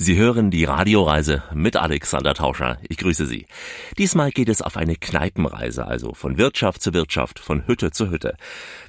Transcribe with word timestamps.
Sie 0.00 0.16
hören 0.16 0.52
die 0.52 0.62
Radioreise 0.62 1.42
mit 1.52 1.74
Alexander 1.74 2.32
Tauscher. 2.32 2.78
Ich 2.88 2.98
grüße 2.98 3.26
Sie. 3.26 3.46
Diesmal 3.98 4.30
geht 4.30 4.48
es 4.48 4.62
auf 4.62 4.76
eine 4.76 4.94
Kneipenreise, 4.94 5.88
also 5.88 6.14
von 6.14 6.38
Wirtschaft 6.38 6.82
zu 6.82 6.94
Wirtschaft, 6.94 7.40
von 7.40 7.66
Hütte 7.66 7.90
zu 7.90 8.08
Hütte. 8.08 8.36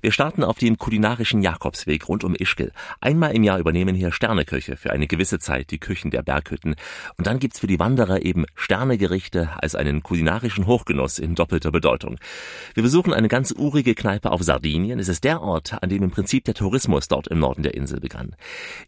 Wir 0.01 0.11
starten 0.11 0.43
auf 0.43 0.59
dem 0.59 0.77
kulinarischen 0.77 1.41
Jakobsweg 1.41 2.07
rund 2.07 2.23
um 2.23 2.35
Ischgl. 2.35 2.71
Einmal 3.01 3.35
im 3.35 3.43
Jahr 3.43 3.57
übernehmen 3.57 3.95
hier 3.95 4.11
Sterneköche 4.11 4.77
für 4.77 4.91
eine 4.91 5.07
gewisse 5.07 5.39
Zeit 5.39 5.71
die 5.71 5.79
Küchen 5.79 6.11
der 6.11 6.21
Berghütten. 6.21 6.75
Und 7.17 7.25
dann 7.25 7.39
gibt's 7.39 7.57
für 7.57 7.65
die 7.65 7.79
Wanderer 7.79 8.23
eben 8.23 8.45
Sternegerichte 8.53 9.49
als 9.57 9.73
einen 9.73 10.03
kulinarischen 10.03 10.67
Hochgenuss 10.67 11.17
in 11.17 11.33
doppelter 11.33 11.71
Bedeutung. 11.71 12.19
Wir 12.75 12.83
besuchen 12.83 13.13
eine 13.15 13.29
ganz 13.29 13.51
urige 13.57 13.95
Kneipe 13.95 14.31
auf 14.31 14.43
Sardinien. 14.43 14.99
Es 14.99 15.07
ist 15.07 15.23
der 15.23 15.41
Ort, 15.41 15.81
an 15.81 15.89
dem 15.89 16.03
im 16.03 16.11
Prinzip 16.11 16.43
der 16.43 16.53
Tourismus 16.53 17.07
dort 17.07 17.27
im 17.29 17.39
Norden 17.39 17.63
der 17.63 17.73
Insel 17.73 17.99
begann. 17.99 18.35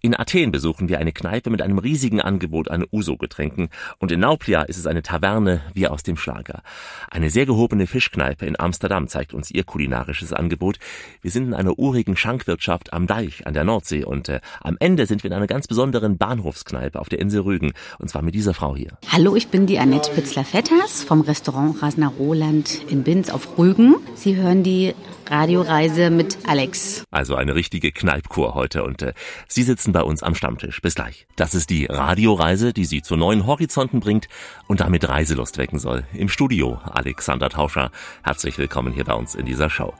In 0.01 0.15
Athen 0.15 0.51
besuchen 0.51 0.87
wir 0.87 0.99
eine 0.99 1.13
Kneipe 1.13 1.49
mit 1.49 1.63
einem 1.63 1.79
riesigen 1.79 2.10
riesigen 2.11 2.21
Angebot 2.21 2.69
an 2.69 2.85
Uso-Getränken 2.91 3.69
und 3.99 4.11
in 4.11 4.19
Nauplia 4.19 4.63
ist 4.63 4.77
es 4.77 4.85
eine 4.85 5.01
Taverne 5.01 5.61
wie 5.73 5.87
aus 5.87 6.03
dem 6.03 6.17
Schlager. 6.17 6.61
Eine 7.09 7.29
sehr 7.29 7.45
gehobene 7.45 7.87
Fischkneipe 7.87 8.45
in 8.45 8.59
Amsterdam 8.59 9.07
zeigt 9.07 9.33
uns 9.33 9.49
ihr 9.49 9.63
kulinarisches 9.63 10.33
Angebot. 10.33 10.77
Wir 11.21 11.31
sind 11.31 11.47
in 11.47 11.53
einer 11.53 11.79
urigen 11.79 12.17
Schankwirtschaft 12.17 12.91
am 12.91 13.07
Deich 13.07 13.47
an 13.47 13.53
der 13.53 13.63
Nordsee 13.63 14.03
und 14.03 14.27
äh, 14.27 14.41
am 14.61 14.75
Ende 14.79 15.05
sind 15.05 15.23
wir 15.23 15.31
in 15.31 15.37
einer 15.37 15.47
ganz 15.47 15.67
besonderen 15.67 16.17
Bahnhofskneipe 16.17 16.99
auf 16.99 17.07
der 17.07 17.19
Insel 17.19 17.41
Rügen 17.41 17.71
und 17.99 18.09
zwar 18.09 18.21
mit 18.21 18.35
dieser 18.35 18.53
Frau 18.53 18.75
hier. 18.75 18.97
Hallo, 19.07 19.35
ich 19.35 19.47
bin 19.47 19.65
die 19.65 19.79
Annette 19.79 20.11
Pitzler-Vetters 20.11 21.03
vom 21.03 21.21
Restaurant 21.21 21.81
Rasner 21.81 22.11
Roland 22.19 22.81
in 22.89 23.03
Binz 23.03 23.29
auf 23.29 23.57
Rügen. 23.57 23.95
Sie 24.15 24.35
hören 24.35 24.63
die 24.63 24.93
Radioreise 25.29 26.09
mit 26.09 26.37
Alex. 26.47 27.03
Also 27.11 27.35
eine 27.35 27.55
richtige 27.55 27.91
Kneipkur 27.91 28.55
heute 28.55 28.83
und 28.83 29.01
äh, 29.01 29.13
Sie 29.47 29.63
sitzen 29.63 29.91
bei 29.91 30.01
uns 30.01 30.23
am 30.23 30.35
Stammtisch. 30.35 30.81
Bis 30.81 30.95
gleich. 30.95 31.27
Das 31.35 31.55
ist 31.55 31.69
die 31.69 31.85
Radioreise, 31.85 32.73
die 32.73 32.85
Sie 32.85 33.01
zu 33.01 33.15
neuen 33.15 33.45
Horizonten 33.45 33.99
bringt 33.99 34.27
und 34.67 34.81
damit 34.81 35.07
Reiselust 35.07 35.57
wecken 35.57 35.79
soll. 35.79 36.03
Im 36.13 36.29
Studio 36.29 36.79
Alexander 36.83 37.49
Tauscher. 37.49 37.91
Herzlich 38.23 38.57
willkommen 38.57 38.93
hier 38.93 39.05
bei 39.05 39.13
uns 39.13 39.35
in 39.35 39.45
dieser 39.45 39.69
Show. 39.69 39.93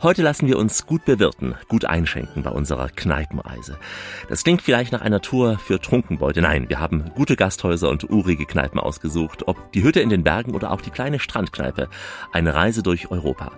Heute 0.00 0.22
lassen 0.22 0.46
wir 0.46 0.58
uns 0.58 0.86
gut 0.86 1.04
bewirten, 1.04 1.56
gut 1.66 1.84
einschenken 1.84 2.44
bei 2.44 2.50
unserer 2.50 2.88
Kneipenreise. 2.88 3.78
Das 4.28 4.44
klingt 4.44 4.62
vielleicht 4.62 4.92
nach 4.92 5.00
einer 5.00 5.20
Tour 5.20 5.58
für 5.58 5.80
Trunkenbeute. 5.80 6.40
Nein, 6.40 6.68
wir 6.68 6.78
haben 6.78 7.10
gute 7.16 7.34
Gasthäuser 7.34 7.90
und 7.90 8.08
urige 8.08 8.46
Kneipen 8.46 8.78
ausgesucht, 8.78 9.48
ob 9.48 9.72
die 9.72 9.82
Hütte 9.82 9.98
in 9.98 10.08
den 10.08 10.22
Bergen 10.22 10.54
oder 10.54 10.70
auch 10.70 10.82
die 10.82 10.90
kleine 10.90 11.18
Strandkneipe. 11.18 11.88
Eine 12.30 12.54
Reise 12.54 12.84
durch 12.84 13.10
Europa. 13.10 13.50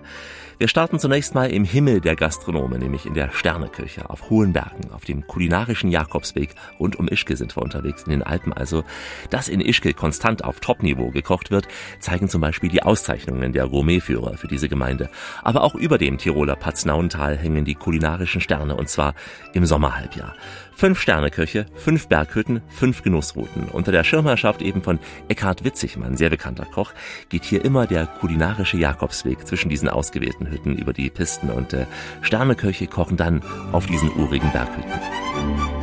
Wir 0.61 0.67
starten 0.67 0.99
zunächst 0.99 1.33
mal 1.33 1.49
im 1.49 1.65
Himmel 1.65 2.01
der 2.01 2.15
Gastronome, 2.15 2.77
nämlich 2.77 3.07
in 3.07 3.15
der 3.15 3.31
Sterneküche 3.31 4.07
auf 4.11 4.29
hohen 4.29 4.53
Bergen, 4.53 4.91
auf 4.91 5.05
dem 5.05 5.25
kulinarischen 5.25 5.89
Jakobsweg. 5.89 6.53
Rund 6.79 6.99
um 6.99 7.07
Ischke 7.07 7.35
sind 7.35 7.57
wir 7.57 7.63
unterwegs, 7.63 8.03
in 8.03 8.11
den 8.11 8.21
Alpen 8.21 8.53
also. 8.53 8.83
Dass 9.31 9.49
in 9.49 9.59
Ischke 9.59 9.95
konstant 9.95 10.43
auf 10.43 10.59
Topniveau 10.59 11.09
gekocht 11.09 11.49
wird, 11.49 11.67
zeigen 11.99 12.29
zum 12.29 12.41
Beispiel 12.41 12.69
die 12.69 12.83
Auszeichnungen 12.83 13.53
der 13.53 13.67
Gourmetführer 13.69 14.37
für 14.37 14.47
diese 14.47 14.69
Gemeinde. 14.69 15.09
Aber 15.41 15.63
auch 15.63 15.73
über 15.73 15.97
dem 15.97 16.19
Tiroler 16.19 16.55
Paznauental 16.55 17.35
hängen 17.37 17.65
die 17.65 17.73
kulinarischen 17.73 18.39
Sterne, 18.39 18.75
und 18.75 18.87
zwar 18.87 19.15
im 19.53 19.65
Sommerhalbjahr. 19.65 20.35
Fünf 20.75 20.99
Sterneköche, 20.99 21.65
fünf 21.75 22.07
Berghütten, 22.07 22.61
fünf 22.69 23.03
Genussrouten. 23.03 23.69
Unter 23.69 23.91
der 23.91 24.03
Schirmherrschaft 24.03 24.61
eben 24.61 24.81
von 24.81 24.99
Eckhard 25.27 25.63
Witzigmann, 25.63 26.17
sehr 26.17 26.29
bekannter 26.29 26.65
Koch, 26.65 26.93
geht 27.29 27.45
hier 27.45 27.63
immer 27.63 27.87
der 27.87 28.07
kulinarische 28.07 28.77
Jakobsweg 28.77 29.45
zwischen 29.47 29.69
diesen 29.69 29.89
ausgewählten 29.89 30.49
Hütten 30.49 30.75
über 30.75 30.93
die 30.93 31.09
Pisten 31.09 31.49
und 31.49 31.73
äh, 31.73 31.85
Sterneköche 32.21 32.87
kochen 32.87 33.17
dann 33.17 33.41
auf 33.71 33.85
diesen 33.85 34.11
urigen 34.15 34.51
Berghütten. 34.51 35.80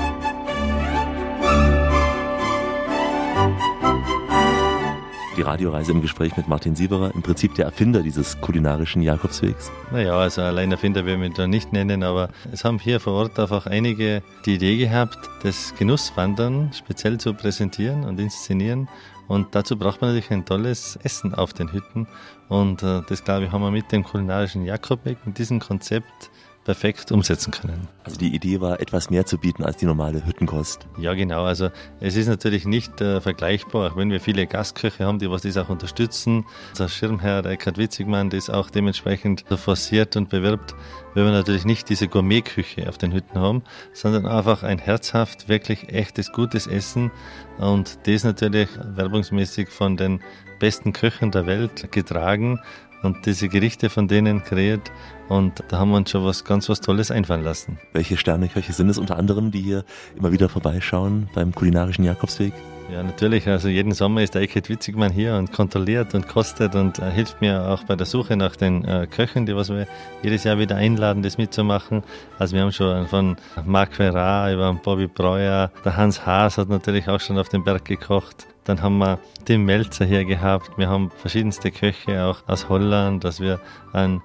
Die 5.39 5.42
Radioreise 5.42 5.92
im 5.92 6.03
Gespräch 6.03 6.36
mit 6.36 6.48
Martin 6.48 6.75
Sieberer, 6.75 7.14
im 7.14 7.22
Prinzip 7.22 7.55
der 7.55 7.67
Erfinder 7.67 8.03
dieses 8.03 8.41
kulinarischen 8.41 9.03
Jakobswegs? 9.03 9.70
Naja, 9.92 10.18
also 10.18 10.42
allein 10.42 10.73
Erfinder 10.73 11.07
will 11.07 11.23
ich 11.23 11.35
da 11.35 11.46
nicht 11.46 11.73
nennen, 11.73 12.02
aber 12.02 12.30
es 12.52 12.64
haben 12.64 12.80
hier 12.80 12.98
vor 12.98 13.13
Ort 13.13 13.39
einfach 13.39 13.67
einige 13.67 14.23
die 14.45 14.57
Idee 14.57 14.77
gehabt, 14.77 15.17
das 15.45 15.74
Genusswandern 15.79 16.73
speziell 16.73 17.18
zu 17.18 17.35
präsentieren 17.35 18.02
und 18.05 18.18
inszenieren. 18.18 18.89
Und 19.29 19.55
dazu 19.55 19.79
braucht 19.79 20.01
man 20.01 20.11
natürlich 20.11 20.33
ein 20.33 20.45
tolles 20.45 20.98
Essen 21.05 21.35
auf 21.35 21.52
den 21.52 21.73
Hütten. 21.73 22.08
Und 22.48 22.83
äh, 22.83 23.02
das, 23.08 23.23
glaube 23.23 23.45
ich, 23.45 23.52
haben 23.52 23.63
wir 23.63 23.70
mit 23.70 23.92
dem 23.92 24.02
kulinarischen 24.02 24.64
Jakobweg, 24.64 25.18
mit 25.24 25.39
diesem 25.39 25.61
Konzept 25.61 26.30
perfekt 26.68 27.12
umsetzen 27.12 27.51
können. 27.51 27.89
Also 28.05 28.18
die 28.18 28.34
Idee 28.34 28.61
war, 28.61 28.79
etwas 28.79 29.08
mehr 29.08 29.24
zu 29.24 29.39
bieten 29.39 29.64
als 29.64 29.79
die 29.79 29.86
normale 29.86 30.27
Hüttenkost. 30.27 30.86
Ja, 30.98 31.14
genau. 31.14 31.45
Also 31.45 31.70
es 31.98 32.14
ist 32.14 32.29
natürlich 32.29 32.67
nicht 32.67 33.01
äh, 33.01 33.23
vergleichbar, 33.23 33.90
auch 33.90 33.96
wenn 33.96 34.11
wir 34.11 34.20
viele 34.20 34.46
Gastköche 34.46 35.07
haben, 35.07 35.18
die 35.18 35.30
was 35.30 35.40
das 35.40 35.57
auch 35.57 35.70
unterstützen. 35.70 36.45
Unser 36.73 36.90
Schirmherr 36.90 37.46
Eckhard 37.46 37.78
Witzigmann, 37.78 38.28
das 38.28 38.51
auch 38.51 38.68
dementsprechend 38.68 39.46
so 39.48 39.57
forciert 39.57 40.14
und 40.17 40.28
bewirbt, 40.28 40.74
wenn 41.14 41.24
wir 41.24 41.33
natürlich 41.33 41.64
nicht 41.64 41.89
diese 41.89 42.07
Gourmetküche 42.07 42.86
auf 42.86 42.98
den 42.98 43.14
Hütten 43.14 43.40
haben, 43.40 43.62
sondern 43.95 44.27
einfach 44.27 44.62
ein 44.62 44.78
herzhaft, 44.78 45.48
wirklich 45.48 45.89
echtes, 45.89 46.33
gutes 46.33 46.67
Essen 46.67 47.11
und 47.57 48.07
das 48.07 48.24
natürlich 48.24 48.68
werbungsmäßig 48.78 49.70
von 49.70 49.96
den 49.96 50.20
besten 50.58 50.92
Köchen 50.92 51.30
der 51.30 51.46
Welt 51.46 51.90
getragen 51.92 52.61
und 53.02 53.24
diese 53.27 53.48
Gerichte 53.48 53.89
von 53.89 54.07
denen 54.07 54.45
kreiert. 54.45 54.90
Und 55.28 55.62
da 55.68 55.78
haben 55.78 55.90
wir 55.90 55.96
uns 55.96 56.11
schon 56.11 56.24
was 56.24 56.44
ganz 56.44 56.68
was 56.68 56.80
Tolles 56.80 57.11
einfallen 57.11 57.44
lassen. 57.44 57.78
Welche 57.92 58.16
Sterneköche 58.16 58.72
sind 58.72 58.89
es 58.89 58.98
unter 58.98 59.16
anderem, 59.16 59.50
die 59.50 59.61
hier 59.61 59.84
immer 60.16 60.33
wieder 60.33 60.48
vorbeischauen 60.48 61.28
beim 61.34 61.55
kulinarischen 61.55 62.05
Jakobsweg? 62.05 62.52
Ja, 62.90 63.02
natürlich. 63.02 63.46
Also 63.46 63.68
jeden 63.68 63.92
Sommer 63.92 64.22
ist 64.22 64.34
der 64.34 64.40
Eckhard 64.40 64.70
Witzigmann 64.70 65.12
hier 65.12 65.34
und 65.34 65.52
kontrolliert 65.52 66.14
und 66.14 66.27
kostet 66.27 66.74
und 66.74 66.98
äh, 66.98 67.11
hilft 67.11 67.42
mir 67.42 67.68
auch 67.68 67.84
bei 67.84 67.96
der 67.96 68.06
Suche 68.06 68.34
nach 68.34 68.56
den 68.56 68.83
äh, 68.86 69.06
Köchen, 69.06 69.44
die 69.44 69.55
was 69.55 69.68
wir 69.68 69.86
jedes 70.22 70.44
Jahr 70.44 70.58
wieder 70.58 70.77
einladen, 70.77 71.22
das 71.22 71.36
mitzumachen. 71.36 72.02
Also 72.39 72.56
wir 72.56 72.62
haben 72.62 72.72
schon 72.72 73.06
von 73.06 73.36
Marc 73.66 73.95
Ferrat 73.95 74.55
über 74.55 74.72
Bobby 74.72 75.06
Breuer, 75.06 75.70
der 75.84 75.96
Hans 75.98 76.24
Haas 76.24 76.56
hat 76.56 76.70
natürlich 76.70 77.08
auch 77.08 77.20
schon 77.20 77.36
auf 77.36 77.50
dem 77.50 77.62
Berg 77.62 77.84
gekocht. 77.84 78.46
Dann 78.64 78.80
haben 78.80 78.98
wir 78.98 79.18
den 79.48 79.64
Melzer 79.64 80.06
hier 80.06 80.24
gehabt. 80.24 80.70
Wir 80.78 80.89
haben 80.89 81.10
verschiedenste 81.10 81.70
Köche 81.70 82.24
auch 82.24 82.42
aus 82.46 82.70
Holland, 82.70 83.22
dass 83.22 83.40
wir 83.40 83.60
äh, 83.92 84.18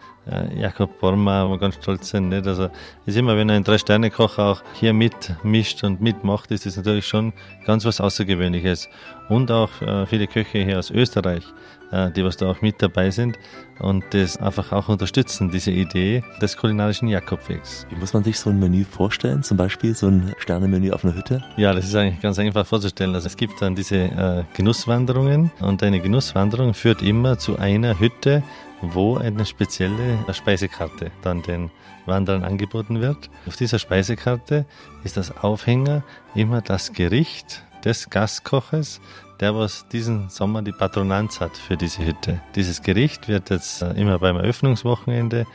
Jakob 0.56 1.00
Borma, 1.00 1.45
wo 1.45 1.51
wir 1.51 1.59
ganz 1.59 1.75
stolz 1.75 2.09
sind. 2.09 2.29
Nicht? 2.29 2.47
Also 2.47 2.69
ist 3.06 3.17
immer, 3.17 3.35
wenn 3.35 3.50
ein 3.50 3.63
Drei-Sterne-Koch 3.63 4.38
auch 4.38 4.61
hier 4.73 4.94
mitmischt 4.94 5.84
und 5.84 6.01
mitmacht, 6.01 6.51
ist 6.51 6.66
das 6.66 6.78
natürlich 6.78 7.07
schon 7.07 7.34
ganz 7.66 7.85
was 7.85 8.00
Außergewöhnliches. 8.00 8.89
Und 9.29 9.51
auch 9.51 9.81
äh, 9.81 10.06
viele 10.06 10.28
Köche 10.28 10.59
hier 10.59 10.79
aus 10.79 10.91
Österreich, 10.91 11.44
äh, 11.91 12.12
die 12.12 12.23
was 12.23 12.38
da 12.38 12.50
auch 12.50 12.62
mit 12.62 12.81
dabei 12.81 13.09
sind 13.09 13.38
und 13.79 14.03
das 14.12 14.38
einfach 14.38 14.72
auch 14.72 14.89
unterstützen, 14.89 15.51
diese 15.51 15.72
Idee 15.72 16.23
des 16.41 16.57
kulinarischen 16.57 17.07
Jakobwegs. 17.07 17.85
Wie 17.89 17.95
muss 17.95 18.13
man 18.13 18.23
sich 18.23 18.39
so 18.39 18.50
ein 18.50 18.59
Menü 18.59 18.83
vorstellen? 18.83 19.44
Zum 19.44 19.57
Beispiel 19.57 19.94
so 19.94 20.07
ein 20.07 20.33
Sternemenü 20.38 20.91
auf 20.91 21.03
einer 21.03 21.16
Hütte? 21.16 21.44
Ja, 21.57 21.73
das 21.73 21.85
ist 21.85 21.95
eigentlich 21.95 22.22
ganz 22.22 22.39
einfach 22.39 22.66
vorzustellen. 22.66 23.13
Also 23.16 23.28
es 23.28 23.38
gibt 23.38 23.62
dann 23.62 23.75
diese 23.75 23.97
äh, 23.97 24.44
Genusswanderungen 24.56 25.51
und 25.59 25.83
eine 25.83 26.00
Genusswanderung 26.00 26.73
führt 26.73 27.01
immer 27.01 27.38
zu 27.38 27.57
einer 27.57 28.00
Hütte, 28.00 28.44
wo 28.91 29.17
eine 29.17 29.45
spezielle 29.45 30.17
Speisekarte 30.33 31.11
dann 31.21 31.41
den 31.41 31.71
Wanderern 32.05 32.44
angeboten 32.44 33.01
wird. 33.01 33.29
Auf 33.47 33.55
dieser 33.55 33.79
Speisekarte 33.79 34.66
ist 35.03 35.16
das 35.16 35.38
Aufhänger 35.38 36.03
immer 36.35 36.61
das 36.61 36.91
Gericht 36.91 37.63
des 37.85 38.09
Gastkoches, 38.09 38.99
der 39.39 39.55
was 39.55 39.88
diesen 39.88 40.29
Sommer 40.29 40.61
die 40.61 40.71
Patronanz 40.71 41.39
hat 41.39 41.57
für 41.57 41.77
diese 41.77 42.05
Hütte. 42.05 42.41
Dieses 42.55 42.81
Gericht 42.81 43.27
wird 43.27 43.49
jetzt 43.49 43.81
äh, 43.81 43.91
immer 43.91 44.19
beim 44.19 44.38
Eröffnungswochenende 44.38 45.45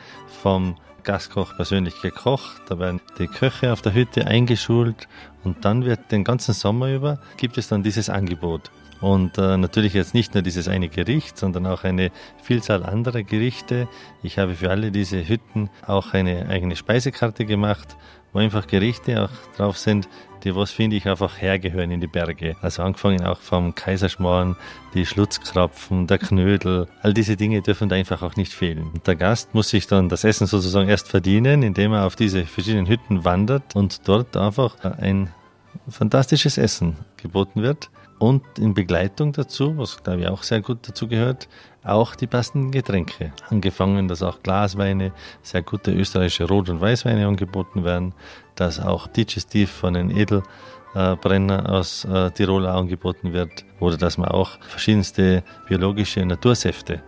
vom 0.41 0.75
Gastkoch 1.03 1.55
persönlich 1.55 2.01
gekocht, 2.01 2.61
da 2.67 2.77
werden 2.77 3.01
die 3.17 3.27
Köche 3.27 3.71
auf 3.71 3.81
der 3.81 3.93
Hütte 3.93 4.27
eingeschult 4.27 5.07
und 5.43 5.63
dann 5.65 5.85
wird 5.85 6.11
den 6.11 6.23
ganzen 6.23 6.53
Sommer 6.53 6.93
über 6.93 7.19
gibt 7.37 7.57
es 7.57 7.67
dann 7.67 7.83
dieses 7.83 8.09
Angebot. 8.09 8.69
Und 9.01 9.37
äh, 9.37 9.57
natürlich 9.57 9.93
jetzt 9.93 10.13
nicht 10.13 10.33
nur 10.33 10.43
dieses 10.43 10.67
eine 10.67 10.89
Gericht, 10.89 11.37
sondern 11.37 11.65
auch 11.67 11.83
eine 11.83 12.11
Vielzahl 12.41 12.83
anderer 12.83 13.23
Gerichte. 13.23 13.87
Ich 14.23 14.37
habe 14.37 14.55
für 14.55 14.69
alle 14.69 14.91
diese 14.91 15.27
Hütten 15.27 15.69
auch 15.85 16.13
eine 16.13 16.49
eigene 16.49 16.75
Speisekarte 16.75 17.45
gemacht, 17.45 17.95
wo 18.33 18.39
einfach 18.39 18.67
Gerichte 18.67 19.23
auch 19.23 19.55
drauf 19.57 19.77
sind, 19.77 20.07
die 20.43 20.55
was 20.55 20.71
finde 20.71 20.95
ich 20.95 21.07
einfach 21.07 21.41
hergehören 21.41 21.91
in 21.91 21.99
die 21.99 22.07
Berge. 22.07 22.55
Also 22.61 22.83
angefangen 22.83 23.23
auch 23.23 23.39
vom 23.39 23.75
Kaiserschmarrn, 23.75 24.55
die 24.93 25.05
Schlutzkrapfen, 25.05 26.07
der 26.07 26.17
Knödel, 26.17 26.87
all 27.01 27.13
diese 27.13 27.35
Dinge 27.35 27.61
dürfen 27.61 27.89
da 27.89 27.95
einfach 27.95 28.21
auch 28.21 28.35
nicht 28.35 28.53
fehlen. 28.53 28.89
Und 28.93 29.07
der 29.07 29.15
Gast 29.15 29.53
muss 29.53 29.69
sich 29.69 29.87
dann 29.87 30.09
das 30.09 30.23
Essen 30.23 30.47
sozusagen 30.47 30.89
erst 30.89 31.09
verdienen, 31.09 31.63
indem 31.63 31.93
er 31.93 32.05
auf 32.05 32.15
diese 32.15 32.45
verschiedenen 32.45 32.87
Hütten 32.87 33.25
wandert 33.25 33.75
und 33.75 34.07
dort 34.07 34.37
einfach 34.37 34.75
ein 34.83 35.29
fantastisches 35.89 36.57
Essen 36.57 36.97
geboten 37.17 37.61
wird 37.61 37.89
und 38.19 38.43
in 38.59 38.73
Begleitung 38.73 39.33
dazu, 39.33 39.77
was 39.77 40.03
glaube 40.03 40.21
ich 40.21 40.27
auch 40.27 40.43
sehr 40.43 40.61
gut 40.61 40.79
dazu 40.87 41.07
gehört, 41.07 41.47
auch 41.83 42.15
die 42.15 42.27
passenden 42.27 42.71
Getränke. 42.71 43.31
Angefangen, 43.49 44.07
dass 44.07 44.21
auch 44.21 44.43
Glasweine, 44.43 45.13
sehr 45.41 45.61
gute 45.61 45.91
österreichische 45.91 46.43
Rot- 46.43 46.69
und 46.69 46.81
Weißweine 46.81 47.25
angeboten 47.25 47.83
werden, 47.83 48.13
dass 48.55 48.79
auch 48.79 49.07
digestiv 49.07 49.71
von 49.71 49.93
den 49.93 50.11
Edel 50.11 50.43
Brenner 50.93 51.69
aus 51.71 52.07
Tirol 52.33 52.65
angeboten 52.65 53.31
wird 53.31 53.63
oder 53.79 53.95
dass 53.95 54.17
man 54.17 54.29
auch 54.29 54.59
verschiedenste 54.61 55.43
biologische 55.67 56.25
Natursäfte 56.25 57.01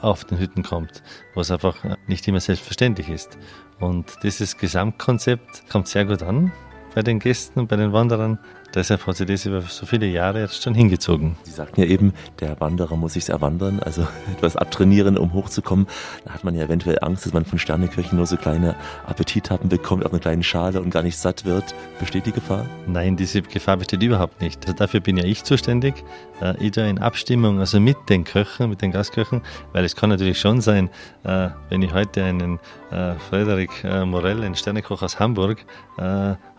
auf 0.00 0.24
den 0.24 0.38
Hütten 0.38 0.64
kommt, 0.64 1.02
was 1.34 1.52
einfach 1.52 1.76
nicht 2.08 2.26
immer 2.26 2.40
selbstverständlich 2.40 3.08
ist. 3.08 3.38
Und 3.78 4.12
dieses 4.24 4.58
Gesamtkonzept 4.58 5.62
kommt 5.70 5.86
sehr 5.86 6.04
gut 6.04 6.22
an 6.22 6.52
bei 6.92 7.02
den 7.02 7.20
Gästen 7.20 7.60
und 7.60 7.68
bei 7.68 7.76
den 7.76 7.92
Wanderern. 7.92 8.40
Deshalb 8.74 9.04
hat 9.06 9.16
sich 9.16 9.26
das 9.26 9.46
über 9.46 9.62
so 9.62 9.84
viele 9.84 10.06
Jahre 10.06 10.40
jetzt 10.40 10.62
schon 10.62 10.74
hingezogen. 10.74 11.36
Sie 11.42 11.50
sagten 11.50 11.80
ja 11.80 11.86
eben, 11.86 12.12
der 12.38 12.60
Wanderer 12.60 12.96
muss 12.96 13.14
sich 13.14 13.28
erwandern, 13.28 13.80
also 13.80 14.06
etwas 14.32 14.56
abtrainieren, 14.56 15.18
um 15.18 15.32
hochzukommen. 15.32 15.86
Da 16.24 16.34
hat 16.34 16.44
man 16.44 16.54
ja 16.54 16.64
eventuell 16.64 16.98
Angst, 17.02 17.26
dass 17.26 17.32
man 17.32 17.44
von 17.44 17.58
Sterneköchen 17.58 18.16
nur 18.16 18.26
so 18.26 18.36
kleine 18.36 18.76
Appetithappen 19.06 19.68
bekommt 19.68 20.06
auf 20.06 20.12
einer 20.12 20.20
kleinen 20.20 20.42
Schale 20.42 20.80
und 20.80 20.90
gar 20.90 21.02
nicht 21.02 21.18
satt 21.18 21.44
wird. 21.44 21.74
Besteht 21.98 22.26
die 22.26 22.32
Gefahr? 22.32 22.66
Nein, 22.86 23.16
diese 23.16 23.42
Gefahr 23.42 23.76
besteht 23.76 24.02
überhaupt 24.02 24.40
nicht. 24.40 24.64
Also 24.66 24.76
dafür 24.76 25.00
bin 25.00 25.16
ja 25.16 25.24
ich 25.24 25.42
zuständig. 25.42 26.04
Äh, 26.40 26.54
ich 26.64 26.72
da 26.72 26.86
in 26.86 26.98
Abstimmung, 26.98 27.58
also 27.58 27.80
mit 27.80 27.96
den 28.08 28.24
Köchen, 28.24 28.70
mit 28.70 28.82
den 28.82 28.92
Gastköchen, 28.92 29.42
weil 29.72 29.84
es 29.84 29.96
kann 29.96 30.10
natürlich 30.10 30.38
schon 30.38 30.60
sein, 30.60 30.90
äh, 31.24 31.48
wenn 31.68 31.82
ich 31.82 31.92
heute 31.92 32.24
einen 32.24 32.58
äh, 32.90 33.14
Frederik 33.28 33.70
Morell, 33.84 34.42
einen 34.42 34.54
Sternekoch 34.54 35.02
aus 35.02 35.18
Hamburg, 35.18 35.64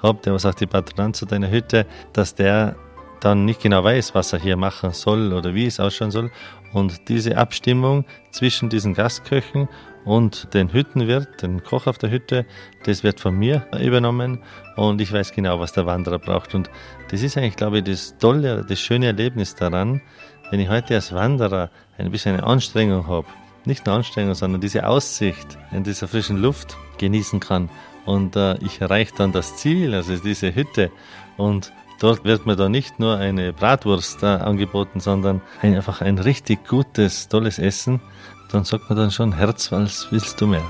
habe, 0.01 0.19
der 0.23 0.33
was 0.33 0.45
auch 0.45 0.53
die 0.53 0.67
Patronanz 0.67 1.19
zu 1.19 1.25
deiner 1.25 1.49
Hütte, 1.49 1.85
dass 2.13 2.35
der 2.35 2.75
dann 3.21 3.45
nicht 3.45 3.61
genau 3.61 3.83
weiß, 3.83 4.15
was 4.15 4.33
er 4.33 4.39
hier 4.39 4.57
machen 4.57 4.91
soll 4.91 5.31
oder 5.31 5.53
wie 5.53 5.67
es 5.67 5.79
ausschauen 5.79 6.11
soll. 6.11 6.31
Und 6.73 7.07
diese 7.09 7.37
Abstimmung 7.37 8.05
zwischen 8.31 8.69
diesen 8.69 8.93
Gastköchen 8.93 9.67
und 10.03 10.53
den 10.53 10.73
Hüttenwirt, 10.73 11.41
den 11.41 11.63
Koch 11.63 11.85
auf 11.85 11.97
der 11.97 12.09
Hütte, 12.09 12.45
das 12.83 13.03
wird 13.03 13.19
von 13.19 13.35
mir 13.35 13.67
übernommen 13.79 14.39
und 14.75 14.99
ich 14.99 15.13
weiß 15.13 15.33
genau, 15.33 15.59
was 15.59 15.73
der 15.73 15.85
Wanderer 15.85 16.17
braucht. 16.17 16.55
Und 16.55 16.69
das 17.09 17.21
ist 17.21 17.37
eigentlich, 17.37 17.55
glaube 17.55 17.79
ich, 17.79 17.83
das 17.83 18.17
tolle, 18.17 18.65
das 18.67 18.79
schöne 18.79 19.07
Erlebnis 19.07 19.53
daran, 19.53 20.01
wenn 20.49 20.59
ich 20.59 20.69
heute 20.69 20.95
als 20.95 21.13
Wanderer 21.13 21.69
ein 21.97 22.09
bisschen 22.09 22.33
eine 22.33 22.43
Anstrengung 22.43 23.07
habe, 23.07 23.27
nicht 23.65 23.85
nur 23.85 23.95
Anstrengung, 23.95 24.33
sondern 24.33 24.59
diese 24.59 24.87
Aussicht 24.87 25.57
in 25.71 25.83
dieser 25.83 26.07
frischen 26.07 26.41
Luft 26.41 26.75
genießen 26.97 27.39
kann 27.39 27.69
und 28.05 28.35
äh, 28.35 28.57
ich 28.59 28.81
erreiche 28.81 29.13
dann 29.15 29.31
das 29.31 29.57
Ziel, 29.57 29.93
also 29.93 30.15
diese 30.15 30.53
Hütte 30.55 30.91
und 31.37 31.71
dort 31.99 32.23
wird 32.23 32.45
mir 32.45 32.55
dann 32.55 32.71
nicht 32.71 32.99
nur 32.99 33.17
eine 33.17 33.53
Bratwurst 33.53 34.23
äh, 34.23 34.27
angeboten, 34.27 34.99
sondern 34.99 35.41
ein, 35.61 35.75
einfach 35.75 36.01
ein 36.01 36.17
richtig 36.17 36.67
gutes, 36.67 37.27
tolles 37.27 37.59
Essen. 37.59 38.01
Dann 38.51 38.65
sagt 38.65 38.89
man 38.89 38.97
dann 38.97 39.11
schon, 39.11 39.33
Herz, 39.33 39.71
was 39.71 40.11
willst 40.11 40.41
du 40.41 40.47
mehr? 40.47 40.63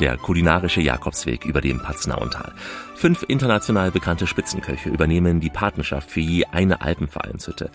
der 0.00 0.16
kulinarische 0.16 0.80
Jakobsweg 0.80 1.44
über 1.44 1.60
dem 1.60 1.80
Paznauental. 1.80 2.52
Fünf 2.98 3.24
international 3.28 3.92
bekannte 3.92 4.26
Spitzenköche 4.26 4.88
übernehmen 4.88 5.38
die 5.38 5.50
Patenschaft 5.50 6.10
für 6.10 6.18
je 6.18 6.46
eine 6.46 6.80
Alpenvereinshütte. 6.80 7.70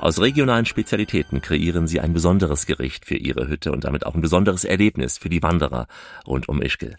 Aus 0.00 0.20
regionalen 0.20 0.66
Spezialitäten 0.66 1.40
kreieren 1.40 1.86
sie 1.86 1.98
ein 1.98 2.12
besonderes 2.12 2.66
Gericht 2.66 3.06
für 3.06 3.16
ihre 3.16 3.48
Hütte 3.48 3.72
und 3.72 3.84
damit 3.84 4.04
auch 4.04 4.14
ein 4.14 4.20
besonderes 4.20 4.64
Erlebnis 4.64 5.16
für 5.16 5.30
die 5.30 5.42
Wanderer 5.42 5.86
rund 6.26 6.50
um 6.50 6.60
Ischgl. 6.60 6.96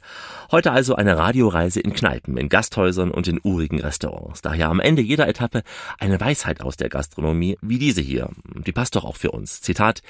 Heute 0.49 0.71
also 0.71 0.95
eine 0.95 1.19
Radioreise 1.19 1.79
in 1.79 1.93
Kneipen, 1.93 2.35
in 2.37 2.49
Gasthäusern 2.49 3.11
und 3.11 3.27
in 3.27 3.39
urigen 3.43 3.79
Restaurants. 3.79 4.41
Daher 4.41 4.69
am 4.69 4.79
Ende 4.79 5.03
jeder 5.03 5.27
Etappe 5.27 5.61
eine 5.99 6.19
Weisheit 6.19 6.61
aus 6.61 6.77
der 6.77 6.89
Gastronomie 6.89 7.59
wie 7.61 7.77
diese 7.77 8.01
hier. 8.01 8.31
Die 8.55 8.71
passt 8.71 8.95
doch 8.95 9.05
auch 9.05 9.17
für 9.17 9.29
uns. 9.29 9.61
Zitat, 9.61 10.01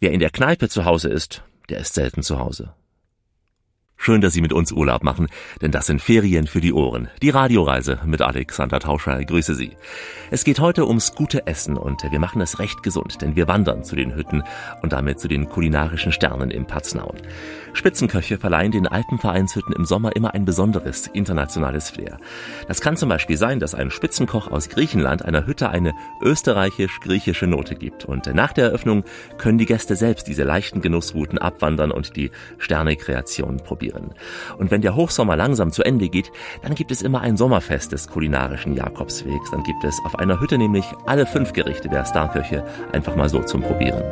wer 0.00 0.12
in 0.12 0.20
der 0.20 0.28
Kneipe 0.28 0.68
zu 0.68 0.84
Hause 0.84 1.08
ist, 1.08 1.42
der 1.70 1.78
ist 1.78 1.94
selten 1.94 2.22
zu 2.22 2.38
Hause. 2.38 2.74
Schön, 3.98 4.20
dass 4.20 4.34
Sie 4.34 4.42
mit 4.42 4.52
uns 4.52 4.72
Urlaub 4.72 5.02
machen, 5.02 5.26
denn 5.62 5.72
das 5.72 5.86
sind 5.86 6.00
Ferien 6.00 6.46
für 6.46 6.60
die 6.60 6.72
Ohren. 6.72 7.08
Die 7.22 7.30
Radioreise 7.30 7.98
mit 8.04 8.20
Alexander 8.20 8.78
Tauscher. 8.78 9.24
Grüße 9.24 9.54
Sie. 9.54 9.70
Es 10.30 10.44
geht 10.44 10.60
heute 10.60 10.86
ums 10.86 11.14
gute 11.14 11.46
Essen 11.46 11.76
und 11.76 12.02
wir 12.08 12.20
machen 12.20 12.40
es 12.40 12.58
recht 12.58 12.82
gesund, 12.82 13.20
denn 13.22 13.36
wir 13.36 13.48
wandern 13.48 13.84
zu 13.84 13.96
den 13.96 14.14
Hütten 14.14 14.44
und 14.82 14.92
damit 14.92 15.18
zu 15.18 15.28
den 15.28 15.48
kulinarischen 15.48 16.12
Sternen 16.12 16.50
im 16.50 16.66
Paznaun. 16.66 17.16
Spitzenköche 17.72 18.38
verleihen 18.38 18.70
den 18.70 18.86
Alpenvereinshütten 18.86 19.74
im 19.74 19.84
Sommer 19.84 20.14
immer 20.14 20.34
ein 20.34 20.44
besonderes 20.44 21.08
internationales 21.08 21.90
Flair. 21.90 22.18
Das 22.68 22.80
kann 22.80 22.96
zum 22.96 23.08
Beispiel 23.08 23.36
sein, 23.36 23.60
dass 23.60 23.74
ein 23.74 23.90
Spitzenkoch 23.90 24.50
aus 24.50 24.68
Griechenland 24.68 25.24
einer 25.24 25.46
Hütte 25.46 25.70
eine 25.70 25.94
österreichisch-griechische 26.22 27.46
Note 27.46 27.74
gibt 27.74 28.04
und 28.04 28.26
nach 28.34 28.52
der 28.52 28.66
Eröffnung 28.66 29.04
können 29.38 29.58
die 29.58 29.66
Gäste 29.66 29.96
selbst 29.96 30.28
diese 30.28 30.44
leichten 30.44 30.80
Genussrouten 30.80 31.38
abwandern 31.38 31.90
und 31.90 32.16
die 32.16 32.30
Sternekreation 32.58 33.58
probieren 33.58 33.85
probieren. 33.86 34.14
Und 34.58 34.70
wenn 34.70 34.80
der 34.80 34.94
Hochsommer 34.94 35.36
langsam 35.36 35.70
zu 35.70 35.82
Ende 35.82 36.08
geht, 36.08 36.30
dann 36.62 36.74
gibt 36.74 36.90
es 36.90 37.02
immer 37.02 37.20
ein 37.20 37.36
Sommerfest 37.36 37.92
des 37.92 38.08
kulinarischen 38.08 38.74
Jakobswegs. 38.74 39.50
Dann 39.50 39.62
gibt 39.62 39.84
es 39.84 40.00
auf 40.04 40.18
einer 40.18 40.40
Hütte 40.40 40.58
nämlich 40.58 40.86
alle 41.06 41.26
fünf 41.26 41.52
Gerichte 41.52 41.88
der 41.88 42.04
Starköche 42.04 42.64
einfach 42.92 43.16
mal 43.16 43.28
so 43.28 43.42
zum 43.42 43.62
Probieren. 43.62 44.02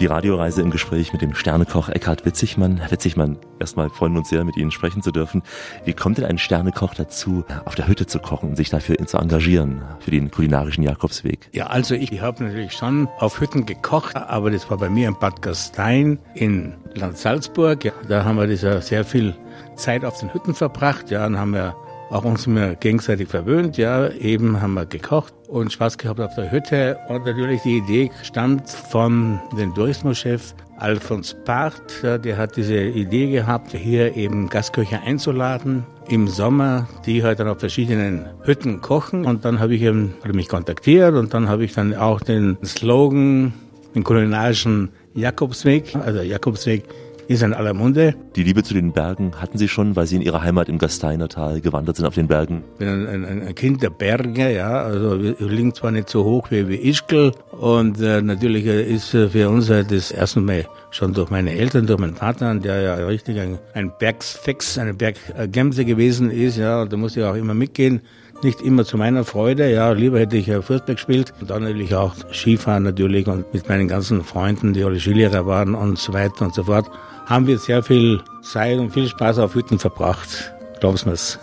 Die 0.00 0.06
Radioreise 0.06 0.62
im 0.62 0.70
Gespräch 0.70 1.12
mit 1.12 1.22
dem 1.22 1.34
Sternekoch 1.34 1.88
Eckhard 1.88 2.24
Witzigmann. 2.24 2.76
Herr 2.76 2.92
Witzigmann, 2.92 3.36
erstmal 3.58 3.90
freuen 3.90 4.12
wir 4.12 4.20
uns 4.20 4.28
sehr, 4.28 4.44
mit 4.44 4.56
Ihnen 4.56 4.70
sprechen 4.70 5.02
zu 5.02 5.10
dürfen. 5.10 5.42
Wie 5.84 5.92
kommt 5.92 6.18
denn 6.18 6.24
ein 6.24 6.38
Sternekoch 6.38 6.94
dazu, 6.94 7.44
auf 7.64 7.74
der 7.74 7.88
Hütte 7.88 8.06
zu 8.06 8.20
kochen 8.20 8.50
und 8.50 8.56
sich 8.56 8.70
dafür 8.70 8.96
zu 9.06 9.18
engagieren, 9.18 9.82
für 9.98 10.12
den 10.12 10.30
kulinarischen 10.30 10.84
Jakobsweg? 10.84 11.48
Ja, 11.52 11.66
also 11.66 11.96
ich 11.96 12.20
habe 12.20 12.44
natürlich 12.44 12.74
schon 12.74 13.08
auf 13.18 13.40
Hütten 13.40 13.66
gekocht, 13.66 14.14
aber 14.14 14.52
das 14.52 14.70
war 14.70 14.78
bei 14.78 14.88
mir 14.88 15.08
in 15.08 15.18
Bad 15.18 15.42
Gastein 15.42 16.20
in 16.34 16.74
Land 16.94 17.18
Salzburg. 17.18 17.84
Ja, 17.84 17.92
da 18.08 18.24
haben 18.24 18.36
wir 18.36 18.46
das 18.46 18.62
ja 18.62 18.80
sehr 18.80 19.04
viel 19.04 19.34
Zeit 19.74 20.04
auf 20.04 20.20
den 20.20 20.32
Hütten 20.32 20.54
verbracht. 20.54 21.10
Ja, 21.10 21.24
dann 21.24 21.36
haben 21.36 21.54
wir 21.54 21.74
auch 22.10 22.24
uns 22.24 22.46
immer 22.46 22.74
gegenseitig 22.74 23.28
verwöhnt, 23.28 23.76
ja, 23.76 24.08
eben 24.10 24.60
haben 24.60 24.74
wir 24.74 24.86
gekocht 24.86 25.34
und 25.48 25.72
Spaß 25.72 25.98
gehabt 25.98 26.20
auf 26.20 26.34
der 26.34 26.50
Hütte. 26.50 26.98
Und 27.08 27.26
natürlich 27.26 27.62
die 27.62 27.78
Idee 27.78 28.10
stammt 28.22 28.68
von 28.70 29.40
dem 29.58 29.74
Tourismuschef 29.74 30.54
Alfons 30.78 31.36
Part, 31.44 32.02
der 32.02 32.36
hat 32.36 32.56
diese 32.56 32.80
Idee 32.80 33.32
gehabt, 33.32 33.72
hier 33.72 34.16
eben 34.16 34.48
Gastköche 34.48 35.00
einzuladen 35.00 35.84
im 36.08 36.28
Sommer, 36.28 36.88
die 37.04 37.24
halt 37.24 37.40
dann 37.40 37.48
auf 37.48 37.58
verschiedenen 37.58 38.26
Hütten 38.44 38.80
kochen. 38.80 39.24
Und 39.24 39.44
dann 39.44 39.58
habe 39.58 39.74
ich 39.74 39.82
eben, 39.82 40.14
hat 40.24 40.32
mich 40.34 40.48
kontaktiert 40.48 41.14
und 41.14 41.34
dann 41.34 41.48
habe 41.48 41.64
ich 41.64 41.74
dann 41.74 41.94
auch 41.94 42.20
den 42.20 42.56
Slogan, 42.64 43.52
den 43.94 44.04
kulinarischen 44.04 44.90
Jakobsweg, 45.14 45.96
also 45.96 46.20
Jakobsweg 46.20 46.84
ist 47.28 47.42
in 47.42 47.52
aller 47.52 47.74
Munde. 47.74 48.14
Die 48.36 48.42
Liebe 48.42 48.62
zu 48.62 48.74
den 48.74 48.92
Bergen 48.92 49.32
hatten 49.36 49.58
Sie 49.58 49.68
schon, 49.68 49.94
weil 49.96 50.06
Sie 50.06 50.16
in 50.16 50.22
Ihrer 50.22 50.42
Heimat 50.42 50.68
im 50.68 50.78
Gasteinertal 50.78 51.60
gewandert 51.60 51.96
sind 51.96 52.06
auf 52.06 52.14
den 52.14 52.26
Bergen? 52.26 52.64
Ich 52.72 52.78
bin 52.78 52.88
ein, 52.88 53.24
ein, 53.24 53.42
ein 53.42 53.54
Kind 53.54 53.82
der 53.82 53.90
Berge, 53.90 54.52
ja. 54.52 54.82
Also 54.82 55.22
wir 55.22 55.34
liegen 55.40 55.74
zwar 55.74 55.90
nicht 55.90 56.08
so 56.08 56.24
hoch 56.24 56.50
wie, 56.50 56.68
wie 56.68 56.76
Ischgl 56.76 57.32
und 57.52 58.00
äh, 58.00 58.22
natürlich 58.22 58.64
ist 58.66 59.10
für 59.10 59.48
uns 59.50 59.68
halt 59.68 59.92
das 59.92 60.10
erste 60.10 60.40
Mal 60.40 60.66
schon 60.90 61.12
durch 61.12 61.28
meine 61.28 61.52
Eltern, 61.52 61.86
durch 61.86 62.00
meinen 62.00 62.14
Vater, 62.14 62.54
der 62.54 62.80
ja 62.80 62.94
richtig 62.94 63.38
ein, 63.38 63.58
ein 63.74 63.92
Bergsfix, 63.98 64.78
eine 64.78 64.94
Berggemse 64.94 65.84
gewesen 65.84 66.30
ist, 66.30 66.56
ja, 66.56 66.82
und 66.82 66.92
da 66.92 66.96
musste 66.96 67.20
ich 67.20 67.26
auch 67.26 67.34
immer 67.34 67.54
mitgehen 67.54 68.00
nicht 68.44 68.60
immer 68.60 68.84
zu 68.84 68.96
meiner 68.96 69.24
Freude. 69.24 69.70
Ja, 69.70 69.92
lieber 69.92 70.18
hätte 70.20 70.36
ich 70.36 70.46
ja 70.46 70.62
Fußball 70.62 70.94
gespielt 70.94 71.32
und 71.40 71.50
dann 71.50 71.64
natürlich 71.64 71.94
auch 71.94 72.14
Skifahren 72.32 72.82
natürlich 72.82 73.26
und 73.26 73.52
mit 73.52 73.68
meinen 73.68 73.88
ganzen 73.88 74.24
Freunden, 74.24 74.72
die 74.72 74.84
alle 74.84 75.00
Skilehrer 75.00 75.46
waren 75.46 75.74
und 75.74 75.98
so 75.98 76.12
weiter 76.12 76.44
und 76.44 76.54
so 76.54 76.64
fort 76.64 76.90
haben 77.28 77.46
wir 77.46 77.58
sehr 77.58 77.82
viel 77.82 78.22
Zeit 78.42 78.78
und 78.78 78.90
viel 78.90 79.06
Spaß 79.06 79.38
auf 79.38 79.54
Hütten 79.54 79.78
verbracht. 79.78 80.54
Glaubst 80.80 81.06
mir's. 81.06 81.38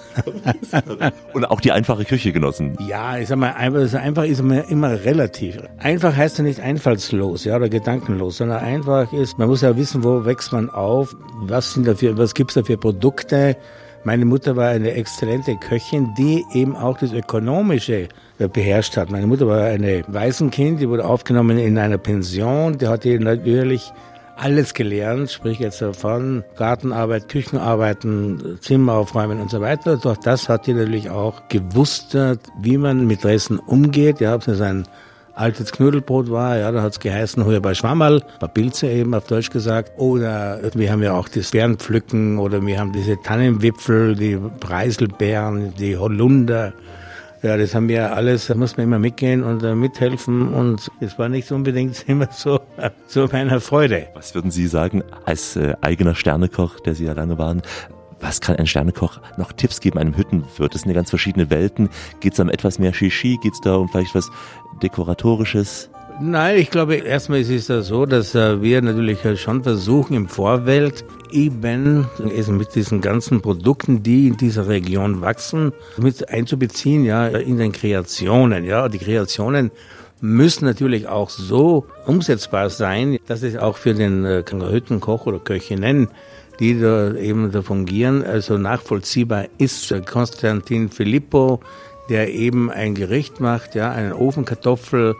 und 1.33 1.45
auch 1.45 1.59
die 1.59 1.71
einfache 1.71 2.05
Küche 2.05 2.31
genossen. 2.31 2.75
Ja, 2.87 3.17
ich 3.17 3.27
sag 3.27 3.37
mal, 3.37 3.51
einfach, 3.51 3.93
einfach 3.99 4.23
ist 4.23 4.39
immer, 4.39 4.67
immer 4.69 5.03
relativ. 5.03 5.57
Einfach 5.77 6.15
heißt 6.15 6.37
ja 6.37 6.43
nicht 6.43 6.59
einfallslos, 6.61 7.43
ja, 7.43 7.57
oder 7.57 7.69
gedankenlos, 7.69 8.37
sondern 8.37 8.59
einfach 8.59 9.11
ist, 9.11 9.37
man 9.37 9.49
muss 9.49 9.61
ja 9.61 9.75
wissen, 9.75 10.03
wo 10.03 10.25
wächst 10.25 10.53
man 10.53 10.69
auf, 10.69 11.15
was 11.41 11.73
sind 11.73 11.85
dafür, 11.85 12.17
was 12.17 12.33
gibt's 12.33 12.53
da 12.53 12.63
für 12.63 12.77
Produkte. 12.77 13.57
Meine 14.05 14.25
Mutter 14.25 14.55
war 14.55 14.69
eine 14.69 14.91
exzellente 14.91 15.55
Köchin, 15.55 16.13
die 16.15 16.45
eben 16.53 16.75
auch 16.75 16.99
das 16.99 17.11
Ökonomische 17.11 18.07
beherrscht 18.37 18.97
hat. 18.97 19.09
Meine 19.09 19.25
Mutter 19.25 19.47
war 19.47 19.63
eine 19.63 20.03
Waisenkind, 20.07 20.79
die 20.79 20.87
wurde 20.87 21.03
aufgenommen 21.03 21.57
in 21.57 21.79
einer 21.79 21.97
Pension, 21.97 22.77
die 22.77 22.87
hatte 22.87 23.19
natürlich 23.19 23.91
alles 24.37 24.75
gelernt, 24.75 25.31
sprich 25.31 25.57
jetzt 25.57 25.83
von 25.97 26.43
Gartenarbeit, 26.55 27.29
Küchenarbeiten, 27.29 28.59
Zimmer 28.61 28.93
aufräumen 28.93 29.41
und 29.41 29.49
so 29.49 29.59
weiter. 29.59 29.97
Doch 29.97 30.17
das 30.17 30.49
hat 30.49 30.67
die 30.67 30.73
natürlich 30.73 31.09
auch 31.09 31.47
gewusst, 31.49 32.15
wie 32.59 32.77
man 32.77 33.07
mit 33.07 33.23
Dresden 33.23 33.57
umgeht. 33.57 34.19
Ja, 34.19 34.35
ob 34.35 34.47
es 34.47 34.61
ein 34.61 34.85
altes 35.35 35.71
Knödelbrot 35.71 36.31
war, 36.31 36.57
ja, 36.57 36.71
da 36.71 36.81
hat 36.81 36.93
es 36.93 36.99
geheißen, 36.99 37.45
hol 37.45 37.59
bei 37.61 37.73
Schwammerl, 37.73 38.23
bei 38.39 38.47
Pilze 38.47 38.89
eben 38.89 39.13
auf 39.13 39.27
Deutsch 39.27 39.49
gesagt. 39.49 39.91
Oder 39.97 40.59
wir 40.73 40.91
haben 40.91 41.03
ja 41.03 41.13
auch 41.13 41.27
das 41.27 41.51
Bärenpflücken 41.51 42.37
oder 42.39 42.65
wir 42.65 42.79
haben 42.79 42.93
diese 42.93 43.21
Tannenwipfel, 43.21 44.15
die 44.15 44.37
Preiselbeeren, 44.59 45.73
die 45.75 45.97
Holunder, 45.97 46.73
Ja, 47.45 47.57
das 47.57 47.75
haben 47.75 47.89
wir 47.89 48.15
alles, 48.15 48.47
da 48.47 48.55
muss 48.55 48.75
man 48.75 48.85
immer 48.85 48.97
mitgehen 48.97 49.43
und 49.43 49.61
äh, 49.61 49.75
mithelfen 49.75 50.51
und 50.51 50.89
es 50.99 51.19
war 51.19 51.29
nicht 51.29 51.51
unbedingt 51.51 52.03
immer 52.07 52.27
so, 52.31 52.59
so 53.05 53.27
meiner 53.31 53.61
Freude. 53.61 54.07
Was 54.15 54.33
würden 54.33 54.49
Sie 54.49 54.65
sagen 54.65 55.03
als 55.25 55.55
äh, 55.55 55.75
eigener 55.81 56.15
Sternekoch, 56.15 56.79
der 56.79 56.95
Sie 56.95 57.05
ja 57.05 57.13
lange 57.13 57.37
waren? 57.37 57.61
Was 58.19 58.41
kann 58.41 58.55
ein 58.55 58.65
Sternekoch 58.65 59.19
noch 59.37 59.51
Tipps 59.51 59.79
geben 59.79 59.99
einem 59.99 60.17
Hüttenwirt? 60.17 60.73
Das 60.73 60.81
sind 60.81 60.89
ja 60.89 60.95
ganz 60.95 61.11
verschiedene 61.11 61.51
Welten. 61.51 61.89
Geht 62.19 62.33
es 62.33 62.39
um 62.39 62.49
etwas 62.49 62.79
mehr 62.79 62.95
Shishi? 62.95 63.37
Geht 63.43 63.53
es 63.53 63.61
da 63.61 63.75
um 63.75 63.89
vielleicht 63.89 64.15
was 64.15 64.31
Dekoratorisches? 64.81 65.89
Nein, 66.21 66.59
ich 66.59 66.69
glaube, 66.69 66.95
erstmal 66.95 67.41
ist 67.41 67.69
es 67.69 67.87
so, 67.87 68.05
dass 68.05 68.35
äh, 68.35 68.61
wir 68.61 68.81
natürlich 68.81 69.19
schon 69.39 69.63
versuchen 69.63 70.15
im 70.15 70.29
Vorfeld 70.29 71.03
eben 71.29 72.07
mit 72.47 72.73
diesen 72.73 73.01
ganzen 73.01 73.41
Produkten, 73.41 74.01
die 74.01 74.27
in 74.29 74.37
dieser 74.37 74.67
Region 74.69 75.19
wachsen, 75.19 75.73
mit 75.97 76.29
einzubeziehen, 76.29 77.03
ja, 77.03 77.27
in 77.27 77.57
den 77.57 77.73
Kreationen, 77.73 78.63
ja. 78.63 78.87
Die 78.87 78.97
Kreationen 78.97 79.71
müssen 80.21 80.63
natürlich 80.63 81.09
auch 81.09 81.29
so 81.29 81.85
umsetzbar 82.05 82.69
sein, 82.69 83.19
dass 83.27 83.43
es 83.43 83.57
auch 83.57 83.75
für 83.75 83.93
den 83.93 84.23
äh, 84.23 84.43
Hüttenkoch 84.47 85.25
oder 85.25 85.39
Köchinnen 85.39 86.07
die 86.59 86.79
da 86.79 87.13
eben 87.15 87.51
da 87.51 87.61
fungieren, 87.61 88.23
also 88.23 88.57
nachvollziehbar 88.57 89.45
ist. 89.57 89.93
Konstantin 90.05 90.89
Filippo, 90.89 91.59
der 92.09 92.33
eben 92.33 92.71
ein 92.71 92.95
Gericht 92.95 93.39
macht, 93.39 93.75
ja, 93.75 93.91
einen 93.91 94.13
Ofenkartoffel, 94.13 95.15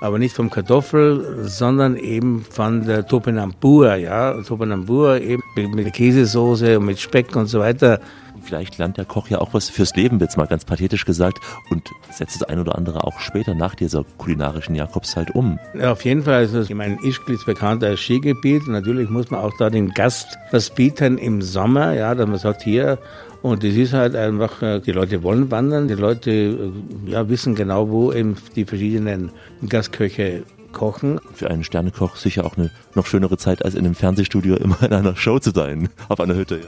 aber 0.00 0.18
nicht 0.18 0.34
vom 0.34 0.50
Kartoffel, 0.50 1.44
sondern 1.44 1.96
eben 1.96 2.44
von 2.50 2.84
der 2.84 3.06
Topinambur, 3.06 3.94
ja, 3.94 4.34
Topinambur 4.42 5.20
eben 5.20 5.42
mit 5.56 5.92
Käsesoße 5.94 6.78
und 6.78 6.84
mit 6.84 6.98
Speck 6.98 7.34
und 7.36 7.46
so 7.46 7.60
weiter. 7.60 8.00
Vielleicht 8.42 8.76
lernt 8.76 8.98
der 8.98 9.06
Koch 9.06 9.28
ja 9.28 9.40
auch 9.40 9.54
was 9.54 9.70
fürs 9.70 9.96
Leben, 9.96 10.20
jetzt 10.20 10.36
mal 10.36 10.46
ganz 10.46 10.66
pathetisch 10.66 11.06
gesagt, 11.06 11.38
und 11.70 11.88
setzt 12.10 12.38
das 12.38 12.48
ein 12.48 12.58
oder 12.58 12.76
andere 12.76 13.04
auch 13.04 13.18
später 13.18 13.54
nach 13.54 13.74
dieser 13.74 14.04
kulinarischen 14.18 14.74
Jakobszeit 14.74 15.34
um. 15.34 15.58
Ja, 15.78 15.92
auf 15.92 16.04
jeden 16.04 16.24
Fall. 16.24 16.34
Also, 16.34 16.60
ich 16.60 16.74
meine, 16.74 16.98
Ischgl 17.02 17.32
ist 17.32 17.46
bekannt 17.46 17.82
als 17.82 18.00
Skigebiet. 18.00 18.68
Natürlich 18.68 19.08
muss 19.08 19.30
man 19.30 19.40
auch 19.40 19.52
da 19.58 19.70
dem 19.70 19.94
Gast 19.94 20.36
was 20.50 20.68
bieten 20.68 21.16
im 21.16 21.40
Sommer, 21.40 21.94
ja, 21.94 22.14
dass 22.14 22.28
man 22.28 22.38
sagt, 22.38 22.62
hier, 22.62 22.98
und 23.44 23.62
das 23.62 23.74
ist 23.74 23.92
halt 23.92 24.16
einfach, 24.16 24.62
äh, 24.62 24.80
die 24.80 24.92
Leute 24.92 25.22
wollen 25.22 25.50
wandern, 25.50 25.86
die 25.86 25.92
Leute 25.92 26.30
äh, 26.30 27.10
ja, 27.10 27.28
wissen 27.28 27.54
genau, 27.54 27.90
wo 27.90 28.10
eben 28.10 28.36
die 28.56 28.64
verschiedenen 28.64 29.32
Gastköche 29.68 30.44
kochen. 30.72 31.20
Für 31.34 31.50
einen 31.50 31.62
Sternekoch 31.62 32.16
sicher 32.16 32.46
auch 32.46 32.56
eine 32.56 32.70
noch 32.94 33.04
schönere 33.04 33.36
Zeit, 33.36 33.62
als 33.62 33.74
in 33.74 33.84
einem 33.84 33.94
Fernsehstudio 33.94 34.56
immer 34.56 34.82
in 34.82 34.94
einer 34.94 35.14
Show 35.14 35.38
zu 35.40 35.50
sein, 35.50 35.90
auf 36.08 36.20
einer 36.20 36.34
Hütte. 36.36 36.60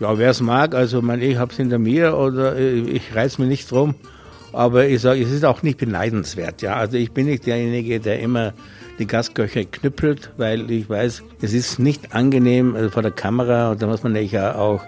Ja, 0.00 0.10
ja 0.10 0.18
wer 0.18 0.28
es 0.28 0.42
mag, 0.42 0.74
also 0.74 1.00
mein, 1.00 1.22
ich 1.22 1.38
habe 1.38 1.50
es 1.50 1.56
hinter 1.56 1.78
mir 1.78 2.14
oder 2.14 2.56
äh, 2.56 2.74
ich 2.74 3.14
reiß 3.14 3.38
mir 3.38 3.46
nicht 3.46 3.70
drum. 3.70 3.94
Aber 4.52 4.86
ich 4.86 5.00
sage, 5.00 5.22
es 5.22 5.32
ist 5.32 5.46
auch 5.46 5.62
nicht 5.62 5.78
beneidenswert. 5.78 6.60
Ja, 6.60 6.76
also 6.76 6.98
ich 6.98 7.12
bin 7.12 7.24
nicht 7.24 7.46
derjenige, 7.46 8.00
der 8.00 8.20
immer 8.20 8.52
die 8.98 9.06
Gastköche 9.06 9.64
knüppelt, 9.64 10.30
weil 10.36 10.70
ich 10.70 10.90
weiß, 10.90 11.22
es 11.40 11.54
ist 11.54 11.78
nicht 11.78 12.14
angenehm 12.14 12.76
also 12.76 12.90
vor 12.90 13.02
der 13.02 13.12
Kamera 13.12 13.70
und 13.70 13.80
da 13.80 13.86
muss 13.86 14.02
man 14.02 14.14
ja 14.14 14.56
auch 14.56 14.82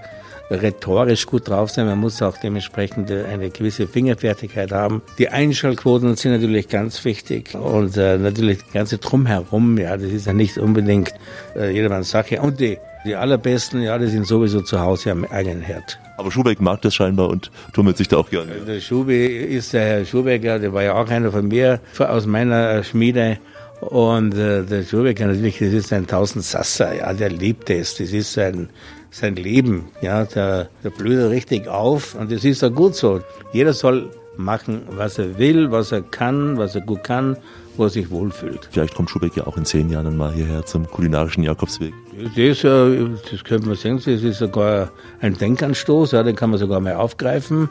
rhetorisch 0.50 1.26
gut 1.26 1.49
drauf 1.49 1.71
sein. 1.71 1.87
Man 1.87 1.99
muss 1.99 2.21
auch 2.23 2.37
dementsprechend 2.37 3.11
eine 3.11 3.50
gewisse 3.50 3.87
Fingerfertigkeit 3.87 4.73
haben. 4.73 5.02
Die 5.19 5.28
Einschaltquoten 5.28 6.16
sind 6.16 6.33
natürlich 6.33 6.69
ganz 6.69 7.04
wichtig 7.04 7.54
und 7.54 7.97
äh, 7.97 8.19
natürlich 8.19 8.59
das 8.59 8.73
ganze 8.73 8.99
Drumherum, 8.99 9.78
ja, 9.78 9.97
das 9.97 10.11
ist 10.11 10.26
ja 10.26 10.33
nicht 10.33 10.59
unbedingt 10.59 11.14
äh, 11.57 11.73
jedermanns 11.73 12.11
Sache. 12.11 12.40
Und 12.40 12.61
die, 12.61 12.78
die 13.04 13.14
allerbesten, 13.14 13.83
ja, 13.83 13.99
die 13.99 14.09
sind 14.09 14.26
sowieso 14.26 14.61
zu 14.61 14.80
Hause 14.80 15.12
am 15.12 15.25
eigenen 15.25 15.62
Herd. 15.62 15.99
Aber 16.16 16.30
Schubeck 16.30 16.61
mag 16.61 16.83
das 16.83 16.95
scheinbar 16.95 17.28
und 17.28 17.50
tummelt 17.73 17.97
sich 17.97 18.09
da 18.09 18.19
auch 18.19 18.28
gerne. 18.28 18.52
Der 18.66 18.80
Schubeck 18.80 19.49
ist 19.49 19.73
der 19.73 19.85
Herr 19.85 20.04
Schubecker, 20.04 20.59
der 20.59 20.73
war 20.73 20.83
ja 20.83 20.95
auch 20.95 21.09
einer 21.09 21.33
von 21.33 21.49
mir, 21.49 21.80
aus 21.99 22.26
meiner 22.26 22.83
Schmiede. 22.85 23.38
Und 23.80 24.35
äh, 24.35 24.62
der 24.62 24.85
Schubecker 24.85 25.26
natürlich, 25.26 25.59
das 25.59 25.73
ist 25.73 25.92
ein 25.95 26.07
Tausendsasser, 26.07 26.97
ja, 26.97 27.14
der 27.14 27.30
liebt 27.30 27.71
es. 27.71 27.97
Das 27.97 28.12
ist 28.12 28.37
ein 28.37 28.69
sein 29.11 29.37
Leben. 29.37 29.88
Ja, 30.00 30.25
der, 30.25 30.69
der 30.85 30.90
blüht 30.90 31.31
richtig 31.31 31.69
auf 31.69 32.14
und 32.14 32.31
das 32.31 32.45
ist 32.45 32.62
ja 32.62 32.69
gut 32.69 32.95
so. 32.95 33.21
Jeder 33.52 33.73
soll 33.73 34.11
machen, 34.37 34.83
was 34.90 35.19
er 35.19 35.38
will, 35.38 35.71
was 35.71 35.93
er 35.93 36.02
kann, 36.02 36.57
was 36.57 36.75
er 36.75 36.81
gut 36.81 37.05
kann, 37.05 37.37
wo 37.76 37.85
er 37.85 37.90
sich 37.90 38.11
wohlfühlt. 38.11 38.69
Vielleicht 38.71 38.95
kommt 38.95 39.11
Schubeck 39.11 39.37
ja 39.37 39.47
auch 39.47 39.57
in 39.57 39.64
zehn 39.64 39.90
Jahren 39.90 40.17
mal 40.17 40.33
hierher 40.33 40.64
zum 40.64 40.87
kulinarischen 40.87 41.43
Jakobsweg. 41.43 41.93
Das, 42.37 42.61
das 42.62 43.45
könnte 43.45 43.67
man 43.67 43.76
sehen, 43.76 43.97
das 43.97 44.07
ist 44.07 44.38
sogar 44.38 44.90
ein 45.21 45.37
Denkanstoß, 45.37 46.12
ja, 46.12 46.23
den 46.23 46.37
kann 46.37 46.50
man 46.50 46.59
sogar 46.59 46.81
mal 46.81 46.95
aufgreifen. 46.95 47.69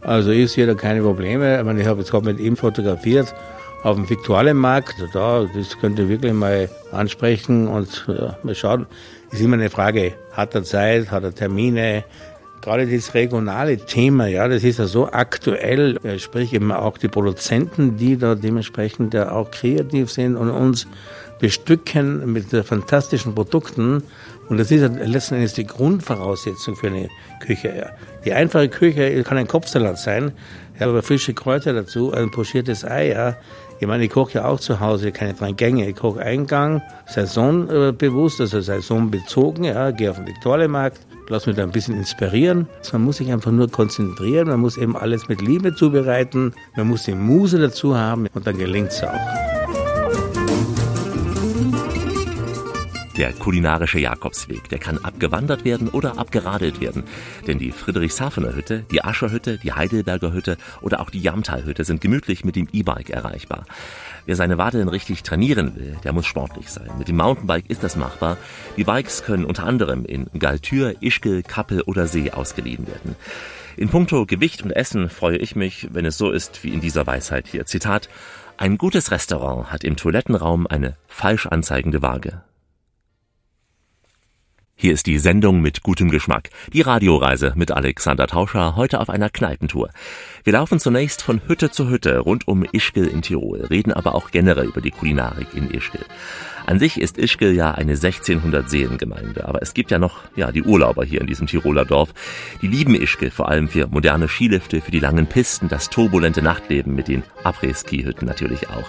Also 0.00 0.30
ist 0.30 0.54
hier 0.54 0.66
da 0.66 0.74
keine 0.74 1.02
Probleme. 1.02 1.58
Ich, 1.58 1.64
meine, 1.64 1.80
ich 1.80 1.86
habe 1.86 2.00
jetzt 2.00 2.10
gerade 2.10 2.26
mit 2.26 2.40
ihm 2.40 2.56
fotografiert 2.56 3.34
auf 3.82 3.96
dem 3.96 4.08
Viktualienmarkt. 4.08 4.94
Da, 5.12 5.46
das 5.54 5.78
könnte 5.78 6.08
wirklich 6.08 6.32
mal 6.32 6.68
ansprechen 6.92 7.68
und 7.68 8.06
ja, 8.08 8.38
mal 8.42 8.54
schauen. 8.54 8.86
Ist 9.32 9.40
immer 9.40 9.54
eine 9.54 9.70
Frage, 9.70 10.14
hat 10.32 10.54
er 10.54 10.64
Zeit, 10.64 11.10
hat 11.10 11.22
er 11.22 11.34
Termine? 11.34 12.04
Gerade 12.62 12.86
das 12.86 13.14
regionale 13.14 13.78
Thema, 13.78 14.26
ja, 14.26 14.46
das 14.46 14.64
ist 14.64 14.78
ja 14.78 14.86
so 14.86 15.10
aktuell, 15.10 15.98
sprich 16.18 16.52
eben 16.52 16.72
auch 16.72 16.98
die 16.98 17.08
Produzenten, 17.08 17.96
die 17.96 18.18
da 18.18 18.34
dementsprechend 18.34 19.14
ja 19.14 19.32
auch 19.32 19.50
kreativ 19.50 20.10
sind 20.10 20.36
und 20.36 20.50
uns 20.50 20.86
bestücken 21.38 22.32
mit 22.32 22.48
fantastischen 22.66 23.34
Produkten. 23.34 24.02
Und 24.48 24.58
das 24.58 24.70
ist 24.70 24.82
ja 24.82 24.88
letzten 24.88 25.36
Endes 25.36 25.54
die 25.54 25.66
Grundvoraussetzung 25.66 26.76
für 26.76 26.88
eine 26.88 27.08
Küche. 27.40 27.74
Ja. 27.74 27.90
Die 28.24 28.32
einfache 28.32 28.68
Küche 28.68 29.22
kann 29.22 29.38
ein 29.38 29.48
Kopfsalat 29.48 29.98
sein, 29.98 30.32
aber 30.78 31.02
frische 31.02 31.32
Kräuter 31.32 31.72
dazu, 31.72 32.12
ein 32.12 32.30
pochiertes 32.30 32.84
Ei, 32.84 33.10
ja, 33.10 33.36
ich 33.80 33.86
meine, 33.86 34.04
ich 34.04 34.10
koche 34.10 34.34
ja 34.34 34.44
auch 34.44 34.60
zu 34.60 34.78
Hause 34.78 35.10
keine 35.10 35.32
drei 35.32 35.52
Gänge. 35.52 35.88
Ich 35.88 35.96
koche 35.96 36.20
Eingang, 36.20 36.82
saisonbewusst, 37.06 38.38
also 38.40 38.60
saisonbezogen. 38.60 39.64
Ja, 39.64 39.90
gehe 39.90 40.10
auf 40.10 40.18
den 40.18 40.26
Viktualienmarkt, 40.26 41.00
lass 41.30 41.46
mich 41.46 41.56
da 41.56 41.62
ein 41.62 41.70
bisschen 41.70 41.96
inspirieren. 41.96 42.68
Man 42.92 43.02
muss 43.02 43.16
sich 43.16 43.32
einfach 43.32 43.52
nur 43.52 43.70
konzentrieren. 43.70 44.48
Man 44.48 44.60
muss 44.60 44.76
eben 44.76 44.96
alles 44.96 45.28
mit 45.28 45.40
Liebe 45.40 45.74
zubereiten. 45.74 46.52
Man 46.76 46.88
muss 46.88 47.04
die 47.04 47.14
Muse 47.14 47.58
dazu 47.58 47.96
haben 47.96 48.26
und 48.34 48.46
dann 48.46 48.58
gelingt 48.58 48.90
es 48.90 49.02
auch. 49.02 49.59
Der 53.20 53.34
kulinarische 53.34 53.98
Jakobsweg, 53.98 54.70
der 54.70 54.78
kann 54.78 54.96
abgewandert 54.96 55.66
werden 55.66 55.90
oder 55.90 56.16
abgeradelt 56.16 56.80
werden. 56.80 57.04
Denn 57.46 57.58
die 57.58 57.70
Friedrichshafener 57.70 58.54
Hütte, 58.54 58.86
die 58.90 59.04
Ascherhütte, 59.04 59.58
die 59.58 59.74
Heidelberger 59.74 60.32
Hütte 60.32 60.56
oder 60.80 61.00
auch 61.00 61.10
die 61.10 61.20
Jamtalhütte 61.20 61.84
sind 61.84 62.00
gemütlich 62.00 62.46
mit 62.46 62.56
dem 62.56 62.66
E-Bike 62.72 63.10
erreichbar. 63.10 63.66
Wer 64.24 64.36
seine 64.36 64.56
Wadeln 64.56 64.88
richtig 64.88 65.22
trainieren 65.22 65.76
will, 65.76 65.98
der 66.02 66.14
muss 66.14 66.24
sportlich 66.24 66.70
sein. 66.70 66.88
Mit 66.98 67.08
dem 67.08 67.18
Mountainbike 67.18 67.68
ist 67.68 67.84
das 67.84 67.94
machbar. 67.94 68.38
Die 68.78 68.84
Bikes 68.84 69.22
können 69.22 69.44
unter 69.44 69.64
anderem 69.64 70.06
in 70.06 70.30
Galtür, 70.38 70.94
Ischgl, 71.02 71.42
Kappel 71.42 71.82
oder 71.82 72.06
See 72.06 72.30
ausgeliehen 72.30 72.86
werden. 72.86 73.16
In 73.76 73.90
puncto 73.90 74.24
Gewicht 74.24 74.62
und 74.62 74.70
Essen 74.70 75.10
freue 75.10 75.36
ich 75.36 75.54
mich, 75.54 75.88
wenn 75.92 76.06
es 76.06 76.16
so 76.16 76.30
ist 76.30 76.64
wie 76.64 76.70
in 76.70 76.80
dieser 76.80 77.06
Weisheit 77.06 77.48
hier. 77.48 77.66
Zitat. 77.66 78.08
Ein 78.56 78.78
gutes 78.78 79.10
Restaurant 79.10 79.70
hat 79.70 79.84
im 79.84 79.96
Toilettenraum 79.96 80.66
eine 80.66 80.96
falsch 81.06 81.46
anzeigende 81.46 82.00
Waage. 82.00 82.40
Hier 84.82 84.94
ist 84.94 85.04
die 85.04 85.18
Sendung 85.18 85.60
mit 85.60 85.82
gutem 85.82 86.08
Geschmack. 86.08 86.48
Die 86.72 86.80
Radioreise 86.80 87.52
mit 87.54 87.70
Alexander 87.70 88.26
Tauscher 88.26 88.76
heute 88.76 88.98
auf 89.00 89.10
einer 89.10 89.28
Kneipentour. 89.28 89.90
Wir 90.42 90.54
laufen 90.54 90.80
zunächst 90.80 91.22
von 91.22 91.42
Hütte 91.46 91.70
zu 91.70 91.90
Hütte 91.90 92.18
rund 92.18 92.48
um 92.48 92.64
Ischgl 92.64 93.06
in 93.06 93.20
Tirol, 93.20 93.60
reden 93.66 93.92
aber 93.92 94.14
auch 94.14 94.30
generell 94.30 94.68
über 94.68 94.80
die 94.80 94.90
Kulinarik 94.90 95.48
in 95.54 95.70
Ischgl. 95.70 96.00
An 96.64 96.78
sich 96.78 97.00
ist 97.00 97.18
Ischgl 97.18 97.52
ja 97.52 97.72
eine 97.72 97.92
1600 97.92 98.70
Seelengemeinde, 98.70 99.46
aber 99.46 99.60
es 99.60 99.74
gibt 99.74 99.90
ja 99.90 99.98
noch 99.98 100.20
ja 100.36 100.50
die 100.50 100.62
Urlauber 100.62 101.04
hier 101.04 101.20
in 101.20 101.26
diesem 101.26 101.46
Tiroler 101.46 101.84
Dorf. 101.84 102.14
Die 102.62 102.68
lieben 102.68 102.94
Ischgl 102.94 103.30
vor 103.30 103.48
allem 103.48 103.68
für 103.68 103.86
moderne 103.88 104.28
Skilifte, 104.28 104.80
für 104.80 104.90
die 104.90 105.00
langen 105.00 105.26
Pisten, 105.26 105.68
das 105.68 105.90
turbulente 105.90 106.40
Nachtleben 106.42 106.94
mit 106.94 107.08
den 107.08 107.22
Après-Ski-Hütten 107.44 108.26
natürlich 108.26 108.70
auch. 108.70 108.88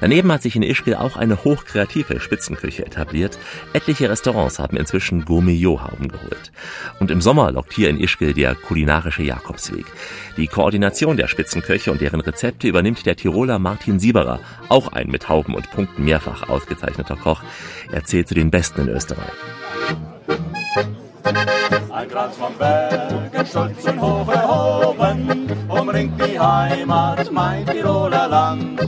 Daneben 0.00 0.30
hat 0.32 0.42
sich 0.42 0.56
in 0.56 0.62
Ischgl 0.62 0.96
auch 0.96 1.16
eine 1.16 1.44
hochkreative 1.44 2.20
Spitzenküche 2.20 2.84
etabliert. 2.84 3.38
Etliche 3.72 4.10
Restaurants 4.10 4.58
haben 4.58 4.76
inzwischen 4.76 5.24
Gourmet-Joha 5.24 5.92
umgeholt. 5.98 6.52
Und 6.98 7.10
im 7.10 7.22
Sommer 7.22 7.52
lockt 7.52 7.72
hier 7.72 7.88
in 7.88 8.00
Ischgl 8.00 8.34
der 8.34 8.54
kulinarische 8.54 9.22
Jakobsweg. 9.22 9.86
Die 10.36 10.46
Koordination 10.46 10.89
der 10.90 11.28
Spitzenköche 11.28 11.92
und 11.92 12.00
deren 12.00 12.20
Rezepte 12.20 12.66
übernimmt 12.66 13.06
der 13.06 13.14
Tiroler 13.14 13.58
Martin 13.60 14.00
Sieberer, 14.00 14.40
auch 14.68 14.88
ein 14.88 15.08
mit 15.08 15.28
Hauben 15.28 15.54
und 15.54 15.70
Punkten 15.70 16.04
mehrfach 16.04 16.48
ausgezeichneter 16.48 17.16
Koch. 17.16 17.42
Er 17.92 18.04
zählt 18.04 18.26
zu 18.28 18.34
den 18.34 18.50
Besten 18.50 18.82
in 18.82 18.88
Österreich. 18.88 19.30
Ein 21.92 22.08
Kranz 22.08 22.36
von 22.36 22.52
Bergen, 22.58 23.46
stolz 23.46 23.84
und 23.84 24.00
hoch 24.00 24.32
erhoben, 24.32 25.46
umringt 25.68 26.20
die 26.24 26.38
Heimat, 26.38 27.30
mein 27.30 27.64
Tiroler 27.66 28.28
Land. 28.28 28.80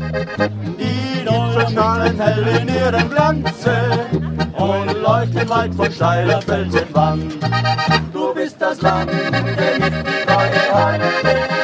Die 0.78 1.24
Sonne 1.24 1.70
strahlt 1.70 2.18
hell 2.18 2.46
in 2.60 2.68
ihrem 2.68 3.10
Glanze 3.10 4.08
und 4.56 5.02
leuchtet 5.02 5.48
weit 5.48 5.74
von 5.74 5.92
steiler 5.92 6.42
Felsenwand. 6.42 7.38
Du 8.12 8.34
bist 8.34 8.60
das 8.60 8.80
Land, 8.82 9.10
der 9.12 9.78
nicht 9.78 10.21
die. 10.32 11.62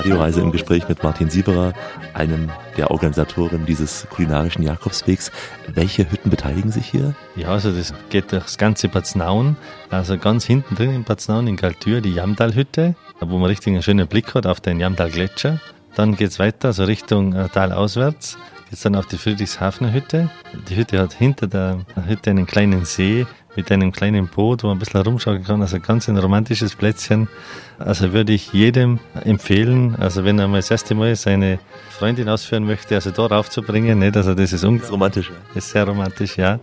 Radioreise 0.00 0.40
im 0.40 0.50
Gespräch 0.50 0.88
mit 0.88 1.02
Martin 1.02 1.28
Sieberer, 1.28 1.74
einem 2.14 2.50
der 2.78 2.90
Organisatoren 2.90 3.66
dieses 3.66 4.06
kulinarischen 4.08 4.62
Jakobswegs. 4.62 5.30
Welche 5.68 6.10
Hütten 6.10 6.30
beteiligen 6.30 6.72
sich 6.72 6.86
hier? 6.86 7.14
Ja, 7.36 7.48
also 7.48 7.70
das 7.70 7.92
geht 8.08 8.32
durchs 8.32 8.56
ganze 8.56 8.88
Batznaun. 8.88 9.56
Also 9.90 10.16
ganz 10.16 10.46
hinten 10.46 10.74
drin 10.74 10.94
in 10.94 11.04
Batznaun 11.04 11.46
in 11.46 11.56
Galtür 11.56 12.00
die 12.00 12.14
Jamdal-Hütte, 12.14 12.94
wo 13.20 13.36
man 13.36 13.50
richtig 13.50 13.74
einen 13.74 13.82
schönen 13.82 14.08
Blick 14.08 14.34
hat 14.34 14.46
auf 14.46 14.60
den 14.60 14.80
Jamdal-Gletscher. 14.80 15.60
Dann 15.94 16.16
geht 16.16 16.30
es 16.30 16.38
weiter, 16.38 16.72
so 16.72 16.84
Richtung 16.84 17.34
äh, 17.34 17.48
Tal 17.50 17.70
auswärts. 17.70 18.38
Geht's 18.70 18.82
dann 18.82 18.96
auf 18.96 19.06
die 19.06 19.18
Friedrichshafener 19.18 19.92
Hütte. 19.92 20.30
Die 20.70 20.76
Hütte 20.76 20.98
hat 20.98 21.12
hinter 21.12 21.46
der 21.46 21.84
Hütte 22.06 22.30
einen 22.30 22.46
kleinen 22.46 22.84
See 22.84 23.26
mit 23.60 23.70
einem 23.70 23.92
kleinen 23.92 24.26
Boot, 24.26 24.62
wo 24.62 24.68
man 24.68 24.76
ein 24.76 24.78
bisschen 24.78 25.02
herumschauen 25.02 25.44
kann. 25.44 25.60
Also 25.60 25.80
ganz 25.80 26.08
ein 26.08 26.16
romantisches 26.16 26.74
Plätzchen. 26.74 27.28
Also 27.78 28.14
würde 28.14 28.32
ich 28.32 28.54
jedem 28.54 29.00
empfehlen, 29.24 29.96
also 29.96 30.24
wenn 30.24 30.38
er 30.38 30.48
mal 30.48 30.58
das 30.58 30.70
erste 30.70 30.94
Mal 30.94 31.14
seine 31.16 31.58
Freundin 31.90 32.28
ausführen 32.28 32.64
möchte, 32.64 32.94
also 32.94 33.10
da 33.10 33.26
raufzubringen, 33.26 33.98
nicht? 33.98 34.16
Also 34.16 34.34
das 34.34 34.52
ist, 34.52 34.64
das 34.64 34.72
ist 34.72 34.92
romantisch. 34.92 35.30
Das 35.54 35.66
ist 35.66 35.72
sehr 35.72 35.86
romantisch, 35.86 36.38
ja. 36.38 36.58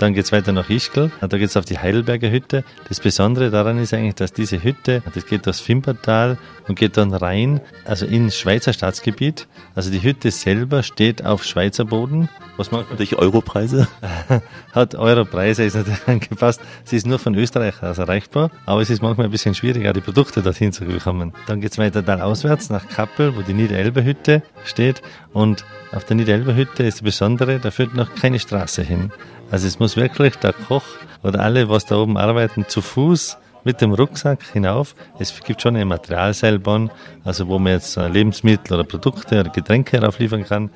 Dann 0.00 0.14
geht's 0.14 0.32
weiter 0.32 0.52
nach 0.52 0.70
Ischgl. 0.70 1.10
Da 1.20 1.36
geht's 1.36 1.56
auf 1.56 1.66
die 1.66 1.78
Heidelberger 1.78 2.30
Hütte. 2.30 2.64
Das 2.88 3.00
Besondere 3.00 3.50
daran 3.50 3.78
ist 3.78 3.92
eigentlich, 3.92 4.14
dass 4.14 4.32
diese 4.32 4.62
Hütte, 4.62 5.02
das 5.14 5.26
geht 5.26 5.44
durchs 5.44 5.60
Fimpertal 5.60 6.38
und 6.66 6.78
geht 6.78 6.96
dann 6.96 7.12
rein, 7.12 7.60
also 7.84 8.06
ins 8.06 8.38
Schweizer 8.38 8.72
Staatsgebiet. 8.72 9.46
Also 9.74 9.90
die 9.90 10.02
Hütte 10.02 10.30
selber 10.30 10.82
steht 10.82 11.24
auf 11.26 11.44
Schweizer 11.44 11.84
Boden. 11.84 12.30
Was 12.56 12.70
macht 12.70 12.90
natürlich 12.90 13.16
Europreise? 13.16 13.88
Hat 14.72 14.94
Europreise, 14.94 15.64
ist 15.64 15.74
natürlich 15.74 16.30
angepasst. 16.40 16.60
Sie 16.84 16.96
ist 16.96 17.06
nur 17.06 17.18
von 17.18 17.34
Österreich 17.34 17.82
aus 17.82 17.98
erreichbar, 17.98 18.50
aber 18.66 18.80
es 18.80 18.90
ist 18.90 19.02
manchmal 19.02 19.26
ein 19.26 19.30
bisschen 19.30 19.54
schwierig, 19.54 19.86
auch 19.88 19.92
die 19.92 20.00
Produkte 20.00 20.42
dorthin 20.42 20.72
zu 20.72 20.84
bekommen. 20.84 21.32
Dann 21.46 21.60
geht's 21.60 21.78
weiter 21.78 22.02
dann 22.02 22.20
auswärts 22.20 22.70
nach 22.70 22.88
Kappel, 22.88 23.36
wo 23.36 23.42
die 23.42 23.54
Niederelbe-Hütte 23.54 24.42
steht. 24.64 25.02
Und 25.32 25.64
auf 25.92 26.04
der 26.04 26.16
Niederelbe-Hütte 26.16 26.82
ist 26.84 26.98
das 26.98 27.02
Besondere, 27.02 27.58
da 27.58 27.70
führt 27.70 27.94
noch 27.94 28.14
keine 28.14 28.38
Straße 28.38 28.82
hin. 28.82 29.12
Also 29.50 29.66
es 29.66 29.78
muss 29.78 29.96
wirklich 29.96 30.36
der 30.36 30.52
Koch 30.52 30.84
oder 31.22 31.40
alle, 31.40 31.68
was 31.68 31.86
da 31.86 31.96
oben 31.96 32.16
arbeiten, 32.16 32.66
zu 32.68 32.80
Fuß 32.80 33.36
mit 33.64 33.82
dem 33.82 33.92
Rucksack 33.92 34.42
hinauf. 34.52 34.94
Es 35.18 35.38
gibt 35.44 35.60
schon 35.60 35.76
eine 35.76 35.84
Materialseilbahn, 35.84 36.90
also 37.24 37.46
wo 37.48 37.58
man 37.58 37.74
jetzt 37.74 37.96
Lebensmittel 37.96 38.74
oder 38.74 38.84
Produkte 38.84 39.40
oder 39.40 39.50
Getränke 39.50 39.98
heraufliefern 39.98 40.44
kann. 40.44 40.70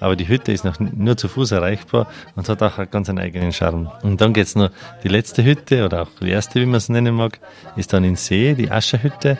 Aber 0.00 0.16
die 0.16 0.26
Hütte 0.26 0.52
ist 0.52 0.64
noch 0.64 0.80
nur 0.80 1.16
zu 1.16 1.28
Fuß 1.28 1.52
erreichbar 1.52 2.08
und 2.34 2.48
hat 2.48 2.62
auch 2.62 2.90
ganz 2.90 3.08
einen 3.08 3.18
eigenen 3.18 3.52
Charme. 3.52 3.90
Und 4.02 4.20
dann 4.20 4.32
geht's 4.32 4.56
noch 4.56 4.70
die 5.04 5.08
letzte 5.08 5.44
Hütte 5.44 5.84
oder 5.84 6.02
auch 6.02 6.08
die 6.20 6.30
erste, 6.30 6.60
wie 6.60 6.66
man 6.66 6.76
es 6.76 6.88
nennen 6.88 7.14
mag, 7.14 7.38
ist 7.76 7.92
dann 7.92 8.04
in 8.04 8.16
See, 8.16 8.54
die 8.54 8.70
Ascherhütte 8.70 9.38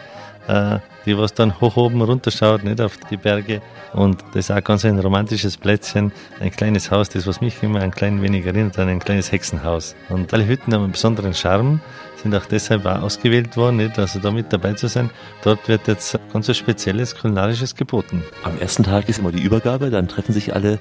äh, 0.51 0.79
die 1.07 1.17
was 1.17 1.33
dann 1.33 1.61
hoch 1.61 1.77
oben 1.77 2.03
runterschaut, 2.03 2.65
nicht 2.65 2.81
auf 2.81 2.97
die 3.11 3.17
Berge. 3.17 3.63
Und 3.93 4.23
das 4.33 4.49
ist 4.49 4.51
auch 4.51 4.63
ganz 4.63 4.85
ein 4.85 4.99
romantisches 4.99 5.57
Plätzchen, 5.57 6.13
ein 6.41 6.51
kleines 6.51 6.91
Haus, 6.91 7.09
das 7.09 7.27
was 7.27 7.41
mich 7.41 7.63
immer 7.63 7.81
ein 7.81 7.91
klein 7.91 8.23
wenig 8.23 8.47
erinnert 8.47 8.79
an 8.79 8.89
ein 8.89 8.99
kleines 8.99 9.33
Hexenhaus. 9.33 9.95
Und 10.09 10.33
alle 10.35 10.47
Hütten 10.47 10.75
haben 10.75 10.85
einen 10.85 10.93
besonderen 10.93 11.35
Charme, 11.35 11.81
sind 12.23 12.35
auch 12.35 12.47
deshalb 12.47 12.87
ausgewählt 12.87 13.57
worden, 13.57 13.77
nicht? 13.77 13.99
also 13.99 14.19
da 14.19 14.31
mit 14.31 14.53
dabei 14.53 14.75
zu 14.75 14.89
sein. 14.89 15.11
Dort 15.43 15.69
wird 15.69 15.89
jetzt 15.89 16.19
ganz 16.33 16.49
ein 16.49 16.55
spezielles 16.55 17.17
kulinarisches 17.17 17.75
geboten. 17.75 18.23
Am 18.43 18.59
ersten 18.59 18.83
Tag 18.83 19.09
ist 19.09 19.19
immer 19.19 19.33
die 19.33 19.43
Übergabe, 19.43 19.91
dann 19.91 20.09
treffen 20.09 20.33
sich 20.33 20.55
alle 20.55 20.75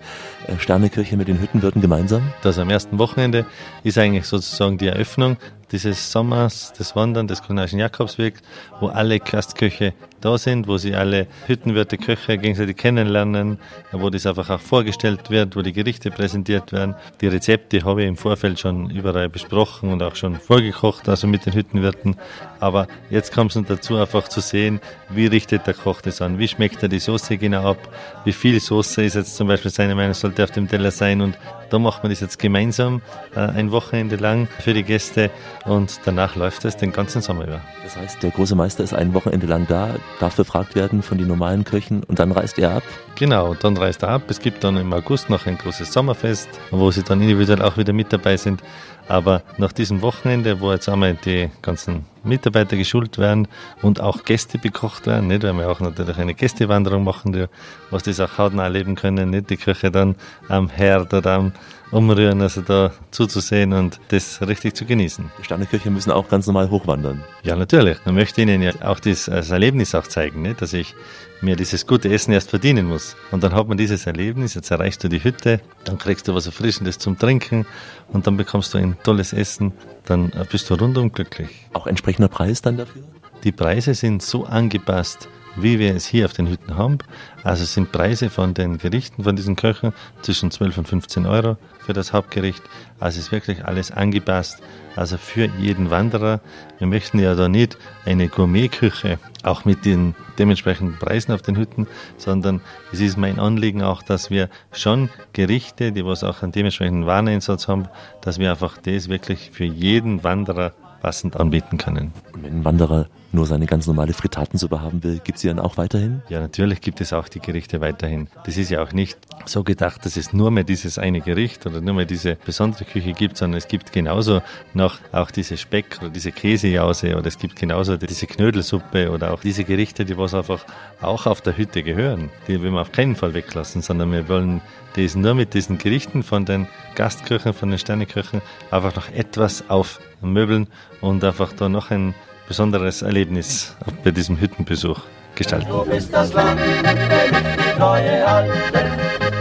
äh, 0.48 0.58
Sternekirche 0.58 1.17
mit 1.17 1.27
den 1.27 1.41
Hüttenwirten 1.41 1.81
gemeinsam. 1.81 2.34
Das 2.41 2.60
am 2.60 2.69
ersten 2.69 3.00
Wochenende 3.00 3.46
ist 3.84 3.98
eigentlich 3.98 4.25
sozusagen 4.25 4.77
die 4.77 4.88
Eröffnung 4.88 5.38
dieses 5.72 6.12
Sommers, 6.12 6.74
des 6.74 6.96
Wandern, 6.96 7.27
des 7.27 7.43
kulinarischen 7.43 7.79
Jakobswegs, 7.79 8.41
wo 8.79 8.88
alle 8.88 9.19
Gastköche 9.19 9.93
da 10.21 10.38
sind, 10.38 10.67
wo 10.67 10.77
sie 10.77 10.95
alle 10.95 11.27
Hüttenwirte, 11.47 11.97
Köche 11.97 12.38
gegenseitig 12.38 12.77
kennenlernen, 12.77 13.59
wo 13.91 14.09
das 14.09 14.25
einfach 14.25 14.49
auch 14.49 14.59
vorgestellt 14.59 15.29
wird, 15.29 15.55
wo 15.55 15.61
die 15.61 15.73
Gerichte 15.73 16.11
präsentiert 16.11 16.71
werden. 16.71 16.95
Die 17.21 17.27
Rezepte 17.27 17.83
habe 17.83 18.03
ich 18.03 18.07
im 18.07 18.17
Vorfeld 18.17 18.59
schon 18.59 18.89
überall 18.89 19.29
besprochen 19.29 19.91
und 19.91 20.03
auch 20.03 20.15
schon 20.15 20.35
vorgekocht, 20.35 21.07
also 21.09 21.27
mit 21.27 21.45
den 21.45 21.53
Hüttenwirten. 21.53 22.15
Aber 22.59 22.88
jetzt 23.10 23.34
kommt 23.34 23.51
es 23.51 23.55
noch 23.55 23.65
dazu, 23.65 23.95
einfach 23.97 24.27
zu 24.27 24.41
sehen, 24.41 24.82
wie 25.10 25.27
richtet 25.27 25.67
der 25.67 25.73
Koch 25.73 26.01
das 26.01 26.21
an, 26.21 26.39
wie 26.39 26.47
schmeckt 26.47 26.84
er 26.84 26.89
die 26.89 26.99
Soße 26.99 27.38
genau 27.38 27.71
ab, 27.71 27.77
wie 28.25 28.34
viel 28.34 28.60
Soße 28.60 29.03
ist 29.03 29.15
jetzt 29.15 29.36
zum 29.36 29.47
Beispiel 29.47 29.71
seine 29.71 29.95
Meinung, 29.95 30.13
sollte 30.13 30.43
auf 30.43 30.51
dem 30.51 30.67
Teller 30.67 30.91
sein 30.91 31.21
und 31.21 31.38
da 31.69 31.79
macht 31.79 32.03
man 32.03 32.12
das 32.12 32.19
jetzt 32.19 32.39
gemeinsam 32.39 33.01
äh, 33.36 33.39
ein 33.39 33.71
Wochenende 33.71 34.15
lang 34.15 34.47
für 34.60 34.73
die 34.73 34.84
Gäste 34.84 35.29
und 35.65 35.99
danach 36.05 36.36
läuft 36.36 36.65
es 36.65 36.77
den 36.77 36.91
ganzen 36.91 37.21
Sommer 37.21 37.45
über. 37.45 37.62
Das 37.84 37.95
heißt, 37.95 38.23
der 38.23 38.32
große 38.32 38.55
Meister 38.55 38.84
ist 38.84 38.93
ein 38.93 39.13
Wochenende 39.13 39.47
lang 39.47 39.67
da, 39.67 39.95
darf 40.19 40.36
befragt 40.36 40.76
werden 40.76 41.02
von 41.02 41.17
den 41.17 41.28
normalen 41.28 41.63
Köchen 41.63 42.04
und 42.04 42.19
dann 42.19 42.32
reist 42.32 42.60
er 42.60 42.76
ab? 42.78 42.84
Genau, 43.15 43.54
dann 43.54 43.78
reist 43.78 44.04
er 44.04 44.10
ab. 44.10 44.24
Es 44.28 44.39
gibt 44.39 44.63
dann 44.63 44.78
im 44.78 44.93
August 44.93 45.30
noch 45.30 45.45
ein 45.45 45.58
großes 45.58 45.91
Sommerfest, 45.91 46.50
wo 46.72 46.91
sie 46.91 47.04
dann 47.04 47.22
individuell 47.22 47.62
auch 47.62 47.78
wieder 47.78 47.93
mit 47.93 48.12
dabei 48.12 48.38
sind. 48.38 48.62
Aber 49.08 49.41
nach 49.58 49.72
diesem 49.72 50.02
Wochenende, 50.02 50.62
wo 50.62 50.72
jetzt 50.72 50.88
einmal 50.88 51.15
die 51.15 51.50
ganzen 51.63 52.06
Mitarbeiter 52.24 52.78
geschult 52.78 53.17
werden 53.17 53.48
und 53.82 54.00
auch 54.00 54.24
Gäste 54.24 54.60
bekocht 54.60 55.08
werden, 55.08 55.28
nicht? 55.28 55.43
weil 55.43 55.54
wir 55.54 55.69
auch 55.69 55.80
natürlich 55.80 56.17
eine 56.17 56.36
Gästewanderung 56.36 57.04
machen, 57.04 57.34
die, 57.34 57.45
was 57.89 58.04
das 58.04 58.19
auch 58.19 58.38
hautnah 58.38 58.63
erleben 58.63 58.95
können, 58.95 59.32
nicht 59.32 59.50
die 59.50 59.58
Küche 59.58 59.89
dann 59.89 60.15
am 60.48 60.69
Herd 60.69 61.13
oder 61.13 61.32
am 61.32 61.54
Umrühren, 61.91 62.41
also 62.41 62.62
da 62.62 62.91
zuzusehen 63.12 63.73
und 63.73 63.99
das 64.10 64.41
richtig 64.41 64.75
zu 64.75 64.86
genießen. 64.86 65.32
Die 65.39 65.43
Sternekirche 65.43 65.89
müssen 65.89 66.12
auch 66.12 66.30
ganz 66.30 66.45
normal 66.45 66.69
hochwandern. 66.69 67.23
Ja, 67.43 67.56
natürlich. 67.56 67.97
Man 68.06 68.15
möchte 68.15 68.41
ihnen 68.41 68.62
ja 68.62 68.71
auch 68.84 68.99
das, 68.99 69.25
das 69.25 69.49
Erlebnis 69.49 69.95
auch 69.95 70.06
zeigen, 70.08 70.43
nicht? 70.43 70.62
dass 70.62 70.73
ich 70.73 70.93
mir 71.41 71.56
dieses 71.56 71.88
gute 71.88 72.10
Essen 72.10 72.34
erst 72.34 72.49
verdienen 72.49 72.86
muss. 72.86 73.15
Und 73.32 73.43
dann 73.43 73.54
hat 73.54 73.67
man 73.67 73.78
dieses 73.78 74.06
Erlebnis, 74.06 74.54
jetzt 74.54 74.69
erreichst 74.71 75.04
du 75.04 75.08
die 75.08 75.23
Hütte, 75.23 75.62
dann 75.84 75.97
kriegst 75.97 76.28
du 76.28 76.36
was 76.36 76.45
Erfrischendes 76.45 76.99
zum 76.99 77.17
Trinken 77.17 77.65
und 78.10 78.28
dann 78.28 78.38
bekommst 78.38 78.73
du 78.73 78.78
ein 78.78 78.97
tolles 79.04 79.34
Essen, 79.34 79.73
dann 80.06 80.32
bist 80.52 80.69
du 80.69 80.75
rundum 80.75 81.12
glücklich. 81.12 81.49
Auch 81.73 81.88
entsprechender 81.88 82.28
Preis 82.28 82.62
dann 82.62 82.78
dafür? 82.78 83.04
Die 83.43 83.54
Preise 83.54 83.93
sind 83.93 84.21
so 84.21 84.45
angepasst, 84.45 85.30
wie 85.55 85.79
wir 85.79 85.95
es 85.95 86.05
hier 86.05 86.25
auf 86.25 86.33
den 86.33 86.47
Hütten 86.47 86.77
haben. 86.77 86.99
Also 87.43 87.65
sind 87.65 87.91
Preise 87.91 88.29
von 88.29 88.53
den 88.53 88.77
Gerichten 88.77 89.23
von 89.23 89.35
diesen 89.35 89.55
Köchen 89.55 89.93
zwischen 90.21 90.51
12 90.51 90.79
und 90.79 90.88
15 90.88 91.25
Euro 91.25 91.57
für 91.79 91.93
das 91.93 92.13
Hauptgericht. 92.13 92.62
Also 92.99 93.19
ist 93.19 93.31
wirklich 93.31 93.65
alles 93.65 93.91
angepasst. 93.91 94.62
Also 94.95 95.17
für 95.17 95.49
jeden 95.59 95.91
Wanderer. 95.91 96.41
Wir 96.77 96.88
möchten 96.88 97.19
ja 97.19 97.35
da 97.35 97.47
nicht 97.47 97.77
eine 98.05 98.27
Gourmetküche, 98.27 99.19
auch 99.43 99.63
mit 99.63 99.85
den 99.85 100.15
dementsprechenden 100.38 100.97
Preisen 100.97 101.31
auf 101.31 101.41
den 101.41 101.57
Hütten, 101.57 101.88
sondern 102.17 102.62
es 102.91 102.99
ist 102.99 103.17
mein 103.17 103.39
Anliegen 103.39 103.81
auch, 103.81 104.01
dass 104.01 104.29
wir 104.29 104.49
schon 104.71 105.09
Gerichte, 105.33 105.91
die 105.91 106.05
was 106.05 106.23
auch 106.23 106.43
einen 106.43 106.51
dementsprechenden 106.51 107.05
Wareneinsatz 107.05 107.67
haben, 107.67 107.88
dass 108.21 108.39
wir 108.39 108.51
einfach 108.51 108.77
das 108.77 109.09
wirklich 109.09 109.51
für 109.51 109.65
jeden 109.65 110.23
Wanderer 110.23 110.73
passend 111.01 111.38
anbieten 111.38 111.77
können. 111.77 112.13
Und 112.33 112.43
wenn 112.43 112.53
ein 112.59 112.65
Wanderer 112.65 113.07
nur 113.31 113.45
seine 113.45 113.65
ganz 113.65 113.87
normale 113.87 114.13
Fritatensuppe 114.13 114.81
haben 114.81 115.03
will, 115.03 115.19
gibt 115.23 115.37
es 115.37 115.41
sie 115.41 115.47
dann 115.47 115.59
auch 115.59 115.77
weiterhin? 115.77 116.21
Ja, 116.29 116.39
natürlich 116.39 116.81
gibt 116.81 117.01
es 117.01 117.13
auch 117.13 117.29
die 117.29 117.39
Gerichte 117.39 117.81
weiterhin. 117.81 118.27
Das 118.45 118.57
ist 118.57 118.69
ja 118.69 118.81
auch 118.81 118.91
nicht 118.91 119.17
so 119.45 119.63
gedacht, 119.63 120.05
dass 120.05 120.17
es 120.17 120.33
nur 120.33 120.51
mehr 120.51 120.63
dieses 120.63 120.97
eine 120.97 121.21
Gericht 121.21 121.65
oder 121.65 121.81
nur 121.81 121.93
mehr 121.93 122.05
diese 122.05 122.35
besondere 122.35 122.85
Küche 122.85 123.13
gibt, 123.13 123.37
sondern 123.37 123.57
es 123.57 123.67
gibt 123.67 123.91
genauso 123.91 124.41
noch 124.73 124.99
auch 125.11 125.31
diese 125.31 125.57
Speck 125.57 125.99
oder 126.01 126.09
diese 126.09 126.31
Käsejause 126.31 127.15
oder 127.15 127.27
es 127.27 127.37
gibt 127.37 127.55
genauso 127.55 127.97
diese 127.97 128.27
Knödelsuppe 128.27 129.11
oder 129.11 129.33
auch 129.33 129.41
diese 129.41 129.63
Gerichte, 129.63 130.05
die 130.05 130.17
was 130.17 130.33
einfach 130.33 130.65
auch 131.01 131.25
auf 131.25 131.41
der 131.41 131.57
Hütte 131.57 131.83
gehören. 131.83 132.29
Die 132.47 132.61
will 132.61 132.71
man 132.71 132.81
auf 132.81 132.91
keinen 132.91 133.15
Fall 133.15 133.33
weglassen, 133.33 133.81
sondern 133.81 134.11
wir 134.11 134.27
wollen 134.27 134.61
das 134.95 135.15
nur 135.15 135.35
mit 135.35 135.53
diesen 135.53 135.77
Gerichten 135.77 136.23
von 136.23 136.45
den 136.45 136.67
Gastküchen, 136.95 137.53
von 137.53 137.69
den 137.69 137.79
Sterneköchen 137.79 138.41
einfach 138.71 138.95
noch 138.95 139.09
etwas 139.11 139.69
aufmöbeln 139.69 140.67
und 141.01 141.23
einfach 141.23 141.53
da 141.53 141.69
noch 141.69 141.91
ein 141.91 142.15
besonderes 142.49 143.03
Erlebnis 143.03 143.75
bei 144.03 144.12
diesem 144.12 144.41
Hüttenbesuch 144.41 144.99
gestalten. 145.35 145.69
Du 145.69 145.85
bist 145.85 146.12
das 146.12 146.33
Land, 146.33 146.59
die 146.59 147.77
treue 147.77 148.27
Alte, 148.27 148.53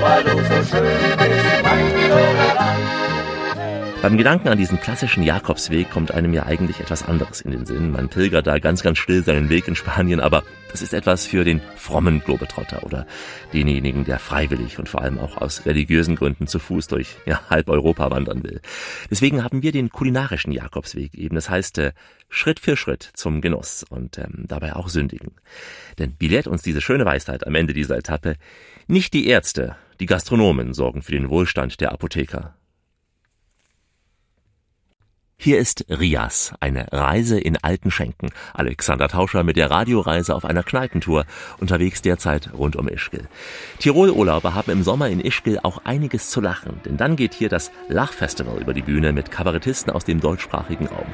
weil 0.01 0.23
du 0.23 0.31
so 0.31 0.77
schön 0.77 0.85
bist, 1.17 1.63
mein 1.65 1.99
beim 4.01 4.17
Gedanken 4.17 4.47
an 4.47 4.57
diesen 4.57 4.79
klassischen 4.79 5.25
Jakobsweg 5.25 5.91
kommt 5.91 6.13
einem 6.13 6.33
ja 6.33 6.47
eigentlich 6.47 6.79
etwas 6.79 7.03
anderes 7.03 7.41
in 7.41 7.51
den 7.51 7.67
Sinn. 7.67 7.91
Man 7.91 8.09
pilgert 8.09 8.47
da 8.47 8.61
ganz, 8.61 8.85
ganz 8.85 8.99
still 8.99 9.25
seinen 9.25 9.49
Weg 9.49 9.67
in 9.67 9.75
Spanien, 9.75 10.21
aber 10.21 10.45
das 10.71 10.83
ist 10.83 10.95
etwas 10.95 11.27
für 11.27 11.43
den 11.43 11.61
frommen 11.75 12.21
Globetrotter 12.21 12.85
oder 12.85 13.09
denjenigen, 13.53 14.05
der 14.05 14.21
freiwillig 14.21 14.79
und 14.79 14.89
vor 14.89 15.03
allem 15.03 15.19
auch 15.19 15.37
aus 15.39 15.67
religiösen 15.67 16.15
Gründen 16.15 16.47
zu 16.47 16.61
Fuß 16.61 16.87
durch 16.87 17.17
ja, 17.27 17.41
halb 17.51 17.69
Europa 17.69 18.09
wandern 18.13 18.45
will. 18.45 18.61
Deswegen 19.11 19.43
haben 19.43 19.63
wir 19.63 19.73
den 19.73 19.91
kulinarischen 19.91 20.53
Jakobsweg 20.53 21.15
eben. 21.15 21.35
Das 21.35 21.51
heißt, 21.51 21.79
äh, 21.79 21.93
Schritt 22.29 22.61
für 22.61 22.77
Schritt 22.77 23.11
zum 23.15 23.41
Genuss 23.41 23.85
und 23.89 24.19
ähm, 24.19 24.45
dabei 24.47 24.77
auch 24.77 24.89
sündigen. 24.89 25.33
Denn 25.99 26.15
wie 26.19 26.29
lehrt 26.29 26.47
uns 26.47 26.63
diese 26.63 26.81
schöne 26.81 27.05
Weisheit 27.05 27.47
am 27.47 27.55
Ende 27.55 27.73
dieser 27.73 27.97
Etappe? 27.97 28.37
Nicht 28.87 29.15
die 29.15 29.27
Ärzte, 29.27 29.77
die 30.01 30.07
Gastronomen 30.07 30.75
sorgen 30.75 31.03
für 31.03 31.13
den 31.13 31.31
Wohlstand 31.31 31.81
der 31.81 31.93
Apotheker, 31.93 32.55
Hier 35.41 35.61
ist 35.61 35.85
Rias, 35.89 36.53
eine 36.59 36.93
Reise 36.93 37.39
in 37.39 37.57
alten 37.63 37.93
Schenken. 37.93 38.31
Alexander 38.55 39.07
Tauscher 39.07 39.45
mit 39.45 39.57
der 39.57 39.71
Radioreise 39.71 40.35
auf 40.35 40.45
einer 40.45 40.65
Kneipentour, 40.65 41.27
unterwegs 41.61 42.03
derzeit 42.03 42.53
rund 42.53 42.75
um 42.75 42.89
Ischgl. 42.89 43.29
Tirol-Urlauber 43.79 44.55
haben 44.55 44.73
im 44.73 44.83
Sommer 44.83 45.09
in 45.09 45.21
Ischgl 45.21 45.61
auch 45.63 45.85
einiges 45.85 46.31
zu 46.31 46.41
lachen, 46.41 46.81
denn 46.85 46.97
dann 46.97 47.15
geht 47.15 47.35
hier 47.35 47.49
das 47.49 47.71
Lachfestival 47.89 48.61
über 48.61 48.75
die 48.75 48.83
Bühne 48.83 49.13
mit 49.13 49.31
Kabarettisten 49.31 49.93
aus 49.93 50.05
dem 50.05 50.19
deutschsprachigen 50.19 50.89
Raum. 50.89 51.07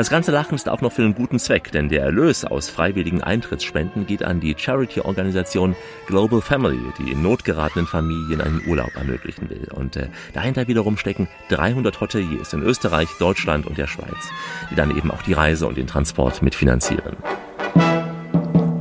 Das 0.00 0.08
ganze 0.08 0.32
Lachen 0.32 0.54
ist 0.54 0.66
auch 0.66 0.80
noch 0.80 0.92
für 0.92 1.02
einen 1.02 1.14
guten 1.14 1.38
Zweck, 1.38 1.72
denn 1.72 1.90
der 1.90 2.00
Erlös 2.00 2.46
aus 2.46 2.70
freiwilligen 2.70 3.22
Eintrittsspenden 3.22 4.06
geht 4.06 4.22
an 4.22 4.40
die 4.40 4.54
Charity-Organisation 4.56 5.76
Global 6.06 6.40
Family, 6.40 6.80
die 6.98 7.12
in 7.12 7.20
not 7.20 7.44
geratenen 7.44 7.86
Familien 7.86 8.40
einen 8.40 8.62
Urlaub 8.66 8.96
ermöglichen 8.96 9.50
will. 9.50 9.68
Und 9.74 9.96
äh, 9.96 10.08
dahinter 10.32 10.68
wiederum 10.68 10.96
stecken 10.96 11.28
300 11.50 12.00
Hoteliers 12.00 12.54
in 12.54 12.62
Österreich, 12.62 13.10
Deutschland 13.18 13.66
und 13.66 13.76
der 13.76 13.88
Schweiz, 13.88 14.30
die 14.70 14.74
dann 14.74 14.96
eben 14.96 15.10
auch 15.10 15.20
die 15.20 15.34
Reise 15.34 15.66
und 15.66 15.76
den 15.76 15.86
Transport 15.86 16.40
mitfinanzieren. 16.40 17.18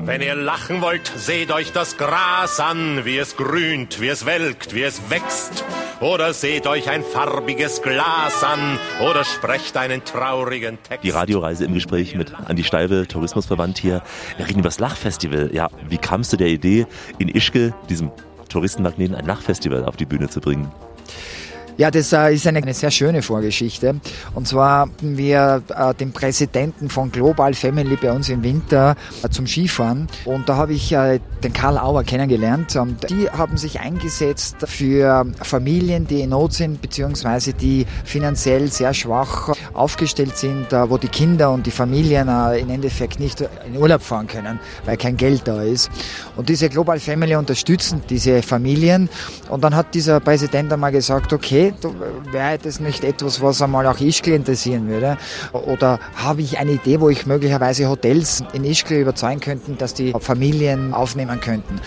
Wenn 0.10 0.24
ihr 0.24 0.34
lachen 0.34 0.82
wollt, 0.82 1.06
seht 1.17 1.52
euch 1.52 1.72
das 1.72 1.95
Gras 1.95 2.60
an, 2.60 3.06
wie 3.06 3.19
es 3.19 3.38
grünt, 3.38 4.02
wie 4.02 4.08
es 4.08 4.26
welkt, 4.26 4.74
wie 4.74 4.82
es 4.82 5.12
wächst. 5.12 5.63
Oder 6.02 6.34
seht 6.34 6.65
euch 6.65 6.89
ein 6.89 7.04
farbiges 7.04 7.84
Glas 7.84 8.43
an 8.43 8.80
oder 9.08 9.24
sprecht 9.24 9.78
einen 9.78 10.04
traurigen 10.04 10.80
Text. 10.82 11.04
Die 11.04 11.12
Radioreise 11.12 11.63
im 11.63 11.76
Gespräch 11.76 12.15
mit 12.15 12.34
Andi 12.34 12.63
Steibe, 12.63 13.08
Tourismusverband 13.08 13.78
hier. 13.78 14.02
Wir 14.38 14.48
reden 14.48 14.62
über 14.62 14.69
das 14.69 14.80
Lachfestival. 14.80 15.52
Ja, 15.54 15.69
wie 15.88 16.00
kamst 16.00 16.34
du 16.34 16.38
der 16.38 16.48
Idee, 16.48 16.88
in 17.19 17.30
Ischke, 17.30 17.76
diesem 17.88 18.12
Touristenmagneten, 18.50 19.15
ein 19.15 19.28
Lachfestival 19.28 19.86
auf 19.86 19.95
die 19.95 20.06
Bühne 20.06 20.28
zu 20.28 20.41
bringen? 20.41 20.72
Ja, 21.79 21.89
das 21.89 22.11
äh, 22.11 22.33
ist 22.33 22.45
eine, 22.45 22.61
eine, 22.61 22.73
sehr 22.73 22.91
schöne 22.91 23.21
Vorgeschichte. 23.21 24.01
Und 24.35 24.49
zwar 24.49 24.81
hatten 24.81 25.17
wir 25.17 25.63
äh, 25.73 25.93
den 25.93 26.11
Präsidenten 26.11 26.89
von 26.89 27.09
Global 27.09 27.53
Family 27.53 27.95
bei 27.95 28.11
uns 28.11 28.27
im 28.27 28.43
Winter 28.43 28.97
äh, 29.23 29.29
zum 29.29 29.47
Skifahren. 29.47 30.09
Und 30.25 30.49
da 30.49 30.57
habe 30.57 30.73
ich 30.73 30.89
den 30.89 31.53
Karl 31.53 31.77
Auer 31.77 32.03
kennengelernt. 32.03 32.75
Und 32.75 33.09
die 33.09 33.29
haben 33.29 33.55
sich 33.55 33.79
eingesetzt 33.79 34.57
für 34.65 35.25
Familien, 35.41 36.05
die 36.05 36.19
in 36.19 36.31
Not 36.31 36.51
sind, 36.51 36.81
beziehungsweise 36.81 37.53
die 37.53 37.85
finanziell 38.03 38.69
sehr 38.69 38.93
schwach 38.93 39.55
aufgestellt 39.73 40.35
sind, 40.35 40.73
wo 40.73 40.97
die 40.97 41.07
Kinder 41.07 41.51
und 41.51 41.65
die 41.65 41.71
Familien 41.71 42.27
im 42.27 42.69
Endeffekt 42.69 43.21
nicht 43.21 43.39
in 43.65 43.77
Urlaub 43.77 44.01
fahren 44.01 44.27
können, 44.27 44.59
weil 44.83 44.97
kein 44.97 45.15
Geld 45.15 45.43
da 45.45 45.61
ist. 45.61 45.89
Und 46.35 46.49
diese 46.49 46.67
Global 46.67 46.99
Family 46.99 47.35
unterstützen 47.37 48.01
diese 48.09 48.41
Familien. 48.41 49.07
Und 49.47 49.63
dann 49.63 49.73
hat 49.73 49.95
dieser 49.95 50.19
Präsident 50.19 50.73
einmal 50.73 50.91
gesagt, 50.91 51.31
okay, 51.31 51.68
wäre 52.32 52.58
das 52.58 52.79
nicht 52.79 53.03
etwas, 53.03 53.41
was 53.41 53.62
einmal 53.62 53.86
auch 53.88 53.99
Ischgl 53.99 54.34
interessieren 54.34 54.88
würde? 54.88 55.17
Oder 55.53 55.99
habe 56.15 56.41
ich 56.41 56.58
eine 56.58 56.71
Idee, 56.71 56.99
wo 56.99 57.10
ich 57.10 57.25
möglicherweise 57.25 57.89
Hotels 57.89 58.43
in 58.53 58.63
Ischgl 58.63 58.95
überzeugen 59.01 59.39
könnten, 59.39 59.77
dass 59.77 59.93
die 59.93 60.13
Familien 60.19 60.93
aufnehmen 60.93 61.39
könnten? 61.39 61.79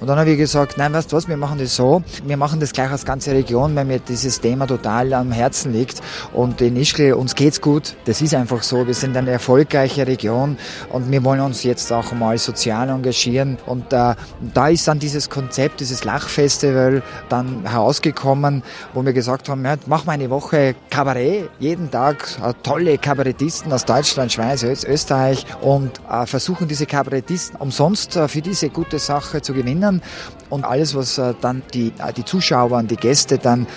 Und 0.00 0.06
dann 0.08 0.18
habe 0.18 0.30
ich 0.30 0.38
gesagt, 0.38 0.78
nein, 0.78 0.92
weißt 0.92 1.12
du 1.12 1.16
was, 1.16 1.28
wir 1.28 1.36
machen 1.36 1.58
das 1.58 1.76
so, 1.76 2.02
wir 2.24 2.36
machen 2.36 2.60
das 2.60 2.72
gleich 2.72 2.90
als 2.90 3.04
ganze 3.04 3.32
Region, 3.32 3.74
weil 3.76 3.84
mir 3.84 3.98
dieses 3.98 4.40
Thema 4.40 4.66
total 4.66 5.12
am 5.12 5.32
Herzen 5.32 5.72
liegt. 5.72 6.00
Und 6.32 6.60
in 6.60 6.76
Ischgl, 6.76 7.12
uns 7.12 7.34
geht's 7.34 7.60
gut, 7.60 7.96
das 8.04 8.20
ist 8.20 8.34
einfach 8.34 8.62
so, 8.62 8.86
wir 8.86 8.94
sind 8.94 9.16
eine 9.16 9.30
erfolgreiche 9.30 10.06
Region 10.06 10.56
und 10.90 11.10
wir 11.10 11.24
wollen 11.24 11.40
uns 11.40 11.62
jetzt 11.62 11.92
auch 11.92 12.12
mal 12.12 12.38
sozial 12.38 12.88
engagieren. 12.88 13.58
Und 13.66 13.92
äh, 13.92 14.14
da 14.54 14.68
ist 14.68 14.86
dann 14.88 14.98
dieses 14.98 15.30
Konzept, 15.30 15.80
dieses 15.80 16.04
Lachfestival 16.04 17.02
dann 17.28 17.68
herausgekommen, 17.68 18.62
wo 18.94 19.04
wir 19.04 19.12
gesagt 19.12 19.29
gesagt 19.30 19.48
haben, 19.48 19.64
ja, 19.64 19.76
machen 19.86 20.06
wir 20.06 20.12
eine 20.12 20.28
Woche 20.28 20.74
Kabarett, 20.90 21.50
jeden 21.60 21.88
Tag 21.88 22.26
äh, 22.42 22.52
tolle 22.64 22.98
Kabarettisten 22.98 23.72
aus 23.72 23.84
Deutschland, 23.84 24.32
Schweiz, 24.32 24.64
Österreich 24.64 25.46
und 25.60 26.00
äh, 26.10 26.26
versuchen 26.26 26.66
diese 26.66 26.84
Kabarettisten 26.86 27.60
umsonst 27.60 28.16
äh, 28.16 28.26
für 28.26 28.40
diese 28.40 28.70
gute 28.70 28.98
Sache 28.98 29.40
zu 29.40 29.54
gewinnen 29.54 30.02
und 30.48 30.64
alles, 30.64 30.96
was 30.96 31.20
dann 31.40 31.62
die, 31.72 31.92
die 32.16 32.24
Zuschauer 32.24 32.76
und 32.78 32.90
die 32.90 32.96
Gäste 32.96 33.38
dann 33.38 33.68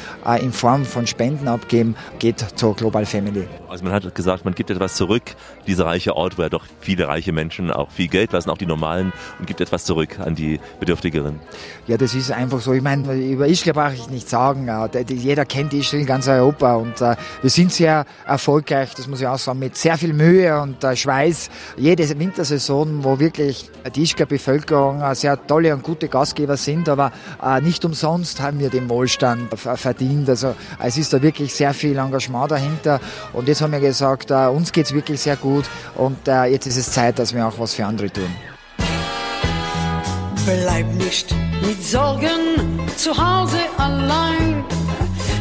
in 0.42 0.52
Form 0.52 0.86
von 0.86 1.06
Spenden 1.06 1.48
abgeben, 1.48 1.96
geht 2.18 2.44
zur 2.56 2.76
Global 2.76 3.06
Family. 3.06 3.48
Also 3.70 3.84
man 3.84 3.94
hat 3.94 4.16
gesagt, 4.16 4.44
man 4.44 4.56
gibt 4.56 4.72
etwas 4.72 4.96
zurück, 4.96 5.22
dieser 5.68 5.86
reiche 5.86 6.16
Ort, 6.16 6.40
wo 6.40 6.42
ja 6.42 6.50
doch 6.50 6.66
viele 6.80 7.08
reiche 7.08 7.32
Menschen 7.32 7.70
auch 7.70 7.92
viel 7.92 8.08
Geld 8.08 8.32
lassen, 8.32 8.50
auch 8.50 8.58
die 8.58 8.66
Normalen, 8.66 9.14
und 9.38 9.46
gibt 9.46 9.62
etwas 9.62 9.86
zurück 9.86 10.20
an 10.20 10.34
die 10.34 10.60
Bedürftigeren. 10.80 11.40
Ja, 11.86 11.98
das 11.98 12.16
ist 12.16 12.32
einfach 12.32 12.60
so. 12.60 12.74
Ich 12.74 12.82
meine, 12.82 13.14
über 13.14 13.48
Ischgl 13.48 13.74
brauche 13.74 13.94
ich 13.94 14.10
nicht 14.10 14.28
sagen. 14.28 14.68
Jeder 15.10 15.43
kennt 15.46 15.74
Ischgl 15.74 16.00
in 16.00 16.06
ganz 16.06 16.28
Europa 16.28 16.76
und 16.76 17.00
wir 17.00 17.50
sind 17.50 17.72
sehr 17.72 18.06
erfolgreich, 18.26 18.94
das 18.96 19.08
muss 19.08 19.22
ich 19.22 19.28
auch 19.28 19.38
sagen, 19.38 19.60
mit 19.60 19.78
sehr 19.78 19.98
viel 19.98 20.14
Mühe 20.14 20.62
und 20.62 20.78
Schweiß. 20.82 21.50
Jede 21.78 22.08
Wintersaison, 22.18 23.04
wo 23.04 23.20
wirklich 23.20 23.70
die 23.96 24.04
Ischgler 24.04 24.26
Bevölkerung 24.26 25.02
sehr 25.16 25.46
tolle 25.48 25.74
und 25.74 25.84
gute 25.84 26.08
Gastgeber 26.08 26.58
sind, 26.58 26.90
aber 26.90 27.12
äh, 27.44 27.62
nicht 27.62 27.84
umsonst 27.86 28.42
haben 28.42 28.60
wir 28.60 28.70
den 28.70 28.90
Wohlstand 28.90 29.58
verdient. 29.58 30.30
Also 30.30 30.56
es 30.80 30.98
ist 30.98 31.14
da 31.14 31.22
wirklich 31.22 31.54
sehr 31.54 31.74
viel 31.74 31.98
Engagement 31.98 32.52
dahinter 32.52 33.00
und 33.34 33.48
jetzt 33.48 33.62
haben 33.62 33.72
wir 33.72 33.80
gesagt, 33.80 34.32
äh, 34.32 34.48
uns 34.48 34.72
geht 34.72 34.86
es 34.86 34.94
wirklich 34.94 35.22
sehr 35.22 35.36
gut 35.36 35.66
und 35.96 36.28
äh, 36.28 36.46
jetzt 36.46 36.66
ist 36.68 36.78
es 36.78 36.92
Zeit, 36.92 37.20
dass 37.20 37.34
wir 37.34 37.48
auch 37.48 37.58
was 37.58 37.74
für 37.74 37.86
andere 37.86 38.10
tun. 38.12 38.30
Bleib 40.46 40.94
nicht 40.96 41.34
mit 41.66 41.82
Sorgen 41.84 42.80
zu 42.98 43.12
Hause 43.12 43.60
allein, 43.78 44.66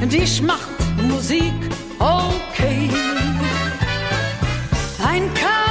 dich 0.06 0.42
macht 0.42 0.68
Musik 1.08 1.52
okay. 1.98 2.88
Ein 5.04 5.32
Kabarett 5.34 5.61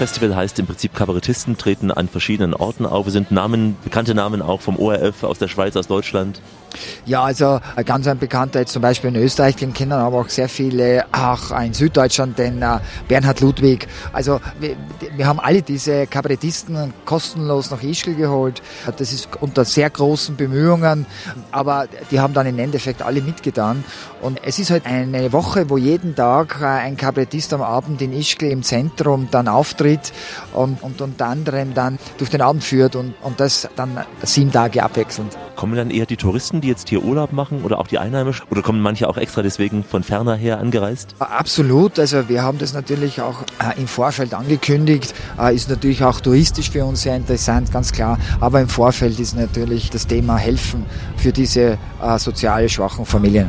Lachfestival 0.00 0.34
heißt 0.34 0.58
im 0.58 0.66
Prinzip, 0.66 0.94
Kabarettisten 0.94 1.58
treten 1.58 1.90
an 1.90 2.08
verschiedenen 2.08 2.54
Orten 2.54 2.86
auf. 2.86 3.06
Es 3.06 3.12
sind 3.12 3.30
Namen, 3.30 3.76
bekannte 3.84 4.14
Namen 4.14 4.40
auch 4.40 4.62
vom 4.62 4.78
ORF, 4.78 5.24
aus 5.24 5.38
der 5.38 5.48
Schweiz, 5.48 5.76
aus 5.76 5.88
Deutschland. 5.88 6.40
Ja, 7.04 7.24
also 7.24 7.60
ganz 7.84 8.06
ein 8.06 8.18
bekannter 8.18 8.60
jetzt 8.60 8.72
zum 8.72 8.80
Beispiel 8.80 9.10
in 9.10 9.16
Österreich, 9.16 9.56
den 9.56 9.74
kennen 9.74 9.92
aber 9.92 10.20
auch 10.20 10.28
sehr 10.28 10.48
viele, 10.48 11.04
auch 11.12 11.50
in 11.60 11.74
Süddeutschland, 11.74 12.38
den 12.38 12.62
äh, 12.62 12.78
Bernhard 13.08 13.40
Ludwig. 13.40 13.88
Also 14.12 14.40
wir, 14.60 14.76
wir, 15.16 15.26
haben 15.26 15.40
alle 15.40 15.60
diese 15.62 16.06
Kabarettisten 16.06 16.94
kostenlos 17.04 17.70
nach 17.70 17.82
Ischgl 17.82 18.14
geholt. 18.14 18.62
Das 18.96 19.12
ist 19.12 19.28
unter 19.40 19.64
sehr 19.64 19.90
großen 19.90 20.36
Bemühungen, 20.36 21.06
aber 21.50 21.88
die 22.10 22.20
haben 22.20 22.34
dann 22.34 22.46
im 22.46 22.58
Endeffekt 22.58 23.02
alle 23.02 23.20
mitgetan. 23.20 23.84
Und 24.22 24.40
es 24.44 24.58
ist 24.58 24.70
halt 24.70 24.86
eine 24.86 25.32
Woche, 25.32 25.68
wo 25.68 25.76
jeden 25.76 26.14
Tag 26.14 26.58
äh, 26.62 26.66
ein 26.66 26.96
Kabarettist 26.96 27.52
am 27.52 27.62
Abend 27.62 28.00
in 28.00 28.12
Ischgl 28.12 28.48
im 28.48 28.62
Zentrum 28.62 29.28
dann 29.30 29.48
auftritt 29.48 29.89
und, 30.52 30.82
und 30.82 31.00
unter 31.00 31.26
anderem 31.26 31.74
dann 31.74 31.98
durch 32.18 32.30
den 32.30 32.42
Abend 32.42 32.62
führt 32.62 32.96
und, 32.96 33.14
und 33.22 33.40
das 33.40 33.68
dann 33.76 33.98
sieben 34.22 34.52
Tage 34.52 34.82
abwechselnd. 34.82 35.36
Kommen 35.56 35.76
dann 35.76 35.90
eher 35.90 36.06
die 36.06 36.16
Touristen, 36.16 36.60
die 36.60 36.68
jetzt 36.68 36.88
hier 36.88 37.02
Urlaub 37.02 37.32
machen 37.32 37.62
oder 37.64 37.78
auch 37.78 37.86
die 37.86 37.98
Einheimischen? 37.98 38.46
Oder 38.50 38.62
kommen 38.62 38.80
manche 38.80 39.08
auch 39.08 39.16
extra 39.16 39.42
deswegen 39.42 39.84
von 39.84 40.02
ferner 40.02 40.34
her 40.34 40.58
angereist? 40.58 41.14
Absolut. 41.18 41.98
Also 41.98 42.28
wir 42.28 42.42
haben 42.42 42.58
das 42.58 42.72
natürlich 42.72 43.20
auch 43.20 43.42
äh, 43.58 43.78
im 43.78 43.86
Vorfeld 43.86 44.32
angekündigt. 44.32 45.14
Äh, 45.38 45.54
ist 45.54 45.68
natürlich 45.68 46.02
auch 46.02 46.20
touristisch 46.20 46.70
für 46.70 46.84
uns 46.84 47.02
sehr 47.02 47.16
interessant, 47.16 47.72
ganz 47.72 47.92
klar. 47.92 48.18
Aber 48.40 48.60
im 48.60 48.68
Vorfeld 48.68 49.20
ist 49.20 49.36
natürlich 49.36 49.90
das 49.90 50.06
Thema 50.06 50.36
Helfen 50.36 50.86
für 51.16 51.32
diese 51.32 51.78
äh, 52.02 52.18
sozial 52.18 52.68
schwachen 52.68 53.04
Familien 53.04 53.48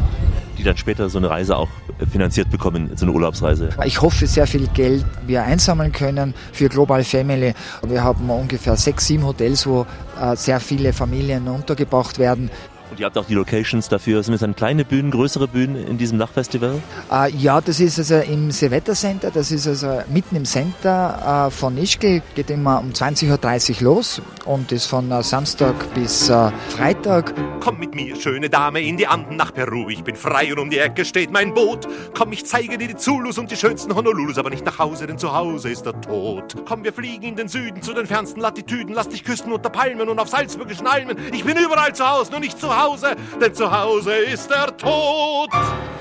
die 0.61 0.65
dann 0.65 0.77
später 0.77 1.09
so 1.09 1.17
eine 1.17 1.29
Reise 1.29 1.57
auch 1.57 1.69
finanziert 2.11 2.49
bekommen, 2.49 2.91
so 2.95 3.05
eine 3.05 3.13
Urlaubsreise? 3.13 3.69
Ich 3.85 4.01
hoffe, 4.01 4.27
sehr 4.27 4.47
viel 4.47 4.67
Geld 4.67 5.03
wir 5.25 5.43
einsammeln 5.43 5.91
können 5.91 6.33
für 6.53 6.69
Global 6.69 7.03
Family. 7.03 7.53
Wir 7.87 8.03
haben 8.03 8.29
ungefähr 8.29 8.75
sechs, 8.75 9.07
sieben 9.07 9.25
Hotels, 9.25 9.65
wo 9.65 9.85
äh, 10.19 10.35
sehr 10.35 10.59
viele 10.59 10.93
Familien 10.93 11.47
untergebracht 11.47 12.19
werden. 12.19 12.49
Und 12.91 12.99
ihr 12.99 13.05
habt 13.05 13.17
auch 13.17 13.25
die 13.25 13.35
Locations 13.35 13.87
dafür. 13.87 14.21
Sind 14.21 14.33
es 14.33 14.41
dann 14.41 14.53
kleine 14.53 14.83
Bühnen, 14.83 15.11
größere 15.11 15.47
Bühnen 15.47 15.77
in 15.87 15.97
diesem 15.97 16.17
Nachtfestival? 16.17 16.81
Äh, 17.09 17.31
ja, 17.37 17.61
das 17.61 17.79
ist 17.79 17.97
also 17.97 18.15
im 18.15 18.51
Silvester 18.51 18.93
Center. 18.93 19.31
Das 19.31 19.49
ist 19.49 19.65
also 19.65 20.01
mitten 20.09 20.35
im 20.35 20.43
Center 20.43 21.47
äh, 21.47 21.51
von 21.51 21.77
Ischgl. 21.77 22.21
Geht 22.35 22.49
immer 22.49 22.81
um 22.81 22.89
20.30 22.89 23.77
Uhr 23.77 23.83
los 23.83 24.21
und 24.43 24.73
ist 24.73 24.87
von 24.87 25.09
äh, 25.09 25.23
Samstag 25.23 25.73
bis 25.93 26.27
äh, 26.27 26.51
Freitag. 26.67 27.33
Komm 27.61 27.79
mit 27.79 27.95
mir, 27.95 28.13
schöne 28.17 28.49
Dame, 28.49 28.81
in 28.81 28.97
die 28.97 29.07
Anden 29.07 29.37
nach 29.37 29.53
Peru. 29.53 29.89
Ich 29.89 30.03
bin 30.03 30.17
frei 30.17 30.51
und 30.51 30.59
um 30.59 30.69
die 30.69 30.79
Ecke 30.79 31.05
steht 31.05 31.31
mein 31.31 31.53
Boot. 31.53 31.87
Komm, 32.13 32.33
ich 32.33 32.45
zeige 32.45 32.77
dir 32.77 32.89
die 32.89 32.97
Zulus 32.97 33.37
und 33.37 33.51
die 33.51 33.55
schönsten 33.55 33.95
Honolulus, 33.95 34.37
aber 34.37 34.49
nicht 34.49 34.65
nach 34.65 34.79
Hause, 34.79 35.07
denn 35.07 35.17
zu 35.17 35.33
Hause 35.33 35.69
ist 35.69 35.85
der 35.85 35.99
Tod. 36.01 36.55
Komm, 36.67 36.83
wir 36.83 36.91
fliegen 36.91 37.23
in 37.23 37.35
den 37.37 37.47
Süden 37.47 37.81
zu 37.81 37.93
den 37.93 38.05
fernsten 38.05 38.41
Latitüden. 38.41 38.93
Lass 38.93 39.07
dich 39.07 39.23
küssen 39.23 39.53
unter 39.53 39.69
Palmen 39.69 40.09
und 40.09 40.19
auf 40.19 40.27
salzburgischen 40.27 40.87
Almen. 40.87 41.15
Ich 41.31 41.45
bin 41.45 41.55
überall 41.55 41.95
zu 41.95 42.05
Hause, 42.05 42.31
nur 42.31 42.41
nicht 42.41 42.59
zu 42.59 42.67
Hause. 42.67 42.80
Hause, 42.81 43.15
denn 43.39 43.53
zu 43.53 43.71
Hause 43.71 44.13
ist 44.13 44.49
der 44.49 44.75
Tod. 44.77 45.49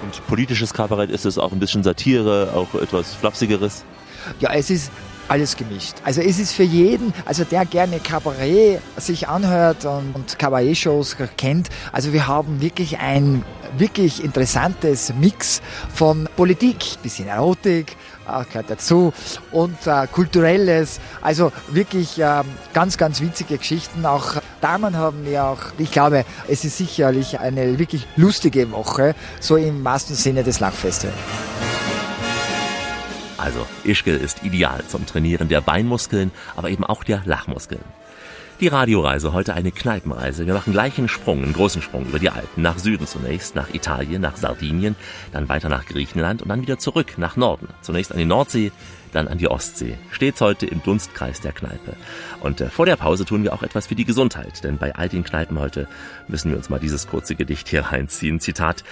Und 0.02 0.26
politisches 0.26 0.72
Kabarett 0.72 1.10
ist 1.10 1.26
es 1.26 1.38
auch 1.38 1.52
ein 1.52 1.58
bisschen 1.58 1.82
Satire, 1.82 2.52
auch 2.54 2.80
etwas 2.80 3.14
Flapsigeres? 3.14 3.84
Ja, 4.38 4.52
es 4.52 4.70
ist 4.70 4.90
alles 5.28 5.56
gemischt. 5.56 5.94
Also 6.04 6.20
es 6.20 6.38
ist 6.38 6.52
für 6.52 6.64
jeden, 6.64 7.12
also 7.24 7.44
der 7.44 7.64
gerne 7.64 8.00
Kabarett 8.00 8.80
sich 8.96 9.28
anhört 9.28 9.84
und, 9.84 10.14
und 10.14 10.38
Kabarett-Shows 10.38 11.16
kennt, 11.36 11.68
also 11.92 12.12
wir 12.12 12.26
haben 12.26 12.60
wirklich 12.60 12.98
ein 12.98 13.44
wirklich 13.78 14.24
interessantes 14.24 15.12
Mix 15.14 15.62
von 15.94 16.28
Politik, 16.36 16.78
bisschen 17.02 17.28
Erotik, 17.28 17.96
äh, 18.38 18.44
gehört 18.44 18.70
dazu 18.70 19.12
und 19.50 19.86
äh, 19.86 20.06
kulturelles, 20.06 21.00
also 21.22 21.52
wirklich 21.68 22.18
äh, 22.18 22.42
ganz, 22.72 22.96
ganz 22.96 23.20
witzige 23.20 23.58
Geschichten. 23.58 24.06
Auch 24.06 24.36
Damen 24.60 24.96
haben 24.96 25.24
wir 25.24 25.44
auch, 25.44 25.58
ich 25.78 25.90
glaube, 25.90 26.24
es 26.48 26.64
ist 26.64 26.76
sicherlich 26.76 27.40
eine 27.40 27.78
wirklich 27.78 28.06
lustige 28.16 28.70
Woche, 28.72 29.14
so 29.40 29.56
im 29.56 29.84
wahrsten 29.84 30.16
Sinne 30.16 30.42
des 30.44 30.60
Lachfestivals. 30.60 31.16
Also, 33.38 33.66
Ischgl 33.84 34.16
ist 34.16 34.42
ideal 34.42 34.82
zum 34.86 35.06
Trainieren 35.06 35.48
der 35.48 35.62
Beinmuskeln, 35.62 36.30
aber 36.56 36.68
eben 36.68 36.84
auch 36.84 37.04
der 37.04 37.22
Lachmuskeln. 37.24 37.80
Die 38.60 38.68
Radioreise, 38.68 39.32
heute 39.32 39.54
eine 39.54 39.72
Kneipenreise. 39.72 40.46
Wir 40.46 40.52
machen 40.52 40.72
gleich 40.72 40.98
einen 40.98 41.08
Sprung, 41.08 41.42
einen 41.42 41.54
großen 41.54 41.80
Sprung 41.80 42.06
über 42.06 42.18
die 42.18 42.28
Alpen. 42.28 42.62
Nach 42.62 42.78
Süden 42.78 43.06
zunächst, 43.06 43.56
nach 43.56 43.72
Italien, 43.72 44.20
nach 44.20 44.36
Sardinien, 44.36 44.96
dann 45.32 45.48
weiter 45.48 45.70
nach 45.70 45.86
Griechenland 45.86 46.42
und 46.42 46.48
dann 46.48 46.60
wieder 46.60 46.78
zurück 46.78 47.14
nach 47.16 47.36
Norden. 47.36 47.68
Zunächst 47.80 48.12
an 48.12 48.18
die 48.18 48.26
Nordsee, 48.26 48.70
dann 49.12 49.28
an 49.28 49.38
die 49.38 49.48
Ostsee. 49.48 49.96
Stets 50.10 50.42
heute 50.42 50.66
im 50.66 50.82
Dunstkreis 50.82 51.40
der 51.40 51.52
Kneipe. 51.52 51.96
Und 52.40 52.60
äh, 52.60 52.68
vor 52.68 52.84
der 52.84 52.96
Pause 52.96 53.24
tun 53.24 53.42
wir 53.42 53.54
auch 53.54 53.62
etwas 53.62 53.86
für 53.86 53.94
die 53.94 54.04
Gesundheit, 54.04 54.62
denn 54.62 54.76
bei 54.76 54.94
all 54.94 55.08
den 55.08 55.24
Kneipen 55.24 55.58
heute 55.58 55.88
müssen 56.28 56.50
wir 56.50 56.58
uns 56.58 56.68
mal 56.68 56.80
dieses 56.80 57.08
kurze 57.08 57.34
Gedicht 57.34 57.68
hier 57.68 57.86
reinziehen. 57.86 58.40
Zitat, 58.40 58.84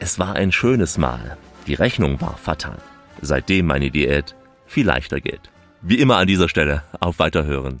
es 0.00 0.18
war 0.18 0.34
ein 0.34 0.52
schönes 0.52 0.98
Mahl, 0.98 1.38
die 1.66 1.74
Rechnung 1.74 2.20
war 2.20 2.36
fatal 2.36 2.78
seitdem 3.24 3.66
meine 3.66 3.90
Diät 3.90 4.34
viel 4.66 4.86
leichter 4.86 5.20
geht. 5.20 5.50
Wie 5.82 5.98
immer 5.98 6.16
an 6.16 6.26
dieser 6.26 6.48
Stelle 6.48 6.82
auf 7.00 7.18
Weiterhören. 7.18 7.80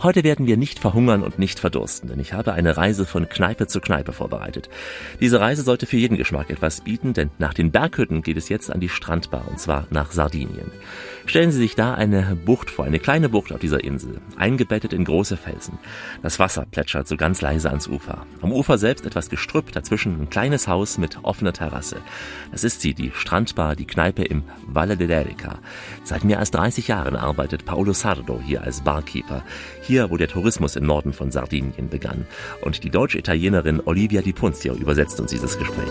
Heute 0.00 0.22
werden 0.22 0.46
wir 0.46 0.56
nicht 0.56 0.78
verhungern 0.78 1.24
und 1.24 1.40
nicht 1.40 1.58
verdursten, 1.58 2.08
denn 2.08 2.20
ich 2.20 2.32
habe 2.32 2.52
eine 2.52 2.76
Reise 2.76 3.04
von 3.04 3.28
Kneipe 3.28 3.66
zu 3.66 3.80
Kneipe 3.80 4.12
vorbereitet. 4.12 4.70
Diese 5.20 5.40
Reise 5.40 5.62
sollte 5.62 5.86
für 5.86 5.96
jeden 5.96 6.16
Geschmack 6.16 6.50
etwas 6.50 6.82
bieten, 6.82 7.14
denn 7.14 7.30
nach 7.38 7.52
den 7.52 7.72
Berghütten 7.72 8.22
geht 8.22 8.36
es 8.36 8.48
jetzt 8.48 8.70
an 8.70 8.78
die 8.78 8.88
Strandbar 8.88 9.48
und 9.48 9.58
zwar 9.58 9.88
nach 9.90 10.12
Sardinien. 10.12 10.70
Stellen 11.26 11.50
Sie 11.50 11.58
sich 11.58 11.74
da 11.74 11.94
eine 11.94 12.36
Bucht 12.36 12.70
vor, 12.70 12.84
eine 12.84 13.00
kleine 13.00 13.28
Bucht 13.28 13.52
auf 13.52 13.58
dieser 13.58 13.82
Insel, 13.82 14.20
eingebettet 14.36 14.92
in 14.92 15.04
große 15.04 15.36
Felsen. 15.36 15.78
Das 16.22 16.38
Wasser 16.38 16.64
plätschert 16.64 17.08
so 17.08 17.16
ganz 17.16 17.42
leise 17.42 17.68
ans 17.68 17.88
Ufer. 17.88 18.24
Am 18.40 18.52
Ufer 18.52 18.78
selbst 18.78 19.04
etwas 19.04 19.28
Gestrüpp, 19.28 19.72
dazwischen 19.72 20.22
ein 20.22 20.30
kleines 20.30 20.68
Haus 20.68 20.96
mit 20.96 21.18
offener 21.24 21.52
Terrasse. 21.52 21.96
Das 22.52 22.62
ist 22.62 22.80
sie, 22.80 22.94
die 22.94 23.10
Strandbar, 23.12 23.74
die 23.74 23.86
Kneipe 23.86 24.22
im 24.22 24.44
Valle 24.66 24.94
dell'Erica. 24.94 25.58
Seit 26.04 26.24
mehr 26.24 26.38
als 26.38 26.52
30 26.52 26.88
Jahren 26.88 27.16
arbeitet 27.16 27.66
Paolo 27.66 27.92
Sardo 27.92 28.40
hier 28.40 28.62
als 28.62 28.80
Barkeeper. 28.80 29.42
Hier, 29.88 30.08
wo 30.10 30.16
der 30.18 30.28
Tourismus 30.28 30.76
im 30.76 30.84
Norden 30.84 31.14
von 31.14 31.30
Sardinien 31.30 31.88
begann. 31.88 32.26
Und 32.60 32.84
die 32.84 32.90
deutsche-Italienerin 32.90 33.80
Olivia 33.86 34.20
Di 34.20 34.34
Punzio 34.34 34.74
übersetzt 34.74 35.18
uns 35.18 35.30
dieses 35.30 35.58
Gespräch. 35.58 35.88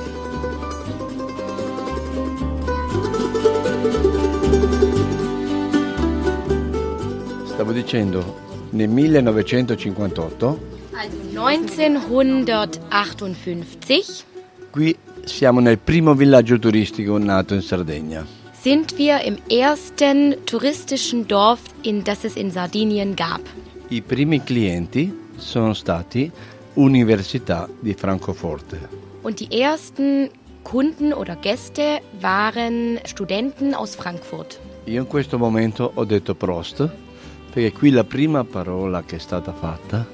Stavo 7.55 7.73
dicendo, 7.73 8.23
nel 8.71 8.88
1958 8.88 10.47
Also 10.93 11.17
1958 11.33 14.25
qui 14.69 14.95
siamo 15.25 15.60
nel 15.60 15.79
primo 15.79 16.13
villaggio 16.13 16.60
turistico 16.60 17.17
nato 17.17 17.55
in 17.55 17.62
Sardegna. 17.62 18.23
sind 18.67 18.97
wir 18.97 19.21
im 19.21 19.38
ersten 19.49 20.36
touristischen 20.45 21.27
Dorf, 21.27 21.60
in 21.83 22.03
das 22.03 22.25
es 22.25 22.36
in 22.36 22.51
Sardinien 22.51 23.15
gab. 23.15 23.39
I 23.89 24.02
primi 24.02 24.43
clienti 24.43 25.30
sono 25.38 25.73
stati 25.73 26.30
Università 26.73 27.69
di 27.80 27.93
Francoforte. 27.93 28.89
Und 29.21 29.39
die 29.39 29.62
ersten 29.62 30.30
Kunden 30.63 31.13
oder 31.13 31.38
Gäste 31.38 32.02
waren 32.19 33.00
Studenten 33.06 33.73
aus 33.73 33.95
Frankfurt. 33.95 34.60
Io 34.86 35.02
in 35.02 35.08
questo 35.08 35.38
momento 35.38 35.89
ho 35.93 36.04
detto 36.04 36.36
Prost, 36.36 36.89
perché 37.50 37.71
qui 37.71 37.91
la 37.91 38.04
prima 38.04 38.43
parola 38.43 39.04
che 39.04 39.15
è 39.15 39.19
stata 39.19 39.54
fatta 39.54 40.06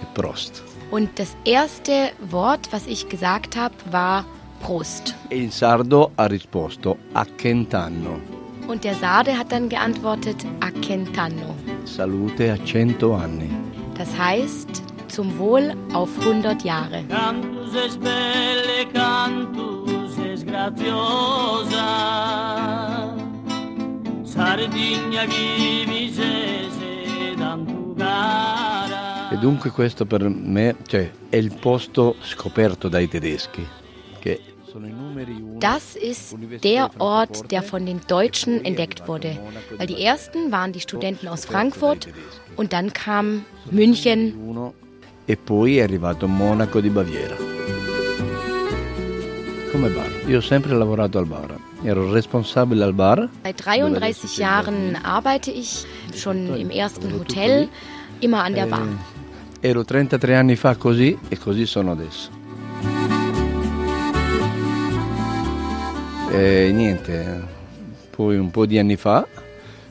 è 0.00 0.04
Prost. 0.12 0.64
Und 0.90 1.16
das 1.16 1.36
erste 1.44 2.14
Wort, 2.28 2.72
was 2.72 2.86
ich 2.86 3.06
gesagt 3.06 3.54
habe, 3.54 3.74
war 3.92 4.24
Prost. 4.58 5.14
E 5.28 5.36
il 5.36 5.52
sardo 5.52 6.10
ha 6.16 6.26
risposto 6.26 6.96
a 7.12 7.24
Centanno. 7.36 8.41
Und 8.68 8.84
der 8.84 8.94
Sarde 8.94 9.36
hat 9.36 9.52
dann 9.52 9.68
geantwortet 9.68 10.46
Accentanno. 10.60 11.54
Salute 11.84 12.52
a 12.52 12.64
cento 12.64 13.14
anni. 13.14 13.50
Das 13.96 14.16
heißt 14.16 14.82
zum 15.08 15.36
Wohl 15.38 15.74
auf 15.92 16.08
100 16.20 16.62
Jahre. 16.64 17.04
Cantus 17.08 17.74
es 17.74 17.96
belle, 17.98 18.86
cantus 18.92 20.16
es 20.18 20.44
graziosa. 20.46 21.86
Sardigna 24.24 25.26
vivi 25.26 26.10
se 26.10 27.34
tanto 27.36 27.94
cara. 27.98 29.28
E 29.30 29.36
dunque 29.36 29.70
questo 29.70 30.06
per 30.06 30.28
me 30.28 30.76
cioè, 30.86 31.10
è 31.28 31.36
il 31.36 31.54
posto 31.58 32.16
scoperto 32.20 32.88
dai 32.88 33.08
tedeschi, 33.08 33.66
che 34.18 34.40
Das 35.60 35.96
ist 35.96 36.36
der 36.62 36.90
Ort, 36.98 37.50
der 37.50 37.62
von 37.62 37.86
den 37.86 38.00
Deutschen 38.06 38.64
entdeckt 38.64 39.08
wurde. 39.08 39.38
Weil 39.76 39.86
die 39.86 40.02
ersten 40.02 40.50
waren 40.50 40.72
die 40.72 40.80
Studenten 40.80 41.28
aus 41.28 41.44
Frankfurt 41.44 42.08
und 42.56 42.72
dann 42.72 42.92
kam 42.92 43.44
München 43.70 44.72
e 45.26 45.36
poi 45.36 45.78
è 45.78 45.82
arrivato 45.82 46.26
Monaco 46.26 46.80
di 46.80 46.90
Baviera. 46.90 47.36
Come 49.70 49.88
bar. 49.88 50.10
Io 50.26 50.38
ho 50.38 50.40
sempre 50.42 50.74
lavorato 50.74 51.18
al 51.18 51.26
bar. 51.26 51.56
Ero 51.82 52.10
responsabile 52.10 52.84
al 52.84 52.92
bar. 52.92 53.28
Seit 53.42 53.56
33 53.64 54.36
Jahren 54.36 54.96
arbeite 55.02 55.50
ich 55.50 55.86
schon 56.14 56.54
im 56.54 56.70
ersten 56.70 57.12
Hotel, 57.18 57.68
immer 58.20 58.44
an 58.44 58.54
der 58.54 58.66
Bar. 58.66 58.86
Eh, 59.62 59.68
ero 59.68 59.82
33 59.82 60.36
anni 60.36 60.56
fa 60.56 60.76
così 60.76 61.18
e 61.28 61.38
così 61.38 61.64
sono 61.66 61.92
adesso. 61.92 62.41
E 66.32 66.72
niente, 66.72 67.42
poi 68.10 68.38
un 68.38 68.50
po' 68.50 68.64
di 68.64 68.78
anni 68.78 68.96
fa 68.96 69.26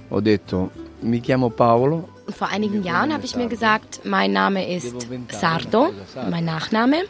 ho 0.07 0.19
detto 0.19 0.71
mi 1.01 1.19
chiamo 1.19 1.49
Paolo, 1.49 2.09
Und 2.25 2.35
vor 2.35 2.47
einigen 2.49 2.83
Jahren 2.83 3.11
habe 3.13 3.25
ich 3.25 3.35
mir 3.35 3.47
gesagt, 3.47 4.01
mein 4.03 4.31
Name 4.31 4.67
ist 4.75 4.95
Sardo, 5.29 5.91
mein 6.29 6.45
Nachname. 6.45 7.03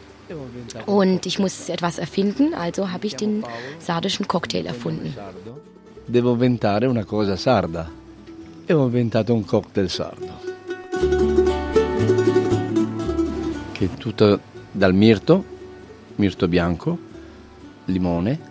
Und 0.86 1.26
ich 1.26 1.38
muss 1.38 1.68
etwas 1.68 1.98
erfinden, 1.98 2.54
also 2.54 2.90
habe 2.90 3.06
ich 3.06 3.16
den 3.16 3.44
sardischen 3.78 4.26
Cocktail 4.26 4.66
erfunden. 4.66 5.14
devo 6.04 6.32
inventare 6.32 6.86
una 6.86 7.04
cosa 7.04 7.36
sarda. 7.36 7.88
E 8.66 8.72
ho 8.72 8.84
inventato 8.84 9.32
un 9.34 9.44
cocktail 9.44 9.88
sardo. 9.88 10.40
Che 13.72 13.84
è 13.84 13.88
tutto 13.98 14.40
dal 14.70 14.94
mirto, 14.94 15.44
mirto 16.16 16.48
bianco, 16.48 16.98
limone, 17.86 18.50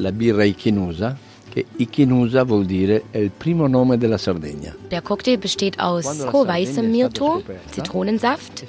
la 0.00 0.12
birra 0.12 0.44
Ichinusa, 0.44 1.16
che 1.50 1.66
Ichinusa 1.76 2.44
vuol 2.44 2.64
dire 2.64 3.04
è 3.10 3.18
il 3.18 3.30
primo 3.30 3.66
nome 3.66 3.98
della 3.98 4.18
Sardegna. 4.18 4.74
Der 4.90 5.02
Cocktail 5.02 5.38
besteht 5.38 5.78
aus 5.78 6.06
weißem 6.06 6.90
Mirto, 6.90 7.42
Zitronensaft, 7.72 8.64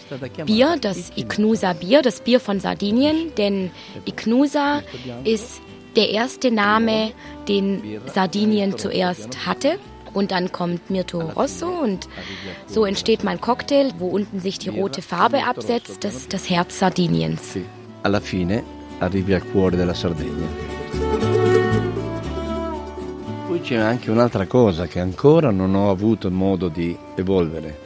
Bier, 0.46 0.78
das 0.80 1.12
Iknusa 1.16 1.74
Bier, 1.74 2.02
das 2.02 2.22
Bier 2.22 2.40
von 2.40 2.60
Sardinien, 2.60 3.32
denn 3.38 3.72
Iknusa 4.06 4.82
ist 5.24 5.62
der 5.96 6.10
erste 6.10 6.52
Name, 6.52 7.12
den 7.48 7.82
Sardinien 8.14 8.78
zuerst 8.78 9.46
hatte. 9.46 9.78
Und 10.14 10.32
dann 10.32 10.52
kommt 10.52 10.90
Mirto 10.90 11.22
Rosso 11.22 11.70
und 11.70 12.10
so 12.68 12.84
entsteht 12.84 13.24
mein 13.24 13.40
Cocktail, 13.40 13.92
wo 13.98 14.08
unten 14.08 14.42
sich 14.42 14.60
die 14.60 14.68
rote 14.68 15.02
Farbe 15.02 15.46
absetzt. 15.46 16.04
Das 16.04 16.16
ist 16.16 16.34
das 16.34 16.50
Herz 16.50 16.80
Sardiniens. 16.80 17.58
Alla 18.04 18.20
fine 18.20 18.62
arrivi 19.00 19.34
al 19.34 19.42
cuore 19.42 19.78
della 19.78 19.94
Sardegna. 19.94 20.81
Poi 23.48 23.62
c'è 23.62 23.76
anche 23.76 24.12
un'altra 24.12 24.46
cosa 24.48 24.88
che 24.88 25.00
ancora 25.00 25.52
non 25.52 25.76
ho 25.76 25.90
avuto 25.90 26.28
modo 26.34 26.68
di 26.68 26.98
evolvere, 27.16 27.78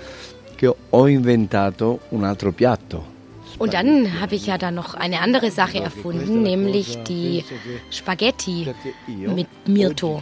che 0.55 0.67
ho- 0.67 1.07
inventato 1.07 1.99
un 2.09 2.23
altro 2.23 2.51
piatto 2.51 3.13
Und 3.57 3.73
dann 3.73 4.19
habe 4.19 4.35
ich 4.35 4.47
ja 4.47 4.57
dann 4.57 4.75
noch 4.75 4.93
eine 4.93 5.21
andere 5.21 5.51
Sache 5.51 5.79
erfunden, 5.79 6.41
nämlich 6.43 6.97
die 7.03 7.43
Spaghetti 7.89 8.73
mit 9.07 9.47
Mirto. 9.67 10.21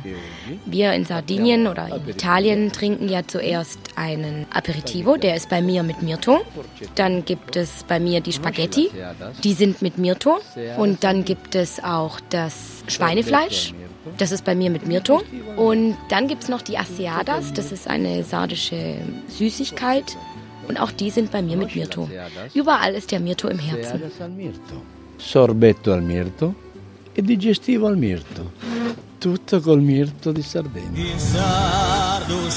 Wir 0.66 0.94
in 0.94 1.06
Sardinien 1.06 1.68
oder 1.68 1.88
in 1.88 2.10
Italien 2.10 2.72
trinken 2.72 3.10
ja 3.10 3.28
zuerst 3.28 3.80
einen 3.96 4.46
Aperitivo, 4.54 5.18
der 5.18 5.36
ist 5.36 5.50
bei 5.50 5.62
mir 5.62 5.84
mit 5.84 6.02
Mirto. 6.02 6.42
Dann 6.96 7.26
gibt 7.26 7.56
es 7.56 7.84
bei 7.88 8.00
mir 8.00 8.22
die 8.22 8.34
Spaghetti, 8.34 8.90
die 9.44 9.54
sind 9.54 9.82
mit 9.82 9.98
Mirto. 9.98 10.40
Und 10.78 11.04
dann 11.04 11.26
gibt 11.26 11.56
es 11.56 11.84
auch 11.84 12.20
das 12.30 12.84
Schweinefleisch, 12.88 13.74
das 14.18 14.32
ist 14.32 14.46
bei 14.46 14.56
mir 14.56 14.70
mit 14.70 14.86
Mirto. 14.86 15.24
Und 15.56 15.98
dann 16.10 16.28
gibt 16.28 16.44
es 16.44 16.50
noch 16.50 16.62
die 16.62 16.78
Asiadas, 16.78 17.54
das 17.54 17.72
ist 17.72 17.88
eine 17.88 18.24
sardische 18.24 18.98
Süßigkeit. 19.28 20.18
Und 20.68 20.80
auch 20.80 20.92
die 20.92 21.10
sind 21.10 21.32
bei 21.32 21.42
mir 21.42 21.58
mit 21.58 21.76
Mirto. 21.76 22.10
Überall 22.54 22.94
ist 22.94 23.12
der 23.12 23.20
Mirto 23.20 23.48
im 23.48 23.60
Herzen. 23.60 24.02
Sorbetto 25.18 25.94
al 25.94 26.02
mirto 26.02 26.56
e 27.14 27.22
digestivo 27.22 27.88
al 27.88 27.98
mirto. 27.98 28.52
Tutto 29.20 29.62
col 29.62 29.82
mirto 29.82 30.32
di 30.32 30.42
Sardegna. 30.42 31.18
Sardo 31.18 32.50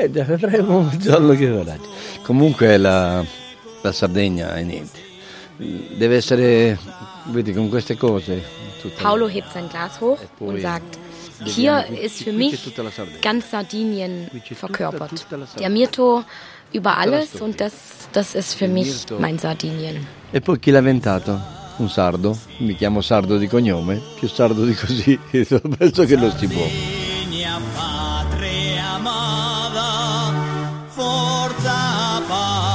Eh, 0.00 0.08
vedremo 0.08 0.78
un 0.78 0.98
giorno 0.98 1.34
che 1.34 1.46
verrà. 1.48 1.76
Comunque 2.22 2.76
la, 2.76 3.24
la 3.82 3.92
Sardegna 3.92 4.54
è 4.54 4.62
niente. 4.62 4.98
Deve 5.56 6.16
essere, 6.16 6.78
vedi, 7.26 7.52
con 7.52 7.68
queste 7.68 7.96
cose. 7.96 8.42
tutta- 8.80 9.02
Paulo 9.02 9.26
hebt 9.28 9.50
sein 9.52 9.68
Glas 9.68 10.00
hoch 10.00 10.20
und 10.38 10.60
sagt, 10.60 10.98
hier 11.44 11.84
ist 12.00 12.22
für 12.22 12.32
mich 12.32 12.72
ganz 13.20 13.50
Sardinien 13.50 14.30
verkörpert. 14.54 15.26
Der 15.58 15.68
Mirto 15.68 16.24
über 16.72 16.96
alles 16.96 17.40
und 17.40 17.58
das, 17.60 17.72
das 18.12 18.34
ist 18.36 18.54
für 18.54 18.68
mich 18.68 19.04
mein 19.18 19.38
Sardinien. 19.38 20.06
E 20.30 20.40
poi 20.40 20.58
chi 20.60 20.70
l'ha 20.70 20.78
inventato? 20.78 21.40
Un 21.78 21.88
sardo. 21.88 22.36
Mi 22.58 22.76
chiamo 22.76 23.00
sardo 23.00 23.36
di 23.38 23.46
cognome, 23.48 24.00
più 24.18 24.28
sardo 24.28 24.64
di 24.64 24.74
così, 24.74 25.18
penso 25.30 26.04
che 26.04 26.16
non 26.16 26.32
si 26.36 26.46
può. 26.46 26.66
chiamata, 28.98 30.32
forza 30.88 32.20
pace. 32.26 32.67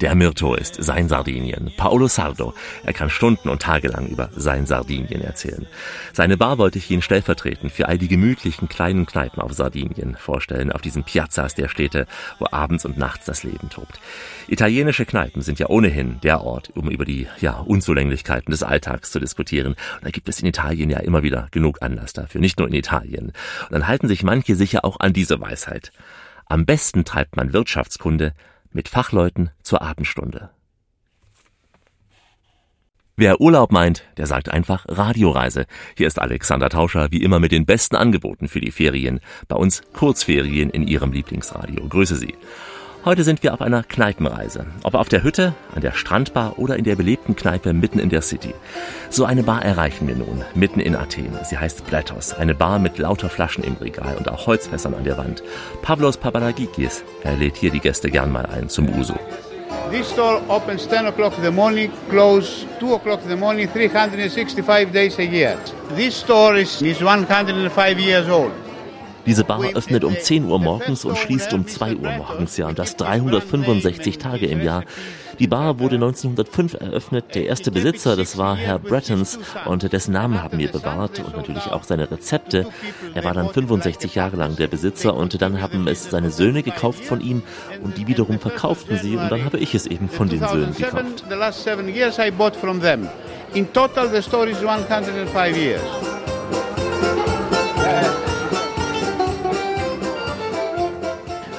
Der 0.00 0.14
Mirto 0.14 0.54
ist 0.54 0.82
sein 0.82 1.10
Sardinien. 1.10 1.72
Paolo 1.76 2.08
Sardo. 2.08 2.54
Er 2.84 2.94
kann 2.94 3.10
Stunden 3.10 3.50
und 3.50 3.60
Tage 3.60 3.88
lang 3.88 4.06
über 4.06 4.30
sein 4.34 4.64
Sardinien 4.64 5.20
erzählen. 5.20 5.66
Seine 6.14 6.38
Bar 6.38 6.56
wollte 6.56 6.78
ich 6.78 6.90
Ihnen 6.90 7.02
stellvertretend 7.02 7.70
für 7.70 7.86
all 7.86 7.98
die 7.98 8.08
gemütlichen 8.08 8.66
kleinen 8.66 9.04
Kneipen 9.04 9.42
auf 9.42 9.52
Sardinien 9.52 10.16
vorstellen, 10.16 10.72
auf 10.72 10.80
diesen 10.80 11.04
Piazzas 11.04 11.54
der 11.54 11.68
Städte, 11.68 12.06
wo 12.38 12.46
abends 12.50 12.86
und 12.86 12.96
nachts 12.96 13.26
das 13.26 13.42
Leben 13.42 13.68
tobt. 13.68 14.00
Italienische 14.48 15.04
Kneipen 15.04 15.42
sind 15.42 15.58
ja 15.58 15.68
ohnehin 15.68 16.18
der 16.22 16.40
Ort, 16.40 16.70
um 16.74 16.88
über 16.88 17.04
die 17.04 17.26
ja, 17.42 17.58
Unzulänglichkeiten 17.58 18.52
des 18.52 18.62
Alltags 18.62 19.10
zu 19.10 19.20
diskutieren. 19.20 19.74
Und 19.74 20.04
da 20.04 20.10
gibt 20.10 20.30
es 20.30 20.40
in 20.40 20.46
Italien 20.46 20.88
ja 20.88 21.00
immer 21.00 21.22
wieder 21.22 21.48
genug 21.50 21.82
Anlass 21.82 22.14
dafür, 22.14 22.40
nicht 22.40 22.58
nur 22.58 22.68
in 22.68 22.74
Italien. 22.74 23.26
Und 23.26 23.72
dann 23.72 23.86
halten 23.86 24.08
sich 24.08 24.22
manche 24.22 24.56
sicher 24.56 24.82
auch 24.86 24.98
an 24.98 25.12
diese 25.12 25.38
Weisheit. 25.42 25.92
Am 26.46 26.64
besten 26.64 27.04
treibt 27.04 27.36
man 27.36 27.52
Wirtschaftskunde 27.52 28.32
mit 28.72 28.88
Fachleuten 28.88 29.50
zur 29.62 29.82
Abendstunde. 29.82 30.50
Wer 33.16 33.38
Urlaub 33.38 33.70
meint, 33.70 34.04
der 34.16 34.26
sagt 34.26 34.48
einfach 34.48 34.86
Radioreise. 34.88 35.66
Hier 35.94 36.06
ist 36.06 36.18
Alexander 36.18 36.70
Tauscher, 36.70 37.08
wie 37.10 37.22
immer 37.22 37.38
mit 37.38 37.52
den 37.52 37.66
besten 37.66 37.96
Angeboten 37.96 38.48
für 38.48 38.62
die 38.62 38.70
Ferien. 38.70 39.20
Bei 39.46 39.56
uns 39.56 39.82
Kurzferien 39.92 40.70
in 40.70 40.88
Ihrem 40.88 41.12
Lieblingsradio. 41.12 41.86
Grüße 41.86 42.16
Sie. 42.16 42.34
Heute 43.02 43.24
sind 43.24 43.42
wir 43.42 43.54
auf 43.54 43.62
einer 43.62 43.82
Kneipenreise. 43.82 44.66
Ob 44.82 44.92
auf 44.92 45.08
der 45.08 45.22
Hütte, 45.22 45.54
an 45.74 45.80
der 45.80 45.92
Strandbar 45.92 46.58
oder 46.58 46.76
in 46.76 46.84
der 46.84 46.96
belebten 46.96 47.34
Kneipe 47.34 47.72
mitten 47.72 47.98
in 47.98 48.10
der 48.10 48.20
City. 48.20 48.54
So 49.08 49.24
eine 49.24 49.42
Bar 49.42 49.64
erreichen 49.64 50.06
wir 50.06 50.16
nun, 50.16 50.44
mitten 50.54 50.80
in 50.80 50.94
Athen. 50.94 51.32
Sie 51.44 51.56
heißt 51.56 51.86
Platos, 51.86 52.34
eine 52.34 52.54
Bar 52.54 52.78
mit 52.78 52.98
lauter 52.98 53.30
Flaschen 53.30 53.64
im 53.64 53.76
Regal 53.76 54.16
und 54.18 54.28
auch 54.28 54.46
Holzfässern 54.46 54.92
an 54.92 55.04
der 55.04 55.16
Wand. 55.16 55.42
Pavlos 55.80 56.18
Papadagikis, 56.18 57.02
er 57.22 57.38
lädt 57.38 57.56
hier 57.56 57.70
die 57.70 57.80
Gäste 57.80 58.10
gern 58.10 58.30
mal 58.30 58.44
ein 58.44 58.68
zum 58.68 58.86
Uso. 58.90 59.14
This 59.90 60.10
store 60.10 60.42
opens 60.48 60.86
10 60.86 61.06
o'clock 61.06 61.38
in 61.38 61.44
the 61.44 61.50
morning, 61.50 61.90
close 62.10 62.66
2 62.80 62.96
o'clock 62.96 63.22
in 63.22 63.30
the 63.30 63.36
morning, 63.36 63.66
365 63.66 64.92
days 64.92 65.18
a 65.18 65.24
year. 65.24 65.56
This 65.96 66.20
store 66.20 66.60
is, 66.60 66.82
is 66.82 67.02
105 67.02 67.98
years 67.98 68.28
old. 68.28 68.52
Diese 69.30 69.44
Bar 69.44 69.62
öffnet 69.76 70.02
um 70.02 70.16
10 70.18 70.46
Uhr 70.46 70.58
morgens 70.58 71.04
und 71.04 71.16
schließt 71.16 71.52
um 71.52 71.64
2 71.64 71.94
Uhr 71.94 72.10
morgens, 72.10 72.56
ja, 72.56 72.66
und 72.66 72.80
das 72.80 72.96
365 72.96 74.18
Tage 74.18 74.46
im 74.46 74.60
Jahr. 74.60 74.82
Die 75.38 75.46
Bar 75.46 75.78
wurde 75.78 75.94
1905 75.94 76.74
eröffnet. 76.74 77.26
Der 77.36 77.46
erste 77.46 77.70
Besitzer, 77.70 78.16
das 78.16 78.38
war 78.38 78.56
Herr 78.56 78.80
Brettons, 78.80 79.38
und 79.66 79.92
dessen 79.92 80.14
Namen 80.14 80.42
haben 80.42 80.58
wir 80.58 80.72
bewahrt 80.72 81.20
und 81.20 81.36
natürlich 81.36 81.70
auch 81.70 81.84
seine 81.84 82.10
Rezepte. 82.10 82.66
Er 83.14 83.22
war 83.22 83.32
dann 83.32 83.50
65 83.50 84.16
Jahre 84.16 84.34
lang 84.34 84.56
der 84.56 84.66
Besitzer 84.66 85.14
und 85.14 85.40
dann 85.40 85.62
haben 85.62 85.86
es 85.86 86.10
seine 86.10 86.32
Söhne 86.32 86.64
gekauft 86.64 87.04
von 87.04 87.20
ihm 87.20 87.44
und 87.84 87.98
die 87.98 88.08
wiederum 88.08 88.40
verkauften 88.40 88.98
sie 89.00 89.16
und 89.16 89.30
dann 89.30 89.44
habe 89.44 89.58
ich 89.58 89.76
es 89.76 89.86
eben 89.86 90.08
von 90.08 90.28
den 90.28 90.40
Söhnen 90.40 90.74
2007, 90.74 91.86
gekauft. 91.86 92.24
In 93.54 93.72
total, 93.72 94.08
the 94.08 94.22
store 94.22 94.48
is 94.48 94.58
105 94.58 95.56
years. 95.56 95.80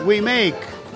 We 0.06 0.20
make 0.20 0.56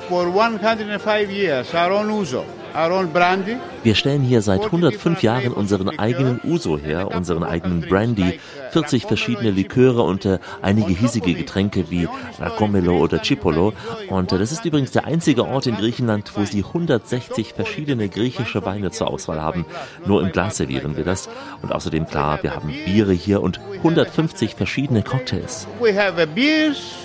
for 0.10 0.30
105 0.30 1.32
years 1.32 1.74
our 1.76 1.91
own 1.91 2.10
uso, 2.10 2.44
our 2.74 2.91
own 2.91 3.12
brandy. 3.13 3.58
Wir 3.84 3.94
stellen 3.94 4.24
hier 4.24 4.41
seit 4.41 4.63
105 4.63 5.22
Jahren 5.22 5.54
unseren 5.54 6.00
eigenen 6.00 6.41
Uso 6.44 6.78
her, 6.80 7.12
unseren 7.15 7.44
eigenen 7.44 7.82
Brandy, 7.82 8.39
40 8.72 9.06
verschiedene 9.06 9.52
Liköre 9.52 10.02
und 10.02 10.26
äh, 10.26 10.39
einige 10.63 10.91
hiesige 10.91 11.36
Getränke 11.36 11.91
wie 11.91 12.08
Racomelo 12.39 12.98
oder 12.98 13.24
Cipolo. 13.24 13.74
Und 14.10 14.32
äh, 14.32 14.39
das 14.39 14.52
ist 14.52 14.65
übrigens 14.65 14.89
der 14.91 15.06
einzige 15.06 15.46
Ort 15.46 15.68
in 15.68 15.76
Griechenland, 15.76 16.32
wo 16.36 16.44
sie 16.46 16.63
160 16.63 17.54
verschiedene 17.54 18.10
griechische 18.10 18.65
Weine 18.65 18.89
zur 18.89 19.12
Auswahl 19.12 19.39
haben. 19.39 19.65
Nur 20.08 20.24
im 20.24 20.32
Glas 20.32 20.58
servieren 20.58 20.98
wir 20.98 21.04
das. 21.04 21.30
Und 21.62 21.72
außerdem 21.72 22.08
klar, 22.08 22.39
wir 22.41 22.56
haben 22.56 22.74
Biere 22.86 23.13
hier 23.13 23.44
und 23.44 23.60
150 23.78 24.56
verschiedene 24.56 25.04
Cocktails. 25.04 25.68
We 25.80 25.94
have 25.96 26.20
a 26.20 26.26
beers, 26.26 27.05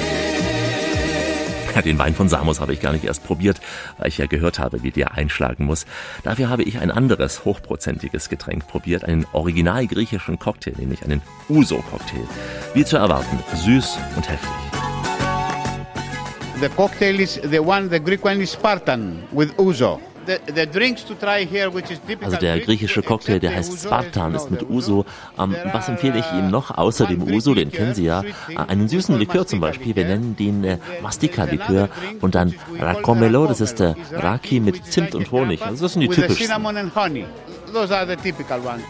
Ja, 1.73 1.81
den 1.81 1.97
Wein 1.97 2.13
von 2.13 2.27
Samos 2.27 2.59
habe 2.59 2.73
ich 2.73 2.81
gar 2.81 2.91
nicht 2.91 3.05
erst 3.05 3.23
probiert, 3.23 3.61
weil 3.97 4.09
ich 4.09 4.17
ja 4.17 4.25
gehört 4.25 4.59
habe, 4.59 4.83
wie 4.83 4.91
der 4.91 5.13
einschlagen 5.13 5.65
muss. 5.65 5.85
Dafür 6.23 6.49
habe 6.49 6.63
ich 6.63 6.79
ein 6.79 6.91
anderes 6.91 7.45
hochprozentiges 7.45 8.27
Getränk 8.27 8.67
probiert, 8.67 9.05
einen 9.05 9.25
original 9.31 9.87
griechischen 9.87 10.37
Cocktail, 10.37 10.73
nämlich 10.77 11.03
einen 11.03 11.21
Uso-Cocktail. 11.49 12.27
Wie 12.73 12.83
zu 12.83 12.97
erwarten, 12.97 13.39
süß 13.55 13.97
und 14.17 14.29
heftig. 14.29 14.49
The 16.59 16.69
cocktail 16.69 17.19
is 17.19 17.39
the 17.49 17.59
one, 17.59 17.89
the 17.89 17.99
Greek 17.99 18.23
one 18.23 18.41
is 18.41 18.53
Spartan 18.53 19.23
with 19.31 19.51
uso. 19.57 19.99
Also 22.21 22.37
der 22.37 22.55
Greek, 22.55 22.65
griechische 22.65 23.01
Cocktail, 23.01 23.39
der 23.39 23.55
heißt 23.55 23.83
Spartan, 23.83 24.35
ist 24.35 24.51
mit 24.51 24.69
Uso. 24.69 25.05
Ähm, 25.39 25.55
was 25.71 25.89
empfehle 25.89 26.19
ich 26.19 26.31
Ihnen 26.33 26.51
noch 26.51 26.77
außer 26.77 27.05
dem 27.07 27.23
Uso, 27.23 27.53
den 27.53 27.71
kennen 27.71 27.93
Sie 27.93 28.05
ja? 28.05 28.23
Äh, 28.49 28.57
einen 28.67 28.87
süßen 28.87 29.17
Likör 29.17 29.45
zum 29.47 29.59
Beispiel, 29.59 29.95
wir 29.95 30.05
nennen 30.05 30.35
den 30.35 30.63
äh, 30.63 30.77
Mastika-Likör 31.01 31.89
und 32.21 32.35
dann 32.35 32.53
Racomelo, 32.79 33.47
das 33.47 33.61
ist 33.61 33.79
der 33.79 33.95
Raki 34.11 34.59
mit 34.59 34.85
Zimt 34.85 35.15
und 35.15 35.31
Honig. 35.31 35.61
Also 35.61 35.83
das 35.85 35.93
sind 35.93 36.01
die 36.01 36.09
with 36.09 36.15
the 36.15 36.21
typischsten. 36.23 36.47
cinnamon 36.47 36.77
and 36.77 36.95
honey. 36.95 37.25
Those 37.73 37.95
are 37.95 38.05
the 38.05 38.15
typical 38.15 38.59
ones. 38.59 38.83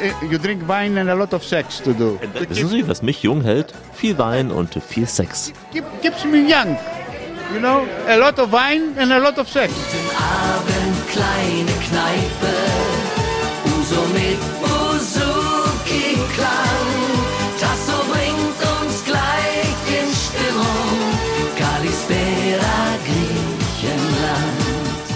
Eh, 0.00 0.12
You 0.30 0.38
drink 0.38 0.62
wine 0.68 1.00
and 1.00 1.10
a 1.10 1.14
lot 1.14 1.32
of 1.34 1.42
sex 1.44 1.82
to 1.82 1.92
do. 1.92 2.18
Wissen 2.48 2.68
Sie, 2.68 2.86
was 2.86 3.02
mich 3.02 3.22
jung 3.22 3.42
hält? 3.42 3.74
Viel 3.92 4.16
Wein 4.18 4.50
und 4.52 4.74
viel 4.74 5.06
Sex. 5.06 5.52
Keep, 5.72 5.84
keeps 6.02 6.24
me 6.24 6.38
young. 6.38 6.76
You 7.52 7.60
know, 7.60 7.88
a 8.06 8.18
lot 8.18 8.38
of 8.38 8.52
wine 8.52 8.94
and 8.98 9.10
a 9.10 9.18
lot 9.18 9.38
of 9.38 9.48
sex. 9.48 9.72
Guten 9.72 10.10
Abend, 10.16 11.08
kleine 11.08 11.72
Kneipe, 11.88 12.54
Uso 13.64 14.02
mit 14.12 14.38
Uzuki 14.60 16.18
Klang. 16.34 16.88
Tasso 17.58 18.04
bringt 18.12 18.60
uns 18.82 19.02
gleich 19.06 19.80
in 19.88 20.08
Stimmung, 20.12 20.98
Kalispera 21.56 22.98
Griechenland. 23.06 24.58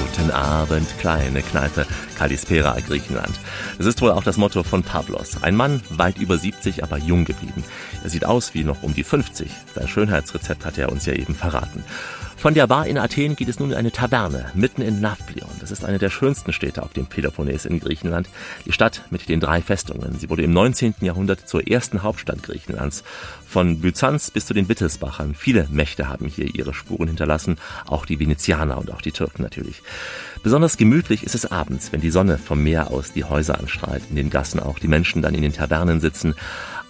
Guten 0.00 0.30
Abend, 0.30 0.88
kleine 1.00 1.42
Kneipe, 1.42 1.86
Kalispera 2.16 2.78
Griechenland. 2.80 3.38
Es 3.78 3.84
ist 3.84 4.00
wohl 4.00 4.10
auch 4.10 4.24
das 4.24 4.38
Motto 4.38 4.62
von 4.62 4.82
Pavlos. 4.82 5.42
Ein 5.42 5.54
Mann 5.54 5.82
weit 5.90 6.16
über 6.16 6.38
70, 6.38 6.82
aber 6.82 6.96
jung 6.96 7.26
geblieben. 7.26 7.62
Er 8.02 8.08
sieht 8.08 8.24
aus 8.24 8.54
wie 8.54 8.64
noch 8.64 8.82
um 8.82 8.94
die 8.94 9.04
50. 9.04 9.50
Sein 9.74 9.86
Schönheitsrezept 9.86 10.64
hat 10.64 10.78
er 10.78 10.90
uns 10.90 11.04
ja 11.04 11.12
eben 11.12 11.34
verraten. 11.34 11.84
Von 12.42 12.54
der 12.54 12.66
Bar 12.66 12.88
in 12.88 12.98
Athen 12.98 13.36
geht 13.36 13.48
es 13.48 13.60
nun 13.60 13.70
in 13.70 13.76
eine 13.76 13.92
Taverne 13.92 14.50
mitten 14.54 14.82
in 14.82 15.00
Nafplion. 15.00 15.48
Das 15.60 15.70
ist 15.70 15.84
eine 15.84 15.98
der 16.00 16.10
schönsten 16.10 16.52
Städte 16.52 16.82
auf 16.82 16.92
dem 16.92 17.06
Peloponnes 17.06 17.66
in 17.66 17.78
Griechenland. 17.78 18.28
Die 18.66 18.72
Stadt 18.72 19.02
mit 19.10 19.28
den 19.28 19.38
drei 19.38 19.62
Festungen. 19.62 20.18
Sie 20.18 20.28
wurde 20.28 20.42
im 20.42 20.52
19. 20.52 20.94
Jahrhundert 21.02 21.48
zur 21.48 21.68
ersten 21.68 22.02
Hauptstadt 22.02 22.42
Griechenlands. 22.42 23.04
Von 23.46 23.78
Byzanz 23.80 24.32
bis 24.32 24.46
zu 24.46 24.54
den 24.54 24.68
Wittelsbachern. 24.68 25.36
Viele 25.36 25.68
Mächte 25.70 26.08
haben 26.08 26.26
hier 26.26 26.52
ihre 26.52 26.74
Spuren 26.74 27.06
hinterlassen. 27.06 27.58
Auch 27.86 28.06
die 28.06 28.18
Venezianer 28.18 28.76
und 28.76 28.90
auch 28.90 29.02
die 29.02 29.12
Türken 29.12 29.44
natürlich. 29.44 29.84
Besonders 30.42 30.76
gemütlich 30.76 31.22
ist 31.22 31.36
es 31.36 31.46
abends, 31.46 31.92
wenn 31.92 32.00
die 32.00 32.10
Sonne 32.10 32.38
vom 32.38 32.60
Meer 32.60 32.90
aus 32.90 33.12
die 33.12 33.22
Häuser 33.22 33.60
anstrahlt, 33.60 34.02
in 34.10 34.16
den 34.16 34.30
Gassen 34.30 34.58
auch 34.58 34.80
die 34.80 34.88
Menschen 34.88 35.22
dann 35.22 35.36
in 35.36 35.42
den 35.42 35.52
Tavernen 35.52 36.00
sitzen. 36.00 36.34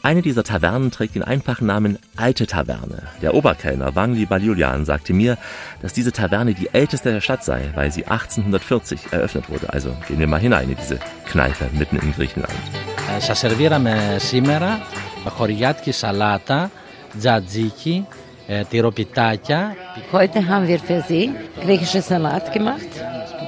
Eine 0.04 0.22
dieser 0.22 0.44
Tavernen 0.44 0.92
trägt 0.92 1.16
den 1.16 1.24
einfachen 1.24 1.68
Namen 1.68 1.98
Alte 2.16 2.48
Taverne. 2.48 3.04
Der 3.22 3.34
Oberkellner 3.34 3.96
Wangli 3.96 4.26
Baljulian 4.26 4.86
sagte 4.86 5.14
mir, 5.14 5.38
dass 5.82 5.94
diese 5.94 6.12
Taverne 6.12 6.54
die 6.54 6.70
älteste 6.74 7.12
der 7.12 7.22
Stadt 7.22 7.44
sei, 7.44 7.72
weil 7.76 7.92
sie 7.92 8.06
1840 8.06 9.00
eröffnet 9.12 9.50
wurde. 9.50 9.74
Also 9.74 9.96
gehen 10.08 10.20
wir 10.20 10.28
mal 10.28 10.40
hinein 10.40 10.70
in 10.70 10.78
diese 10.78 11.00
Kneipe 11.26 11.70
mitten 11.74 11.98
in 11.98 12.14
Griechenland. 12.14 12.54
Σας 13.20 13.40
σερβίραμε 13.40 14.16
σήμερα 14.20 14.80
χωριάτικη 15.30 15.92
σαλάτα, 15.92 16.72
τζατζίκι, 17.20 18.06
τυροπιτάκια. 18.08 18.21
Heute 20.12 20.48
haben 20.48 20.68
wir 20.68 20.80
für 20.80 21.02
Sie 21.02 21.34
griechische 21.64 22.02
Salat 22.02 22.54
gemacht. 22.54 22.88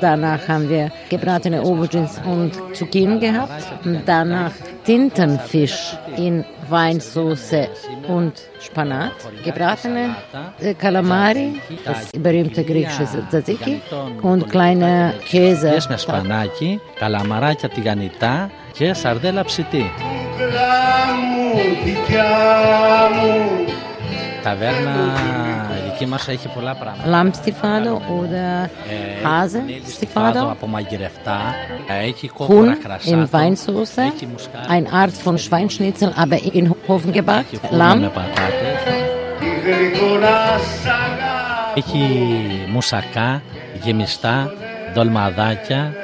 Danach 0.02 0.48
haben 0.48 0.70
wir 0.70 0.92
gebratene 1.10 1.62
Aubergines 1.62 2.20
und 2.26 2.52
Zucchini 2.76 3.20
gehabt. 3.20 3.64
Und 3.86 4.02
danach 4.06 4.52
Tintenfisch 4.86 5.96
in 6.18 6.44
Weinsauce 6.70 7.68
und 8.08 8.34
Spanat. 8.60 9.12
Gebratene 9.44 10.16
Kalamari, 10.78 11.62
das 11.86 12.12
berühmte 12.12 12.64
griechische 12.64 13.06
Tzatziki 13.30 13.82
und 14.22 14.50
kleine 14.50 15.14
Käse. 15.30 15.78
με 15.90 15.98
σπανάκι, 15.98 16.80
καλαμαράκια 17.00 17.70
τηγανιτά 17.70 18.52
και 18.74 18.94
σαρδέλα 18.94 19.44
ψητή. 19.44 19.92
ταβέρνα 24.45 24.91
η 25.79 25.91
δική 25.91 26.07
μας 26.07 26.29
έχει 26.29 26.49
πολλά 26.49 26.75
πράγματα. 26.75 27.09
Λάμπ 27.09 27.33
στιφάδο, 27.33 27.79
ναι, 27.79 27.91
ναι, 27.91 28.15
ναι. 28.15 28.21
ούδα 28.21 28.63
ε, 28.65 28.69
χάζε 29.23 29.63
στιφάδο. 29.87 30.51
Από 30.51 30.67
μαγειρευτά. 30.67 31.41
Ε, 31.89 32.07
έχει 32.09 32.29
κόκορα 32.29 32.77
κρασάτο. 32.77 33.27
ein 34.77 34.87
Art 35.03 35.17
von 35.25 35.37
Schweinschnitzel, 35.45 36.11
aber 36.23 36.39
in 36.59 36.67
Hofen. 36.89 37.13
Lamm. 37.81 38.11
Έχει 41.75 42.07
μουσακά, 42.73 43.43
γεμιστά, 43.83 44.53
ντολμαδάκια, 44.93 45.95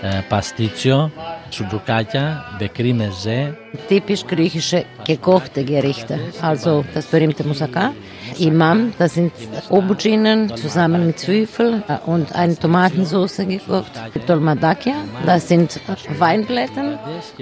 ε, 0.00 0.08
παστίτσιο. 0.28 1.10
σουτζουκάκια, 1.49 2.45
μπεκρί 2.57 2.93
μεζέ, 2.93 3.57
typisch 3.89 4.23
griechische 4.31 4.85
gekochte 5.05 5.63
Gerichte. 5.63 6.15
Also 6.41 6.83
das 6.93 7.05
berühmte 7.05 7.43
Moussaka, 7.43 7.93
Imam, 8.39 8.93
das 8.97 9.13
sind 9.17 9.33
Auberginen 9.69 10.55
zusammen 10.55 11.07
mit 11.07 11.19
Zwiebel 11.19 11.83
äh, 11.87 11.97
und 12.05 12.33
eine 12.35 12.55
Tomatensauce 12.57 13.41
gekocht. 13.55 13.91
Dolmadakia, 14.27 14.95
das 15.25 15.47
sind 15.47 15.79
Weinblätter 16.17 16.99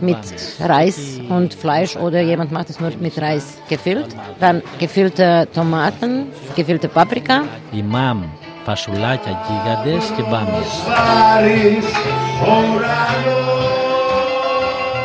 mit 0.10 0.18
Reis 0.60 1.20
und 1.30 1.54
Fleisch 1.54 1.96
oder 1.96 2.22
jemand 2.22 2.52
macht 2.52 2.70
es 2.70 2.80
nur 2.80 2.92
mit 3.00 3.16
Reis 3.22 3.46
gefüllt. 3.70 4.12
Dann 4.40 4.62
gefüllte 4.80 5.48
Tomaten, 5.54 6.12
gefüllte 6.56 6.88
Paprika. 6.88 7.44
ημάμ, 7.72 8.24
φασουλάκια 8.66 9.34
γίγαντες 9.48 10.06
και 10.16 10.22
μπάμιες. 10.22 10.72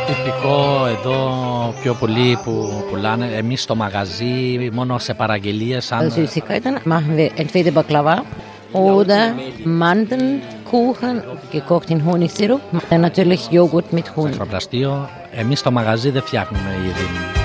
Τυπικό 0.06 0.86
εδώ 0.86 1.18
πιο 1.82 1.94
πολύ 1.94 2.38
που 2.44 2.84
πουλάνε 2.90 3.26
εμείς 3.26 3.62
στο 3.62 3.74
μαγαζί 3.74 4.68
μόνο 4.72 4.98
σε 4.98 5.14
παραγγελίες 5.14 5.92
αν 5.92 6.12
Süßigkeiten 6.16 6.88
machen 6.88 7.16
wir 7.16 7.28
entweder 7.36 7.70
Baklava 7.70 8.16
oder 8.72 9.20
Mandelkuchen, 9.64 11.16
gekocht 11.52 11.88
in 11.94 12.00
Honigsirup. 12.06 12.60
Dann 12.90 13.00
natürlich 13.00 13.42
Joghurt 13.50 13.92
mit 13.92 14.16
Honig. 14.16 14.34
στο 14.34 14.46
πλαστείο 14.46 15.08
εμείς 15.30 15.58
στο 15.58 15.70
μαγαζί 15.70 16.10
δεν 16.10 16.22
φτιάχνουμε 16.22 16.70
ήδη. 16.84 17.43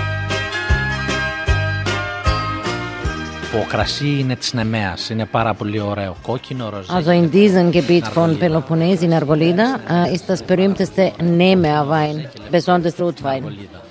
Το 3.52 3.66
κρασί 3.70 4.16
είναι 4.20 4.36
της 4.36 4.54
Νεμαίας, 4.54 5.10
είναι 5.10 5.26
πάρα 5.26 5.54
πολύ 5.54 5.80
ωραίο, 5.80 6.16
κόκκινο, 6.22 6.70
ροζέ. 6.70 6.91
Also 6.97 7.12
in 7.12 7.30
diesem 7.32 7.72
Gebiet 7.72 8.06
von 8.18 8.38
Peloponnes 8.38 9.02
in 9.02 9.14
Argolida 9.14 9.68
äh, 9.89 10.14
ist 10.16 10.26
das 10.30 10.41
berühmteste 10.43 11.04
Nemea-Wein, 11.38 12.16
besonders 12.52 12.95
Rotwein. 13.00 13.41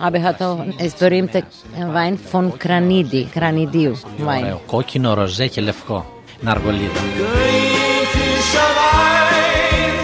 Aber 0.07 0.19
hat 0.23 0.39
auch 0.43 0.61
das 0.83 0.95
berühmte 0.95 1.39
Wein 1.97 2.15
von 2.33 2.45
Granidi, 2.65 3.23
Granidiu-Wein. 3.37 4.45
Ωραίο, 4.45 4.61
κόκκινο, 4.67 5.15
ροζέ 5.15 5.47
και 5.47 5.61
λευκό. 5.61 6.07
Ναργολίδα. 6.41 7.01
Griechischer 7.19 8.71
Wein 8.81 9.95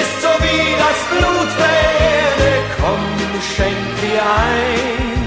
ist 0.00 0.14
so 0.24 0.32
wie 0.44 0.66
das 0.84 1.00
Blut 1.10 1.50
der 1.62 1.80
Erde. 2.16 2.50
Komm, 2.80 3.02
schenk 3.54 3.82
dir 4.02 4.22
ein. 4.46 5.17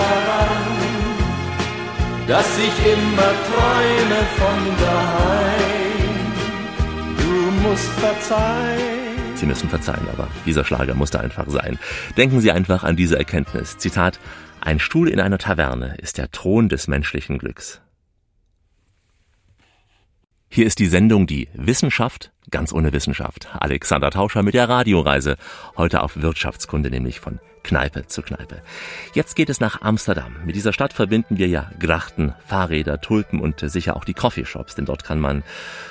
Daran, 0.00 0.66
dass 2.26 2.58
ich 2.58 2.74
immer 2.94 3.32
träume 3.48 4.20
von 4.38 4.60
daheim. 4.84 6.20
Du 7.18 7.68
musst 7.68 7.90
verzeihen. 8.04 9.10
Sie 9.34 9.46
müssen 9.46 9.68
verzeihen, 9.68 10.06
aber 10.12 10.28
dieser 10.44 10.64
Schlager 10.64 10.94
musste 10.94 11.20
einfach 11.20 11.48
sein. 11.48 11.78
Denken 12.16 12.40
Sie 12.40 12.52
einfach 12.52 12.84
an 12.84 12.96
diese 12.96 13.16
Erkenntnis. 13.16 13.78
Zitat, 13.78 14.20
ein 14.60 14.78
Stuhl 14.78 15.08
in 15.08 15.20
einer 15.20 15.38
Taverne 15.38 15.96
ist 15.96 16.18
der 16.18 16.30
Thron 16.30 16.68
des 16.68 16.88
menschlichen 16.88 17.38
Glücks. 17.38 17.80
Hier 20.52 20.66
ist 20.66 20.78
die 20.80 20.88
Sendung 20.88 21.26
Die 21.26 21.48
Wissenschaft, 21.54 22.32
ganz 22.50 22.72
ohne 22.72 22.92
Wissenschaft. 22.92 23.48
Alexander 23.58 24.10
Tauscher 24.10 24.42
mit 24.42 24.54
der 24.54 24.68
Radioreise. 24.68 25.36
Heute 25.76 26.02
auf 26.02 26.20
Wirtschaftskunde, 26.20 26.90
nämlich 26.90 27.20
von 27.20 27.38
Kneipe 27.62 28.06
zu 28.06 28.22
Kneipe. 28.22 28.62
Jetzt 29.14 29.36
geht 29.36 29.50
es 29.50 29.60
nach 29.60 29.82
Amsterdam. 29.82 30.36
Mit 30.44 30.56
dieser 30.56 30.72
Stadt 30.72 30.92
verbinden 30.92 31.38
wir 31.38 31.48
ja 31.48 31.70
Grachten, 31.78 32.34
Fahrräder, 32.46 33.00
Tulpen 33.00 33.40
und 33.40 33.60
sicher 33.60 33.96
auch 33.96 34.04
die 34.04 34.14
Coffeeshops, 34.14 34.74
denn 34.74 34.86
dort 34.86 35.04
kann 35.04 35.20
man 35.20 35.42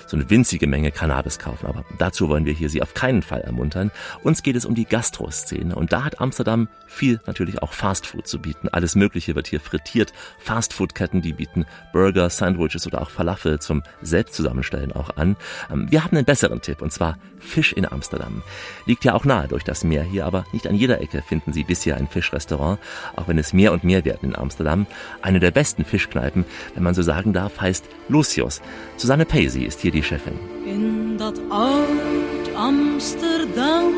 so 0.07 0.17
eine 0.17 0.30
winzige 0.30 0.67
Menge 0.67 0.91
Cannabis 0.91 1.39
kaufen. 1.39 1.67
Aber 1.67 1.86
dazu 1.97 2.30
wollen 2.30 2.45
wir 2.45 2.53
hier 2.53 2.70
Sie 2.70 2.82
auf 2.82 2.93
keinen 2.93 3.22
Fall 3.22 3.41
ermuntern. 3.41 3.91
Uns 4.24 4.43
geht 4.43 4.55
es 4.55 4.65
um 4.65 4.76
die 4.76 4.86
Gastroszene 4.86 5.76
und 5.76 5.93
da 5.93 6.03
hat 6.03 6.20
Amsterdam 6.20 6.67
viel 6.88 7.20
natürlich 7.28 7.61
auch 7.61 7.74
Fastfood 7.74 8.28
zu 8.28 8.39
bieten. 8.39 8.70
Alles 8.70 8.95
Mögliche 8.95 9.36
wird 9.36 9.47
hier 9.47 9.59
frittiert. 9.59 10.13
Fastfood-Ketten, 10.39 11.22
die 11.22 11.34
bieten 11.34 11.65
Burger, 11.93 12.30
Sandwiches 12.30 12.88
oder 12.88 13.01
auch 13.01 13.09
Falafel 13.09 13.59
zum 13.59 13.84
Selbstzusammenstellen 14.01 14.91
auch 14.91 15.15
an. 15.17 15.36
Ähm, 15.72 15.91
Wir 15.91 16.03
haben 16.03 16.17
einen 16.17 16.26
besseren 16.26 16.61
Tipp 16.61 16.82
und 16.82 16.91
zwar 16.91 17.17
Fisch 17.39 17.74
in 17.74 17.89
Amsterdam. 17.89 18.43
Liegt 18.86 19.05
ja 19.05 19.13
auch 19.13 19.26
nahe 19.26 19.47
durch 19.47 19.63
das 19.63 19.84
Meer 19.84 20.03
hier, 20.03 20.26
aber 20.26 20.45
nicht 20.51 20.67
an 20.67 20.76
jeder 20.76 21.01
Ecke 21.01 21.22
finden 21.22 21.53
Sie 21.53 21.59
bisher 21.64 21.97
ein 21.97 22.07
Fischrestaurant, 22.07 22.80
auch 23.16 23.28
wenn 23.28 23.38
es 23.38 23.53
mehr 23.53 23.72
und 23.72 23.84
mehr 23.84 24.05
werden 24.05 24.30
in 24.30 24.36
Amsterdam. 24.36 24.86
Eine 25.22 25.39
der 25.39 25.51
besten 25.51 25.86
Fischkneipen, 25.86 26.45
wenn 26.74 26.84
man 26.84 26.93
so 26.93 27.01
sagen 27.01 27.34
darf, 27.34 27.60
heißt 27.60 27.86
Lucius. 28.07 28.62
Susanne 28.97 29.26
Paisy 29.26 29.64
ist 29.64 29.80
hier 29.80 29.91
die 29.91 30.03
Chefin. 30.03 30.39
In 30.66 31.18
dat 31.18 31.39
oud 31.49 32.55
Amsterdam, 32.55 33.93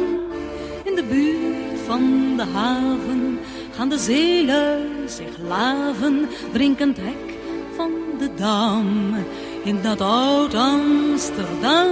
in 0.83 0.95
de 0.95 1.03
buurt 1.03 1.79
van 1.87 2.37
de 2.37 2.45
haven, 2.53 3.39
gaan 3.75 3.89
de 3.89 3.97
zeelui 3.97 5.07
zich 5.07 5.37
laven, 5.47 6.27
drinkend 6.53 6.97
hek 6.97 7.37
van 7.75 7.91
de 8.19 8.29
dam. 8.35 9.15
In 9.63 9.81
dat 9.81 10.01
oud 10.01 10.55
Amsterdam 10.55 11.89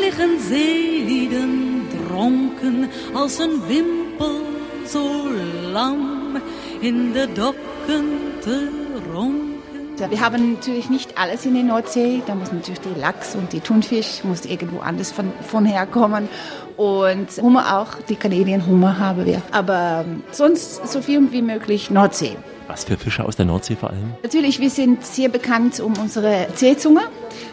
liggen 0.00 0.40
zeelieden 0.48 1.82
dronken 2.06 2.90
als 3.12 3.38
een 3.38 3.62
wimpel 3.66 4.40
zo 4.86 5.28
lam 5.72 6.40
in 6.80 7.12
de 7.12 7.28
dokken 7.32 8.06
te 8.40 8.68
ronken. 9.12 9.54
Ja, 9.98 10.10
Wir 10.10 10.20
haben 10.20 10.54
natürlich 10.54 10.90
nicht 10.90 11.16
alles 11.16 11.46
in 11.46 11.54
der 11.54 11.62
Nordsee. 11.62 12.20
Da 12.26 12.34
muss 12.34 12.50
natürlich 12.50 12.80
der 12.80 12.96
Lachs 12.96 13.36
und 13.36 13.52
die 13.52 13.60
Thunfisch 13.60 14.24
muss 14.24 14.44
irgendwo 14.44 14.80
anders 14.80 15.12
von, 15.12 15.32
von 15.42 15.64
herkommen. 15.64 16.28
Und 16.76 17.28
Hummer 17.40 17.78
auch, 17.78 18.02
die 18.08 18.16
Canadian 18.16 18.66
Hummer 18.66 18.98
haben 18.98 19.24
wir. 19.24 19.40
Aber 19.52 20.04
ähm, 20.04 20.24
sonst 20.32 20.88
so 20.88 21.00
viel 21.00 21.30
wie 21.30 21.42
möglich 21.42 21.90
Nordsee. 21.90 22.36
Was 22.66 22.84
für 22.84 22.96
Fische 22.96 23.24
aus 23.24 23.36
der 23.36 23.44
Nordsee 23.44 23.76
vor 23.76 23.90
allem? 23.90 24.14
Natürlich, 24.24 24.58
wir 24.58 24.70
sind 24.70 25.04
sehr 25.04 25.28
bekannt 25.28 25.78
um 25.78 25.92
unsere 25.96 26.48
Seezunge. 26.56 27.02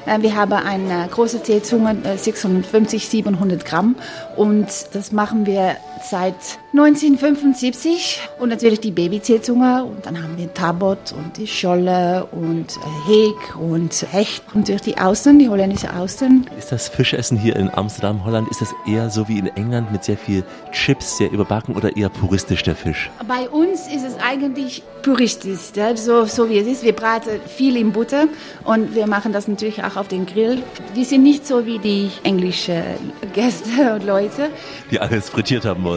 Äh, 0.07 0.21
wir 0.21 0.35
haben 0.35 0.53
eine 0.53 1.07
große 1.11 1.41
Seezunge, 1.43 1.95
650, 2.17 3.07
700 3.07 3.65
Gramm. 3.65 3.95
Und 4.35 4.67
das 4.93 5.11
machen 5.11 5.45
wir 5.45 5.75
seit 6.03 6.35
1975 6.73 8.21
und 8.39 8.49
natürlich 8.49 8.79
die 8.79 8.91
Babyseezunge 8.91 9.83
und 9.83 10.05
dann 10.05 10.21
haben 10.21 10.37
wir 10.37 10.53
Tabot 10.53 11.11
und 11.11 11.37
die 11.37 11.47
Scholle 11.47 12.27
und 12.31 12.67
äh, 12.77 13.07
Heg 13.07 13.55
und 13.55 14.05
Hecht 14.11 14.43
und 14.53 14.69
durch 14.69 14.81
die 14.81 14.97
Austern, 14.97 15.39
die 15.39 15.49
holländische 15.49 15.93
Austern. 15.93 16.47
Ist 16.57 16.71
das 16.71 16.87
Fischessen 16.87 17.37
hier 17.37 17.55
in 17.55 17.69
Amsterdam, 17.69 18.23
Holland, 18.25 18.49
ist 18.49 18.61
das 18.61 18.73
eher 18.87 19.09
so 19.09 19.27
wie 19.27 19.39
in 19.39 19.47
England 19.47 19.91
mit 19.91 20.03
sehr 20.03 20.17
viel 20.17 20.43
Chips, 20.71 21.17
sehr 21.17 21.31
überbacken 21.31 21.75
oder 21.75 21.95
eher 21.95 22.09
puristisch 22.09 22.63
der 22.63 22.75
Fisch? 22.75 23.09
Bei 23.27 23.49
uns 23.49 23.87
ist 23.87 24.05
es 24.05 24.15
eigentlich 24.19 24.83
puristisch, 25.01 25.71
so, 25.95 26.25
so 26.25 26.49
wie 26.49 26.59
es 26.59 26.67
ist. 26.67 26.83
Wir 26.83 26.93
braten 26.93 27.39
viel 27.47 27.75
in 27.75 27.91
Butter 27.91 28.27
und 28.63 28.95
wir 28.95 29.07
machen 29.07 29.33
das 29.33 29.47
natürlich 29.47 29.83
auch 29.83 29.95
auf 29.95 30.07
den 30.07 30.25
Grill. 30.25 30.63
Wir 30.93 31.05
sind 31.05 31.23
nicht 31.23 31.45
so 31.45 31.65
wie 31.65 31.79
die 31.79 32.11
englischen 32.23 32.81
Gäste 33.33 33.95
und 33.95 34.05
Leute. 34.05 34.49
Die 34.89 34.99
alles 34.99 35.29
frittiert 35.29 35.65
haben 35.65 35.83
wollen. 35.83 35.90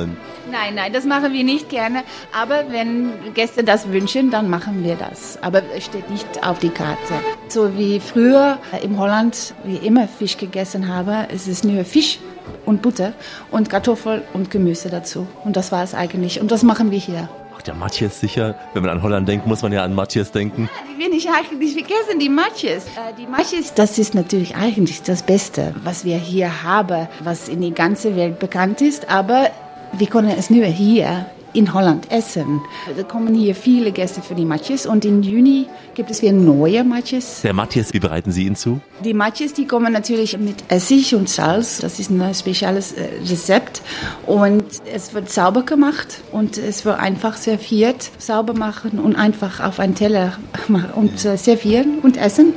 Nein, 0.51 0.75
nein, 0.75 0.93
das 0.93 1.05
machen 1.05 1.33
wir 1.33 1.45
nicht 1.45 1.69
gerne. 1.69 2.03
Aber 2.33 2.65
wenn 2.71 3.13
Gäste 3.35 3.65
das 3.65 3.91
wünschen, 3.91 4.31
dann 4.31 4.51
machen 4.51 4.85
wir 4.85 4.97
das. 4.97 5.39
Aber 5.43 5.63
es 5.75 5.85
steht 5.85 6.11
nicht 6.11 6.47
auf 6.47 6.59
die 6.59 6.69
Karte. 6.69 7.15
So 7.49 7.77
wie 7.79 8.01
früher 8.01 8.59
in 8.83 8.99
Holland, 8.99 9.55
wie 9.65 9.77
immer 9.77 10.07
Fisch 10.07 10.37
gegessen 10.37 10.89
habe, 10.89 11.29
es 11.33 11.49
ist 11.49 11.65
nur 11.65 11.85
Fisch 11.85 12.19
und 12.67 12.83
Butter 12.83 13.15
und 13.51 13.71
Kartoffel 13.71 14.23
und 14.33 14.51
Gemüse 14.51 14.91
dazu. 14.91 15.27
Und 15.45 15.57
das 15.57 15.73
war 15.73 15.83
es 15.83 15.95
eigentlich. 15.95 16.41
Und 16.41 16.51
das 16.51 16.63
machen 16.63 16.91
wir 16.91 16.99
hier. 16.99 17.29
Ach, 17.57 17.63
der 17.63 17.75
Matjes 17.75 18.21
sicher. 18.21 18.55
Wenn 18.75 18.83
man 18.83 18.91
an 18.91 19.03
Holland 19.03 19.29
denkt, 19.29 19.47
muss 19.47 19.63
man 19.63 19.73
ja 19.73 19.85
an 19.85 19.95
Matjes 19.95 20.33
denken. 20.33 20.69
Die 20.93 21.03
will 21.03 21.15
ich 21.15 21.29
eigentlich 21.31 21.73
vergessen, 21.73 22.19
die 22.21 22.29
Matjes. 22.29 22.85
Äh, 22.87 23.15
die 23.19 23.27
Matjes, 23.27 23.75
das 23.75 23.99
ist 23.99 24.15
natürlich 24.15 24.57
eigentlich 24.57 25.03
das 25.03 25.23
Beste, 25.23 25.75
was 25.83 26.05
wir 26.05 26.17
hier 26.17 26.63
haben, 26.63 27.09
was 27.21 27.49
in 27.49 27.61
die 27.61 27.73
ganze 27.73 28.17
Welt 28.17 28.39
bekannt 28.39 28.81
ist. 28.81 29.09
Aber 29.09 29.51
wir 29.99 30.07
können 30.07 30.33
es 30.37 30.51
nur 30.51 30.65
hier 30.65 31.27
in 31.55 31.73
Holland 31.73 32.11
essen. 32.11 32.61
Da 32.97 33.03
kommen 33.05 33.35
hier 33.35 33.55
viele 33.55 33.93
Gäste 33.93 34.21
für 34.21 34.35
die 34.35 34.45
Matjes 34.45 34.87
und 34.87 35.05
im 35.05 35.23
Juni 35.23 35.67
gibt 35.95 36.11
es 36.11 36.21
wieder 36.21 36.33
neue 36.33 36.83
Matjes. 36.85 37.43
Der 37.43 37.55
Matjes, 37.55 37.95
wie 37.95 38.01
bereiten 38.01 38.33
Sie 38.33 38.45
ihn 38.45 38.57
zu? 38.57 38.81
Die 39.05 39.15
Matjes, 39.15 39.55
die 39.55 39.67
kommen 39.67 39.93
natürlich 39.93 40.37
mit 40.37 40.65
Essig 40.69 41.15
und 41.15 41.29
Salz. 41.29 41.79
Das 41.79 42.01
ist 42.01 42.11
ein 42.11 42.35
spezielles 42.35 42.93
äh, 42.93 43.09
Rezept 43.25 43.83
und 44.27 44.65
es 44.93 45.15
wird 45.15 45.31
sauber 45.31 45.63
gemacht 45.63 46.23
und 46.33 46.59
es 46.59 46.85
wird 46.85 46.99
einfach 46.99 47.37
serviert, 47.37 48.11
sauber 48.19 48.55
machen 48.55 48.99
und 48.99 49.15
einfach 49.15 49.61
auf 49.61 49.79
einen 49.79 49.95
Teller 49.95 50.33
machen 50.69 50.91
und 50.95 51.25
äh, 51.25 51.37
servieren 51.37 52.01
und 52.03 52.17
essen 52.17 52.53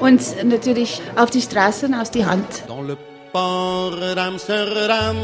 und 0.00 0.20
natürlich 0.44 1.00
auf 1.16 1.30
die 1.30 1.42
Straßen 1.42 1.94
aus 1.94 2.10
die 2.10 2.24
Hand. 2.24 2.64
Dans 2.66 2.86
le 2.86 2.96
port 3.32 4.00
d'Amsterdam, 4.16 5.16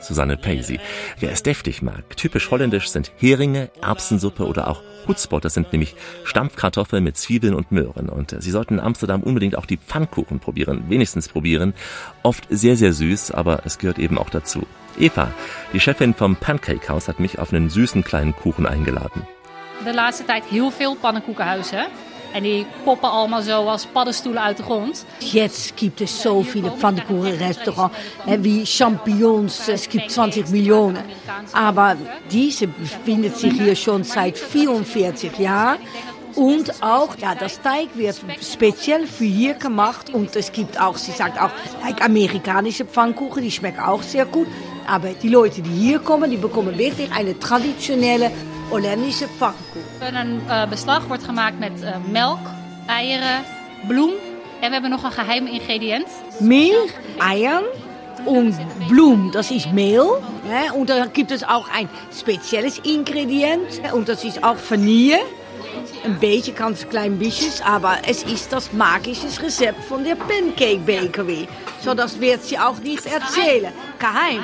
Susanne 0.00 0.36
Paisy. 0.36 0.80
Wer 1.18 1.32
es 1.32 1.42
deftig 1.42 1.82
mag, 1.82 2.16
typisch 2.16 2.50
holländisch 2.50 2.88
sind 2.88 3.12
Heringe, 3.18 3.70
Erbsensuppe 3.80 4.46
oder 4.46 4.68
auch 4.68 4.82
Hutspot. 5.06 5.44
Das 5.44 5.54
sind 5.54 5.72
nämlich 5.72 5.94
Stampfkartoffeln 6.24 7.02
mit 7.02 7.16
Zwiebeln 7.16 7.54
und 7.54 7.72
Möhren. 7.72 8.08
Und 8.08 8.32
äh, 8.32 8.40
Sie 8.40 8.50
sollten 8.50 8.74
in 8.74 8.80
Amsterdam 8.80 9.22
unbedingt 9.22 9.56
auch 9.56 9.66
die 9.66 9.76
Pfannkuchen 9.76 10.40
probieren, 10.40 10.84
wenigstens 10.88 11.28
probieren. 11.28 11.74
Oft 12.22 12.46
sehr, 12.50 12.76
sehr 12.76 12.92
süß, 12.92 13.30
aber 13.30 13.62
es 13.64 13.78
gehört 13.78 13.98
eben 13.98 14.18
auch 14.18 14.30
dazu. 14.30 14.66
Eva, 14.98 15.32
die 15.72 15.80
Chefin 15.80 16.14
vom 16.14 16.36
Pancake 16.36 16.88
House, 16.88 17.08
hat 17.08 17.20
mich 17.20 17.38
auf 17.38 17.52
einen 17.52 17.70
süßen 17.70 18.04
kleinen 18.04 18.34
Kuchen 18.34 18.66
eingeladen. 18.66 19.26
de 19.86 19.92
laatste 19.94 20.24
tijd 20.24 20.44
heel 20.50 20.70
veel 20.70 20.96
pannenkoekenhuizen. 20.96 21.86
En 22.32 22.42
die 22.42 22.66
poppen 22.84 23.10
allemaal 23.10 23.42
zo 23.42 23.66
als 23.66 23.86
paddenstoelen 23.86 24.42
uit 24.42 24.56
de 24.56 24.62
grond. 24.62 25.04
Jetzt 25.18 25.76
gibt 25.76 26.00
es 26.00 26.22
so 26.22 26.42
viele 26.42 26.70
Pfannkuchenrestaurants 26.70 27.96
äh, 28.26 28.38
wie 28.40 28.66
Champignons. 28.66 29.68
Es 29.68 29.88
gibt 29.88 30.10
20 30.10 30.50
Millionen. 30.50 30.98
Aber 31.52 31.96
diese 32.30 32.66
befindet 32.66 33.36
sich 33.36 33.52
hier 33.52 33.76
schon 33.76 34.04
seit 34.04 34.38
44 34.38 35.38
Jahren. 35.38 35.78
Und 36.34 36.82
auch, 36.82 37.16
ja, 37.16 37.34
das 37.34 37.62
Teig 37.62 37.88
wird 37.94 38.20
speziell 38.42 39.06
für 39.06 39.24
hier 39.24 39.54
gemacht. 39.54 40.12
Und 40.12 40.36
es 40.36 40.52
gibt 40.52 40.78
auch, 40.78 40.98
sie 40.98 41.12
sagt 41.12 41.40
auch, 41.40 41.50
like 41.82 42.04
amerikanische 42.04 42.84
Pfannkuchen, 42.84 43.42
die 43.42 43.50
schmecken 43.50 43.80
auch 43.80 44.02
sehr 44.02 44.26
gut. 44.26 44.46
Aber 44.86 45.08
die 45.08 45.30
Leute, 45.30 45.62
die 45.62 45.70
hier 45.70 45.98
kommen, 45.98 46.30
die 46.30 46.36
bekommen 46.36 46.76
wirklich 46.76 47.10
eine 47.10 47.38
traditionelle 47.38 48.30
holländische 48.70 49.28
Pfannkuchen. 49.28 50.14
Een 50.14 50.40
eh, 50.48 50.68
beslag 50.68 51.06
wordt 51.06 51.24
gemaakt 51.24 51.58
met 51.58 51.82
eh, 51.82 51.96
melk, 52.10 52.38
eieren, 52.86 53.44
bloem. 53.86 54.10
En 54.60 54.66
we 54.66 54.72
hebben 54.72 54.90
nog 54.90 55.02
een 55.02 55.12
geheim 55.12 55.46
ingrediënt. 55.46 56.08
Milch, 56.38 56.92
Eiern 57.18 57.64
und 58.24 58.56
Blumen, 58.88 59.30
das 59.30 59.50
ist 59.50 59.72
Mehl. 59.72 60.20
Ne? 60.48 60.72
Und 60.74 60.88
dann 60.88 61.12
gibt 61.12 61.30
es 61.30 61.42
auch 61.42 61.68
ein 61.72 61.88
spezielles 62.10 62.80
Ingrediënt 62.82 63.92
und 63.92 64.08
das 64.08 64.24
ist 64.24 64.42
auch 64.42 64.56
Vanille. 64.68 65.18
Ein 66.04 66.18
beetje, 66.18 66.52
ganz 66.52 66.88
klein 66.88 67.18
bisschen, 67.18 67.52
aber 67.64 67.98
es 68.06 68.22
ist 68.22 68.52
das 68.52 68.72
magische 68.72 69.26
Rezept 69.42 69.84
von 69.84 70.04
der 70.04 70.16
Pancake 70.16 70.80
Bakery. 70.86 71.48
So, 71.82 71.94
das 71.94 72.18
wird 72.20 72.42
sie 72.42 72.58
auch 72.58 72.78
nicht 72.80 73.06
erzählen. 73.06 73.72
Geheim. 73.98 74.40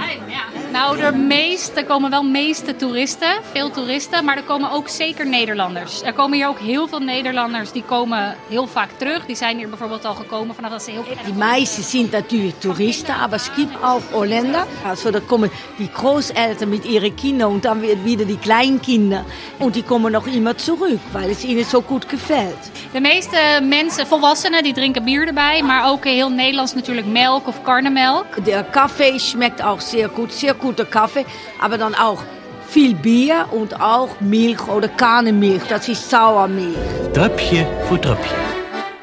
Nou, 0.72 0.96
de 0.96 1.12
meeste, 1.12 1.80
er 1.80 1.84
komen 1.84 2.10
wel 2.10 2.22
meeste 2.22 2.76
toeristen, 2.76 3.42
veel 3.52 3.70
toeristen, 3.70 4.24
maar 4.24 4.36
er 4.36 4.42
komen 4.42 4.70
ook 4.70 4.88
zeker 4.88 5.26
Nederlanders. 5.26 6.02
Er 6.02 6.12
komen 6.12 6.38
hier 6.38 6.48
ook 6.48 6.58
heel 6.58 6.88
veel 6.88 6.98
Nederlanders, 6.98 7.72
die 7.72 7.82
komen 7.82 8.36
heel 8.48 8.66
vaak 8.66 8.90
terug. 8.96 9.26
Die 9.26 9.36
zijn 9.36 9.56
hier 9.56 9.68
bijvoorbeeld 9.68 10.04
al 10.04 10.14
gekomen 10.14 10.54
vanaf 10.54 10.70
dat 10.70 10.82
ze 10.82 10.90
heel 10.90 11.04
Die 11.24 11.34
meisten 11.34 11.82
sind 11.82 12.12
natürlich 12.12 12.54
Touristen, 12.58 13.14
aber 13.14 13.36
es 13.36 13.50
gibt 13.54 13.76
auch 13.82 14.02
Holländer. 14.12 14.66
Also 14.86 15.10
da 15.10 15.20
kommen 15.20 15.50
die 15.78 15.90
Großeltern 15.92 16.68
mit 16.68 16.84
ihren 16.84 17.16
Kindern 17.16 17.50
und 17.50 17.64
dann 17.64 17.82
wird 17.82 18.04
wieder 18.04 18.24
die 18.24 18.38
Kleinkinder. 18.38 19.24
Und 19.58 19.74
die 19.74 19.82
kommen 19.82 20.12
noch 20.12 20.26
immer 20.26 20.56
zurück, 20.56 21.00
weil 21.22 21.30
es 21.30 21.44
ihnen 21.44 21.64
so 21.64 21.80
gut 21.82 22.08
gefällt. 22.08 22.58
De 22.92 23.00
meeste 23.00 23.36
mensen, 23.62 24.06
volwassenen, 24.06 24.64
die 24.64 24.72
drinken 24.72 25.04
bier 25.04 25.26
erbij, 25.26 25.62
maar 25.62 25.90
ook 25.90 26.04
heel 26.04 26.30
Nederlands 26.30 26.74
natuurlijk 26.74 27.06
melk 27.06 27.46
of 27.46 27.62
karnemelk. 27.62 28.44
Der 28.44 28.64
Kaffee 28.64 29.18
schmeckt 29.18 29.62
auch 29.62 29.80
sehr 29.80 30.08
gut, 30.08 30.32
sehr 30.32 30.54
guter 30.54 30.84
Kaffee, 30.84 31.24
aber 31.60 31.78
dann 31.78 31.94
auch 31.94 32.22
viel 32.66 32.94
Bier 32.94 33.46
und 33.50 33.80
auch 33.80 34.20
Milch 34.20 34.66
oder 34.66 34.88
Kahnemilch, 34.88 35.62
das 35.68 35.88
ist 35.88 36.10
Sauermilch. 36.10 36.76
Tröpfchen 37.12 37.66
für 37.88 38.00
Tröpfchen. 38.00 38.38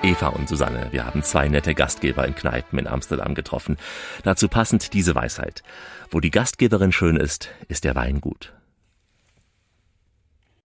Eva 0.01 0.27
und 0.27 0.49
Susanne, 0.49 0.87
wir 0.91 1.05
haben 1.05 1.23
zwei 1.23 1.47
nette 1.47 1.73
Gastgeber 1.73 2.25
in 2.27 2.35
Kneipen 2.35 2.79
in 2.79 2.87
Amsterdam 2.87 3.33
getroffen. 3.33 3.77
Dazu 4.23 4.49
passend 4.49 4.93
diese 4.93 5.15
Weisheit. 5.15 5.63
Wo 6.09 6.19
die 6.19 6.31
Gastgeberin 6.31 6.91
schön 6.91 7.15
ist, 7.15 7.49
ist 7.67 7.83
der 7.83 7.95
Wein 7.95 8.19
gut. 8.19 8.51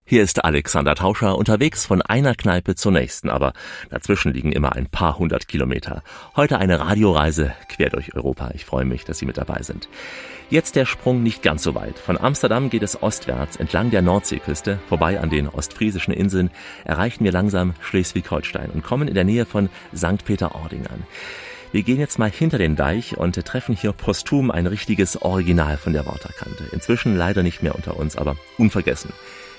Hier 0.06 0.22
ist 0.22 0.44
Alexander 0.44 0.94
Tauscher 0.94 1.38
unterwegs 1.38 1.86
von 1.86 2.02
einer 2.02 2.34
Kneipe 2.34 2.74
zur 2.74 2.92
nächsten, 2.92 3.30
aber 3.30 3.54
dazwischen 3.88 4.34
liegen 4.34 4.52
immer 4.52 4.74
ein 4.74 4.86
paar 4.86 5.18
hundert 5.18 5.48
Kilometer. 5.48 6.02
Heute 6.36 6.58
eine 6.58 6.78
Radioreise 6.78 7.54
quer 7.70 7.88
durch 7.88 8.14
Europa. 8.14 8.50
Ich 8.52 8.66
freue 8.66 8.84
mich, 8.84 9.06
dass 9.06 9.18
Sie 9.18 9.24
mit 9.24 9.38
dabei 9.38 9.62
sind. 9.62 9.88
Jetzt 10.50 10.76
der 10.76 10.84
Sprung 10.84 11.22
nicht 11.22 11.42
ganz 11.42 11.62
so 11.62 11.74
weit. 11.74 11.98
Von 11.98 12.18
Amsterdam 12.18 12.68
geht 12.68 12.82
es 12.82 13.02
ostwärts 13.02 13.56
entlang 13.56 13.90
der 13.90 14.02
Nordseeküste, 14.02 14.78
vorbei 14.90 15.18
an 15.20 15.30
den 15.30 15.48
ostfriesischen 15.48 16.12
Inseln, 16.12 16.50
erreichen 16.84 17.24
wir 17.24 17.32
langsam 17.32 17.72
Schleswig-Holstein 17.80 18.68
und 18.72 18.84
kommen 18.84 19.08
in 19.08 19.14
der 19.14 19.24
Nähe 19.24 19.46
von 19.46 19.70
St. 19.96 20.22
Peter-Ording 20.22 20.86
an. 20.86 21.04
Wir 21.72 21.82
gehen 21.82 21.98
jetzt 21.98 22.18
mal 22.18 22.30
hinter 22.30 22.58
den 22.58 22.76
Deich 22.76 23.16
und 23.16 23.42
treffen 23.46 23.74
hier 23.74 23.92
posthum 23.92 24.50
ein 24.50 24.66
richtiges 24.66 25.22
Original 25.22 25.78
von 25.78 25.94
der 25.94 26.04
Waterkante. 26.04 26.64
Inzwischen 26.72 27.16
leider 27.16 27.42
nicht 27.42 27.62
mehr 27.62 27.74
unter 27.74 27.96
uns, 27.96 28.16
aber 28.16 28.36
unvergessen. 28.58 29.10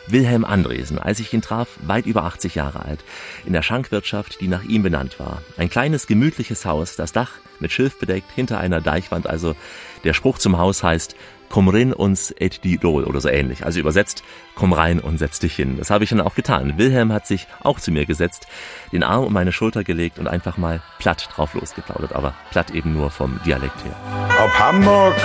Wilhelm 0.08 0.45
Andresen, 0.45 0.99
als 0.99 1.20
ich 1.20 1.34
ihn 1.34 1.41
traf, 1.41 1.68
weit 1.82 2.06
über 2.06 2.24
80 2.24 2.56
Jahre 2.56 2.86
alt, 2.86 3.03
in 3.45 3.53
der 3.53 3.62
Schankwirtschaft, 3.62 4.41
die 4.41 4.47
nach 4.47 4.64
ihm 4.64 4.84
benannt 4.84 5.20
war. 5.20 5.41
Ein 5.58 5.70
kleines, 5.70 6.08
gemütliches 6.08 6.66
Haus, 6.66 6.95
das 6.95 7.12
Dach 7.12 7.32
mit 7.60 7.72
Schilf 7.72 7.99
bedeckt, 7.99 8.32
hinter 8.34 8.60
einer 8.60 8.82
Deichwand 8.82 9.28
also. 9.28 9.56
Der 10.03 10.14
Spruch 10.14 10.38
zum 10.38 10.58
Haus 10.58 10.84
heißt, 10.84 11.16
komm 11.49 11.70
rein 11.70 11.93
uns 11.93 12.34
et 12.38 12.64
die 12.64 12.78
Dol 12.78 13.06
oder 13.06 13.22
so 13.22 13.30
ähnlich. 13.30 13.66
Also 13.66 13.80
übersetzt, 13.80 14.24
komm 14.56 14.74
rein 14.74 14.99
und 14.99 15.18
setz 15.18 15.39
dich 15.39 15.56
hin. 15.56 15.78
Das 15.78 15.89
habe 15.89 16.03
ich 16.03 16.10
dann 16.10 16.22
auch 16.22 16.36
getan. 16.36 16.78
Wilhelm 16.78 17.12
hat 17.12 17.28
sich 17.28 17.47
auch 17.62 17.80
zu 17.80 17.91
mir 17.91 18.06
gesetzt, 18.06 18.47
den 18.91 19.03
Arm 19.03 19.26
um 19.26 19.34
meine 19.34 19.51
Schulter 19.51 19.84
gelegt 19.84 20.20
und 20.20 20.28
einfach 20.28 20.58
mal 20.58 20.82
platt 20.99 21.30
drauf 21.34 21.53
losgeplaudert, 21.53 22.14
aber 22.14 22.34
platt 22.51 22.72
eben 22.72 22.93
nur 22.93 23.12
vom 23.12 23.39
Dialekt 23.45 23.84
her. 23.84 23.95
Ob 24.43 24.60
Hamburg, 24.60 25.16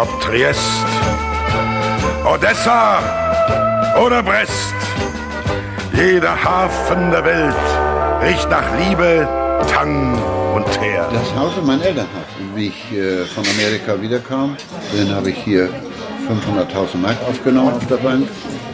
ob 0.00 0.20
Triest, 0.20 0.86
Odessa 2.26 2.98
oder 4.04 4.20
Brest. 4.20 4.74
Jeder 5.94 6.34
Hafen 6.42 7.12
der 7.12 7.24
Welt 7.24 7.54
riecht 8.20 8.50
nach 8.50 8.64
Liebe, 8.76 9.28
Tang 9.72 10.20
und 10.52 10.66
Teer. 10.72 11.08
Das 11.12 11.34
Haus 11.36 11.56
in 11.56 11.66
mein 11.66 11.80
Elternhaus. 11.80 12.26
Wie 12.56 12.66
ich 12.66 12.92
äh, 12.92 13.24
von 13.26 13.44
Amerika 13.46 14.02
wiederkam, 14.02 14.56
dann 14.96 15.14
habe 15.14 15.30
ich 15.30 15.38
hier 15.38 15.68
500.000 16.28 16.96
Mark 16.96 17.16
aufgenommen 17.28 17.74
auf 17.74 17.86
der 17.86 17.98
Bank. 17.98 18.28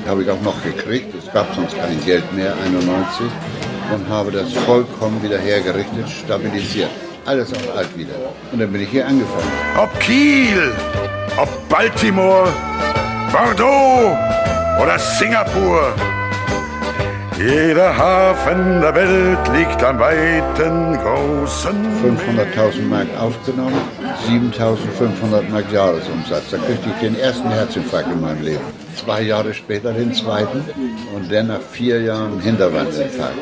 Habe 0.08 0.22
ich 0.22 0.30
auch 0.30 0.40
noch 0.40 0.60
gekriegt. 0.64 1.14
Es 1.14 1.30
gab 1.30 1.54
sonst 1.54 1.76
kein 1.76 2.02
Geld 2.06 2.32
mehr, 2.32 2.54
91. 2.64 3.26
Und 3.92 4.08
habe 4.08 4.30
das 4.30 4.50
vollkommen 4.54 5.22
wieder 5.22 5.38
hergerichtet, 5.38 6.08
stabilisiert. 6.08 6.90
Alles 7.26 7.52
auf 7.52 7.76
alt 7.76 7.94
wieder. 7.98 8.14
Und 8.50 8.60
dann 8.60 8.72
bin 8.72 8.80
ich 8.80 8.88
hier 8.88 9.06
angefangen. 9.06 9.52
Ob 9.76 10.00
Kiel, 10.00 10.72
ob 11.36 11.68
Baltimore, 11.68 12.48
Bordeaux 13.32 14.14
oder 14.82 14.98
Singapur. 14.98 15.94
Jeder 17.38 17.96
Hafen 17.96 18.82
der 18.82 18.94
Welt 18.94 19.38
liegt 19.56 19.82
am 19.82 19.98
weiten, 19.98 20.98
großen 20.98 21.74
500.000 22.04 22.82
Mark 22.90 23.08
aufgenommen, 23.18 23.80
7.500 24.28 25.48
Mark 25.50 25.72
Jahresumsatz. 25.72 26.50
Da 26.50 26.58
kriegte 26.58 26.90
ich 26.90 27.00
den 27.00 27.18
ersten 27.18 27.48
Herzinfarkt 27.48 28.12
in 28.12 28.20
meinem 28.20 28.42
Leben. 28.42 28.60
Zwei 28.96 29.22
Jahre 29.22 29.54
später 29.54 29.94
den 29.94 30.12
zweiten 30.12 30.62
und 31.16 31.32
dann 31.32 31.46
nach 31.46 31.62
vier 31.62 32.02
Jahren 32.02 32.38
Hinterwandinfarkt. 32.38 33.38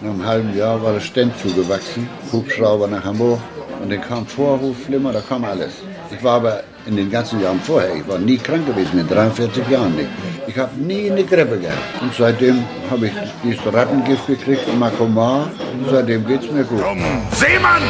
Nach 0.00 0.10
einem 0.10 0.26
halben 0.26 0.56
Jahr 0.56 0.82
war 0.82 0.94
das 0.94 1.04
Stand 1.04 1.38
zugewachsen, 1.38 2.08
Hubschrauber 2.32 2.88
nach 2.88 3.04
Hamburg 3.04 3.40
und 3.82 3.92
dann 3.92 4.00
kam 4.00 4.26
Vorruf, 4.26 4.84
Flimmer, 4.86 5.12
da 5.12 5.20
kam 5.20 5.44
alles. 5.44 5.74
Ich 6.16 6.24
war 6.24 6.36
aber 6.36 6.62
in 6.86 6.96
den 6.96 7.10
ganzen 7.10 7.42
Jahren 7.42 7.60
vorher, 7.60 7.94
ich 7.94 8.08
war 8.08 8.18
nie 8.18 8.38
krank 8.38 8.64
gewesen, 8.66 9.00
in 9.00 9.08
43 9.08 9.68
Jahren 9.68 9.94
nicht. 9.96 10.08
Ich 10.46 10.56
habe 10.56 10.74
nie 10.76 11.10
eine 11.10 11.24
Grippe 11.24 11.58
gehabt. 11.58 11.78
Und 12.00 12.14
seitdem 12.14 12.64
habe 12.90 13.08
ich 13.08 13.12
dieses 13.44 13.60
Rattengift 13.72 14.26
gekriegt, 14.26 14.66
Makoma. 14.78 15.50
Und 15.72 15.90
seitdem 15.90 16.26
geht 16.26 16.42
es 16.44 16.50
mir 16.50 16.64
gut. 16.64 16.80
Komm, 16.82 17.02
Seemann, 17.32 17.82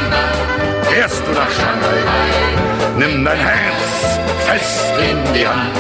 fährst 0.91 1.23
du 1.27 1.33
nach 1.33 1.51
Shanghai? 1.51 2.01
Nimm 2.99 3.25
dein 3.25 3.39
Herz 3.39 4.19
fest 4.47 4.93
in 4.99 5.35
die 5.35 5.47
Hand. 5.47 5.77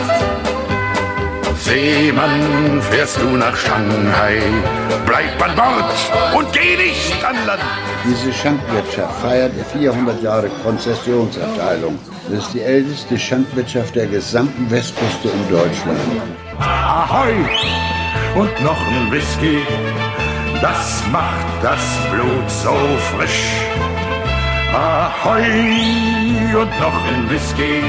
Seemann, 1.59 2.81
fährst 2.91 3.21
du 3.21 3.29
nach 3.37 3.57
Shanghai? 3.57 4.41
Bleib 5.05 5.43
an 5.43 5.57
Bord 5.57 6.37
und 6.37 6.53
geh 6.53 6.77
nicht 6.77 7.25
an 7.25 7.45
Land. 7.45 7.63
Diese 8.09 8.33
Schankwirtschaft 8.33 9.21
feiert 9.21 9.53
400 9.73 10.23
Jahre 10.23 10.49
Konzessionserteilung. 10.63 11.99
Das 12.31 12.47
ist 12.47 12.55
die 12.55 12.61
älteste 12.61 13.19
Schankwirtschaft 13.19 13.97
der 13.97 14.07
gesamten 14.07 14.71
Westküste 14.71 15.29
in 15.29 15.49
Deutschland. 15.51 15.99
Ahoi 16.59 17.35
und 18.37 18.63
noch 18.63 18.81
ein 18.87 19.11
Whisky, 19.11 19.59
das 20.63 21.03
macht 21.11 21.47
das 21.63 21.81
Blut 22.13 22.49
so 22.49 22.75
frisch. 23.17 23.51
Ahoi 24.73 25.43
und 26.55 26.71
noch 26.81 27.07
ein 27.09 27.29
Whisky, 27.29 27.83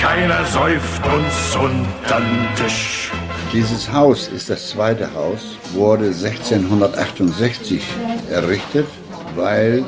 keiner 0.00 0.44
säuft 0.46 1.04
uns 1.06 1.54
unterm 1.54 2.48
Tisch. 2.56 3.10
Dieses 3.52 3.90
Haus 3.92 4.28
ist 4.28 4.50
das 4.50 4.70
zweite 4.70 5.12
Haus, 5.14 5.56
wurde 5.72 6.06
1668 6.06 7.82
errichtet, 8.30 8.86
weil 9.38 9.84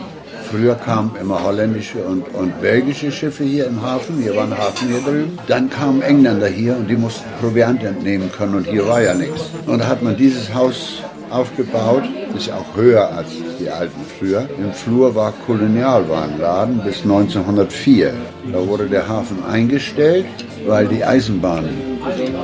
Früher 0.51 0.75
kamen 0.75 1.13
immer 1.21 1.45
holländische 1.45 1.99
und, 1.99 2.25
und 2.35 2.61
belgische 2.61 3.13
Schiffe 3.13 3.45
hier 3.45 3.69
im 3.69 3.81
Hafen. 3.83 4.21
Hier 4.21 4.35
war 4.35 4.43
ein 4.43 4.59
Hafen 4.59 4.89
hier 4.89 5.01
drüben. 5.01 5.39
Dann 5.47 5.71
kamen 5.71 6.03
Engländer 6.03 6.49
hier 6.49 6.77
und 6.77 6.91
die 6.91 6.97
mussten 6.97 7.29
Proviant 7.41 7.85
entnehmen 7.85 8.33
können 8.33 8.57
und 8.57 8.67
hier 8.67 8.85
war 8.89 9.01
ja 9.01 9.15
nichts. 9.15 9.43
Und 9.67 9.81
da 9.81 9.87
hat 9.87 10.03
man 10.03 10.17
dieses 10.17 10.53
Haus 10.53 11.05
aufgebaut, 11.31 12.03
ist 12.37 12.51
auch 12.51 12.77
höher 12.77 13.17
als 13.17 13.29
die 13.61 13.71
alten 13.71 14.01
früher. 14.19 14.49
Im 14.59 14.73
Flur 14.73 15.15
war 15.15 15.33
Kolonialwarenladen 15.47 16.81
bis 16.85 17.03
1904. 17.03 18.13
Da 18.53 18.67
wurde 18.67 18.87
der 18.87 19.07
Hafen 19.07 19.45
eingestellt, 19.49 20.27
weil 20.67 20.89
die 20.89 21.05
Eisenbahn 21.05 21.69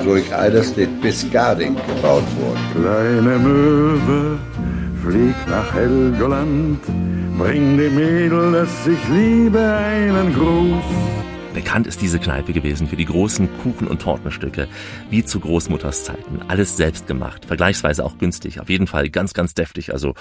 durch 0.04 0.32
Eiderstedt 0.32 1.00
bis 1.00 1.28
Garding 1.32 1.74
gebaut 1.74 2.22
wurde. 2.38 2.84
Kleine 2.86 3.38
Möwe 3.38 4.38
fliegt 5.06 5.48
nach 5.48 5.72
Helgoland, 5.72 6.80
bring 7.38 7.78
dem 7.78 7.94
Mädel, 7.94 8.52
das 8.52 8.86
ich 8.86 9.08
liebe, 9.08 9.60
einen 9.60 10.34
Gruß. 10.34 10.82
Bekannt 11.54 11.86
ist 11.86 12.02
diese 12.02 12.18
Kneipe 12.18 12.52
gewesen 12.52 12.86
für 12.88 12.96
die 12.96 13.04
großen 13.04 13.48
Kuchen- 13.62 13.86
und 13.86 14.02
Tortenstücke, 14.02 14.68
wie 15.08 15.24
zu 15.24 15.40
Großmutters 15.40 16.04
Zeiten. 16.04 16.40
Alles 16.48 16.76
selbst 16.76 17.06
gemacht, 17.06 17.46
vergleichsweise 17.46 18.04
auch 18.04 18.18
günstig, 18.18 18.60
auf 18.60 18.68
jeden 18.68 18.86
Fall 18.86 19.08
ganz, 19.08 19.32
ganz 19.32 19.54
deftig, 19.54 19.92
also 19.92 20.14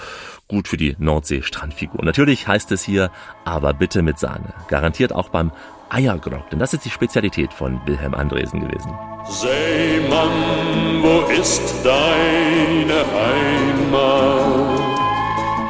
gut 0.48 0.68
für 0.68 0.76
die 0.76 0.94
Nordsee-Strandfigur. 0.98 2.04
Natürlich 2.04 2.46
heißt 2.46 2.70
es 2.72 2.82
hier, 2.82 3.10
aber 3.44 3.74
bitte 3.74 4.02
mit 4.02 4.18
Sahne. 4.18 4.54
Garantiert 4.68 5.12
auch 5.12 5.30
beim 5.30 5.50
Eiergrog, 5.90 6.48
denn 6.50 6.58
das 6.58 6.72
ist 6.72 6.84
die 6.84 6.90
Spezialität 6.90 7.52
von 7.52 7.80
Wilhelm 7.86 8.14
Andresen 8.14 8.60
gewesen. 8.60 8.92
Seemann, 9.28 11.02
wo 11.02 11.30
ist 11.32 11.74
deine 11.84 13.04
Heimat? 13.12 14.75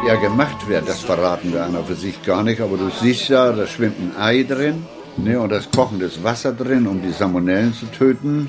Ja, 0.07 0.14
gemacht 0.14 0.68
wird, 0.68 0.88
das 0.88 1.00
verraten 1.00 1.52
wir 1.52 1.64
einer 1.64 1.82
für 1.82 1.96
sich 1.96 2.22
gar 2.22 2.44
nicht, 2.44 2.61
aber 2.61 2.76
du 2.76 2.90
siehst 2.90 3.28
ja, 3.28 3.50
da 3.50 3.66
schwimmt 3.66 3.98
ein 3.98 4.12
Ei 4.16 4.44
drin 4.44 4.84
ne, 5.16 5.40
und 5.40 5.50
da 5.50 5.57
ist 5.57 5.72
kochendes 5.72 6.22
Wasser 6.22 6.52
drin, 6.52 6.86
um 6.86 7.02
die 7.02 7.11
Salmonellen 7.11 7.74
zu 7.74 7.86
töten. 7.86 8.48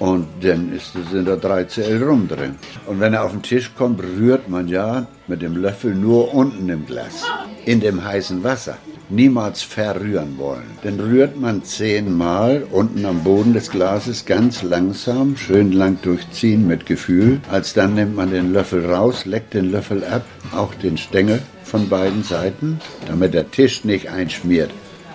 Und 0.00 0.26
dann 0.40 0.72
ist, 0.72 0.94
sind 1.12 1.28
da 1.28 1.36
3 1.36 1.64
Cl 1.66 2.02
rum 2.02 2.26
drin. 2.26 2.56
Und 2.86 2.98
wenn 2.98 3.14
er 3.14 3.22
auf 3.22 3.30
den 3.30 3.42
Tisch 3.42 3.72
kommt, 3.76 4.02
rührt 4.02 4.48
man 4.48 4.66
ja 4.66 5.06
mit 5.28 5.42
dem 5.42 5.56
Löffel 5.56 5.94
nur 5.94 6.34
unten 6.34 6.68
im 6.68 6.84
Glas, 6.86 7.22
in 7.64 7.78
dem 7.78 8.04
heißen 8.04 8.42
Wasser. 8.42 8.76
Niemals 9.08 9.62
verrühren 9.62 10.36
wollen. 10.36 10.66
Dann 10.82 10.98
rührt 10.98 11.38
man 11.40 11.62
zehnmal 11.62 12.66
unten 12.70 13.06
am 13.06 13.22
Boden 13.22 13.52
des 13.52 13.70
Glases 13.70 14.24
ganz 14.24 14.62
langsam, 14.62 15.36
schön 15.36 15.70
lang 15.70 15.98
durchziehen 16.02 16.66
mit 16.66 16.86
Gefühl. 16.86 17.40
Als 17.48 17.72
dann 17.72 17.94
nimmt 17.94 18.16
man 18.16 18.30
den 18.32 18.52
Löffel 18.52 18.84
raus, 18.84 19.24
leckt 19.24 19.54
den 19.54 19.70
Löffel 19.70 20.04
ab, 20.04 20.24
auch 20.52 20.74
den 20.74 20.98
Stängel 20.98 21.40
von 21.62 21.88
beiden 21.88 22.24
Seiten, 22.24 22.80
damit 23.06 23.34
der 23.34 23.50
Tisch 23.50 23.84
nicht 23.84 24.10
einschmiert. 24.10 24.70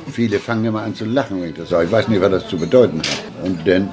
Viele 0.10 0.40
fangen 0.40 0.66
immer 0.66 0.84
an 0.84 0.96
zu 0.96 1.06
lachen, 1.06 1.42
wenn 1.42 1.50
ich 1.50 1.56
das 1.56 1.70
sage. 1.70 1.86
Ich 1.86 1.92
weiß 1.92 2.08
nicht, 2.08 2.22
was 2.22 2.32
das 2.32 2.48
zu 2.48 2.58
bedeuten 2.58 3.00
hat. 3.00 3.24
Und 3.44 3.68
dann 3.68 3.90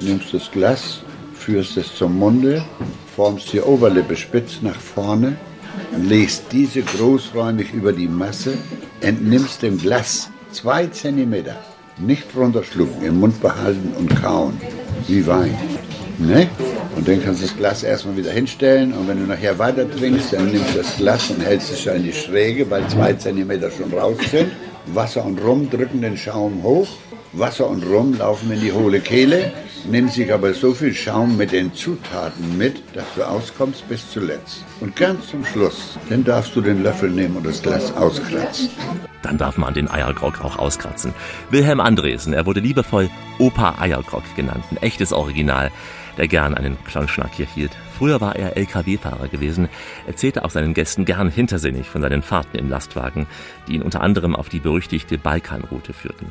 nimmst 0.00 0.32
das 0.32 0.50
Glas, 0.50 1.00
führst 1.34 1.76
es 1.76 1.94
zum 1.94 2.18
Munde, 2.18 2.64
formst 3.16 3.52
die 3.52 3.60
Oberlippe 3.60 4.16
spitz 4.16 4.60
nach 4.62 4.78
vorne, 4.78 5.36
legst 5.96 6.44
diese 6.52 6.82
großräumig 6.82 7.72
über 7.72 7.92
die 7.92 8.08
Masse, 8.08 8.54
entnimmst 9.00 9.62
dem 9.62 9.78
Glas 9.78 10.30
zwei 10.52 10.86
Zentimeter, 10.86 11.56
nicht 11.98 12.24
runterschlucken, 12.36 13.04
im 13.04 13.20
Mund 13.20 13.40
behalten 13.40 13.92
und 13.98 14.14
kauen, 14.20 14.60
wie 15.06 15.26
Wein. 15.26 15.56
Ne? 16.18 16.48
Und 16.96 17.06
dann 17.06 17.22
kannst 17.22 17.42
du 17.42 17.46
das 17.46 17.56
Glas 17.56 17.82
erstmal 17.82 18.16
wieder 18.16 18.32
hinstellen 18.32 18.92
und 18.92 19.06
wenn 19.06 19.18
du 19.18 19.26
nachher 19.26 19.58
weiter 19.58 19.88
trinkst, 19.88 20.32
dann 20.32 20.50
nimmst 20.50 20.74
du 20.74 20.78
das 20.78 20.96
Glas 20.96 21.30
und 21.30 21.40
hältst 21.40 21.72
es 21.72 21.86
in 21.86 22.02
die 22.02 22.12
Schräge, 22.12 22.68
weil 22.70 22.86
zwei 22.88 23.12
Zentimeter 23.12 23.70
schon 23.70 23.92
raus 23.96 24.16
sind. 24.30 24.50
Wasser 24.86 25.24
und 25.24 25.38
Rum 25.44 25.70
drücken 25.70 26.02
den 26.02 26.16
Schaum 26.16 26.62
hoch. 26.62 26.88
Wasser 27.32 27.68
und 27.68 27.84
Rum 27.86 28.16
laufen 28.18 28.50
in 28.50 28.60
die 28.60 28.72
hohle 28.72 29.00
Kehle, 29.00 29.52
nimmt 29.84 30.12
sich 30.12 30.32
aber 30.32 30.52
so 30.54 30.74
viel 30.74 30.94
Schaum 30.94 31.36
mit 31.36 31.52
den 31.52 31.72
Zutaten 31.72 32.56
mit, 32.58 32.82
dass 32.94 33.06
du 33.14 33.22
auskommst 33.22 33.88
bis 33.88 34.10
zuletzt. 34.10 34.64
Und 34.80 34.96
ganz 34.96 35.28
zum 35.28 35.44
Schluss, 35.44 35.98
dann 36.08 36.24
darfst 36.24 36.54
du 36.56 36.60
den 36.60 36.82
Löffel 36.82 37.10
nehmen 37.10 37.36
und 37.36 37.46
das 37.46 37.62
Glas 37.62 37.94
auskratzen. 37.96 38.70
Dann 39.22 39.38
darf 39.38 39.58
man 39.58 39.74
den 39.74 39.90
Eiergrog 39.90 40.44
auch 40.44 40.58
auskratzen. 40.58 41.12
Wilhelm 41.50 41.80
Andresen, 41.80 42.32
er 42.32 42.46
wurde 42.46 42.60
liebevoll 42.60 43.10
Opa 43.38 43.76
Eiergrog 43.80 44.22
genannt, 44.36 44.64
ein 44.70 44.78
echtes 44.78 45.12
Original, 45.12 45.70
der 46.18 46.28
gern 46.28 46.54
einen 46.54 46.76
Klonschnack 46.84 47.32
hier 47.34 47.46
hielt. 47.46 47.72
Früher 47.96 48.20
war 48.20 48.36
er 48.36 48.56
LKW-Fahrer 48.56 49.28
gewesen, 49.28 49.68
erzählte 50.06 50.44
auch 50.44 50.50
seinen 50.50 50.74
Gästen 50.74 51.04
gern 51.04 51.30
hintersinnig 51.30 51.88
von 51.88 52.02
seinen 52.02 52.22
Fahrten 52.22 52.58
im 52.58 52.68
Lastwagen, 52.68 53.26
die 53.66 53.74
ihn 53.74 53.82
unter 53.82 54.02
anderem 54.02 54.36
auf 54.36 54.48
die 54.48 54.60
berüchtigte 54.60 55.18
Balkanroute 55.18 55.92
führten. 55.92 56.30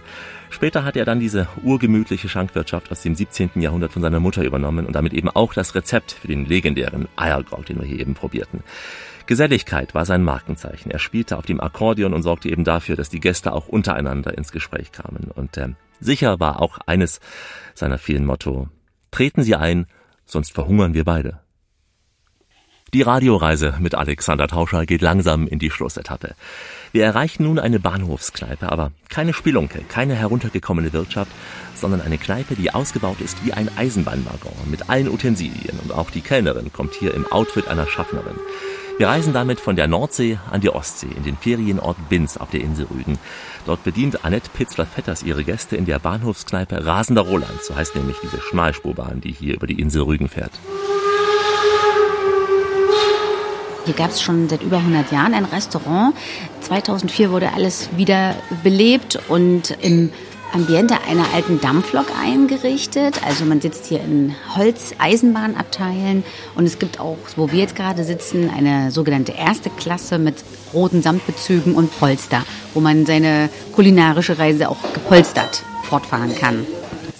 Später 0.49 0.83
hat 0.83 0.95
er 0.95 1.05
dann 1.05 1.19
diese 1.19 1.47
urgemütliche 1.63 2.29
Schankwirtschaft 2.29 2.91
aus 2.91 3.01
dem 3.01 3.15
17. 3.15 3.51
Jahrhundert 3.55 3.91
von 3.91 4.01
seiner 4.01 4.19
Mutter 4.19 4.43
übernommen 4.43 4.85
und 4.85 4.93
damit 4.93 5.13
eben 5.13 5.29
auch 5.29 5.53
das 5.53 5.75
Rezept 5.75 6.13
für 6.13 6.27
den 6.27 6.45
legendären 6.45 7.07
Eiergrog, 7.15 7.65
den 7.65 7.79
wir 7.79 7.85
hier 7.85 7.99
eben 7.99 8.13
probierten. 8.13 8.63
Geselligkeit 9.27 9.93
war 9.93 10.05
sein 10.05 10.23
Markenzeichen. 10.23 10.89
Er 10.89 10.99
spielte 10.99 11.37
auf 11.37 11.45
dem 11.45 11.59
Akkordeon 11.59 12.13
und 12.13 12.23
sorgte 12.23 12.49
eben 12.49 12.63
dafür, 12.63 12.95
dass 12.95 13.09
die 13.09 13.19
Gäste 13.19 13.51
auch 13.51 13.67
untereinander 13.67 14.37
ins 14.37 14.53
Gespräch 14.53 14.93
kamen. 14.93 15.31
Und 15.35 15.57
äh, 15.57 15.69
sicher 15.99 16.39
war 16.39 16.61
auch 16.61 16.79
eines 16.85 17.19
seiner 17.75 17.97
vielen 17.97 18.25
Motto, 18.25 18.69
treten 19.11 19.43
Sie 19.43 19.55
ein, 19.55 19.85
sonst 20.25 20.53
verhungern 20.53 20.93
wir 20.93 21.03
beide. 21.03 21.41
Die 22.93 23.01
Radioreise 23.01 23.75
mit 23.79 23.95
Alexander 23.95 24.47
Tauscher 24.47 24.85
geht 24.85 25.01
langsam 25.01 25.45
in 25.45 25.59
die 25.59 25.71
Schlussetappe. 25.71 26.35
Wir 26.91 27.03
erreichen 27.05 27.43
nun 27.43 27.59
eine 27.59 27.79
Bahnhofskneipe, 27.79 28.71
aber 28.71 28.91
keine 29.09 29.33
Spelunke, 29.33 29.81
keine 29.87 30.15
heruntergekommene 30.15 30.93
Wirtschaft, 30.93 31.31
sondern 31.75 32.01
eine 32.01 32.17
Kneipe, 32.17 32.55
die 32.55 32.73
ausgebaut 32.73 33.21
ist 33.21 33.45
wie 33.45 33.53
ein 33.53 33.69
Eisenbahnwaggon 33.77 34.53
mit 34.69 34.89
allen 34.89 35.09
Utensilien 35.09 35.79
und 35.83 35.91
auch 35.91 36.09
die 36.09 36.21
Kellnerin 36.21 36.71
kommt 36.73 36.93
hier 36.93 37.13
im 37.13 37.31
Outfit 37.31 37.67
einer 37.67 37.87
Schaffnerin. 37.87 38.35
Wir 38.97 39.09
reisen 39.09 39.31
damit 39.31 39.59
von 39.59 39.75
der 39.75 39.87
Nordsee 39.87 40.39
an 40.49 40.61
die 40.61 40.71
Ostsee 40.71 41.09
in 41.15 41.23
den 41.23 41.37
Ferienort 41.37 42.09
Binz 42.09 42.35
auf 42.35 42.49
der 42.49 42.61
Insel 42.61 42.87
Rügen. 42.87 43.19
Dort 43.67 43.83
bedient 43.83 44.25
Annette 44.25 44.49
Pitzler-Vetters 44.49 45.21
ihre 45.21 45.43
Gäste 45.43 45.75
in 45.75 45.85
der 45.85 45.99
Bahnhofskneipe 45.99 46.83
Rasender 46.83 47.21
Roland. 47.21 47.61
So 47.61 47.75
heißt 47.75 47.95
nämlich 47.95 48.17
diese 48.23 48.41
Schmalspurbahn, 48.41 49.21
die 49.21 49.31
hier 49.31 49.53
über 49.53 49.67
die 49.67 49.79
Insel 49.79 50.01
Rügen 50.01 50.29
fährt. 50.29 50.53
Hier 53.87 53.95
gab 53.95 54.11
es 54.11 54.21
schon 54.21 54.49
seit 54.49 54.61
über 54.63 54.79
100 54.79 55.13
Jahren 55.13 55.33
ein 55.33 55.45
Restaurant. 55.45 56.13
2004 56.59 57.31
wurde 57.31 57.53
alles 57.53 57.87
wieder 57.95 58.35
belebt 58.61 59.17
und 59.29 59.77
im 59.81 60.11
Ambiente 60.51 60.95
einer 61.09 61.23
alten 61.33 61.61
Dampflok 61.61 62.07
eingerichtet. 62.21 63.21
Also 63.25 63.45
man 63.45 63.61
sitzt 63.61 63.85
hier 63.85 64.01
in 64.01 64.35
Holz-Eisenbahnabteilen 64.57 66.25
und 66.55 66.65
es 66.65 66.79
gibt 66.79 66.99
auch, 66.99 67.15
wo 67.37 67.49
wir 67.49 67.59
jetzt 67.59 67.77
gerade 67.77 68.03
sitzen, 68.03 68.51
eine 68.53 68.91
sogenannte 68.91 69.31
erste 69.31 69.69
Klasse 69.69 70.19
mit 70.19 70.35
roten 70.73 71.01
Samtbezügen 71.01 71.73
und 71.73 71.97
Polster, 71.97 72.43
wo 72.73 72.81
man 72.81 73.05
seine 73.05 73.49
kulinarische 73.71 74.37
Reise 74.37 74.67
auch 74.67 74.81
gepolstert 74.93 75.63
fortfahren 75.83 76.35
kann. 76.35 76.67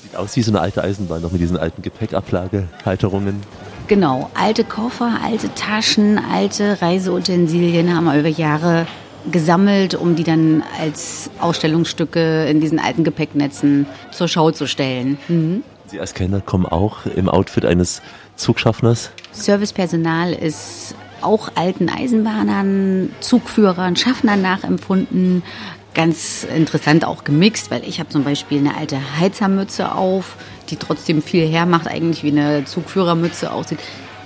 Sieht 0.04 0.18
aus 0.18 0.36
wie 0.36 0.42
so 0.42 0.52
eine 0.52 0.60
alte 0.60 0.84
Eisenbahn, 0.84 1.22
noch 1.22 1.32
mit 1.32 1.40
diesen 1.40 1.56
alten 1.56 1.82
Gepäckablagehalterungen. 1.82 3.42
Genau, 3.88 4.30
alte 4.34 4.66
Koffer, 4.66 5.20
alte 5.24 5.54
Taschen, 5.56 6.20
alte 6.20 6.82
Reiseutensilien 6.82 7.96
haben 7.96 8.04
wir 8.04 8.20
über 8.20 8.28
Jahre 8.28 8.86
gesammelt, 9.32 9.96
um 9.96 10.16
die 10.16 10.26
dann 10.26 10.62
als 10.80 11.30
Ausstellungsstücke 11.40 12.48
in 12.50 12.60
diesen 12.60 12.80
alten 12.80 13.06
Gepäcknetzen 13.06 13.86
zur 14.12 14.28
Schau 14.28 14.52
zu 14.52 14.68
stellen. 14.68 15.18
Mhm. 15.30 15.64
Sie 15.86 16.02
als 16.02 16.14
Kellner 16.14 16.42
kommen 16.42 16.66
auch 16.66 17.06
im 17.06 17.30
Outfit 17.30 17.66
eines 17.66 18.02
Zugschaffners? 18.36 19.12
Servicepersonal 19.32 20.34
ist 20.34 20.94
auch 21.22 21.50
alten 21.56 21.88
Eisenbahnern, 21.90 23.12
Zugführern, 23.22 23.96
Schaffnern 23.96 24.42
nachempfunden. 24.42 25.44
Ganz 25.94 26.44
interessant 26.44 27.06
auch 27.06 27.24
gemixt, 27.24 27.72
weil 27.72 27.84
ich 27.88 28.00
habe 28.00 28.10
zum 28.10 28.26
Beispiel 28.26 28.60
eine 28.60 28.76
alte 28.76 29.00
Heizermütze 29.18 29.96
auf, 29.96 30.36
die 30.68 30.78
trotzdem 30.78 31.22
viel 31.22 31.48
hermacht, 31.48 31.88
eigentlich 31.88 32.24
wie 32.24 32.32
eine 32.32 32.66
Zugführermütze 32.66 33.52
aussieht. 33.52 33.80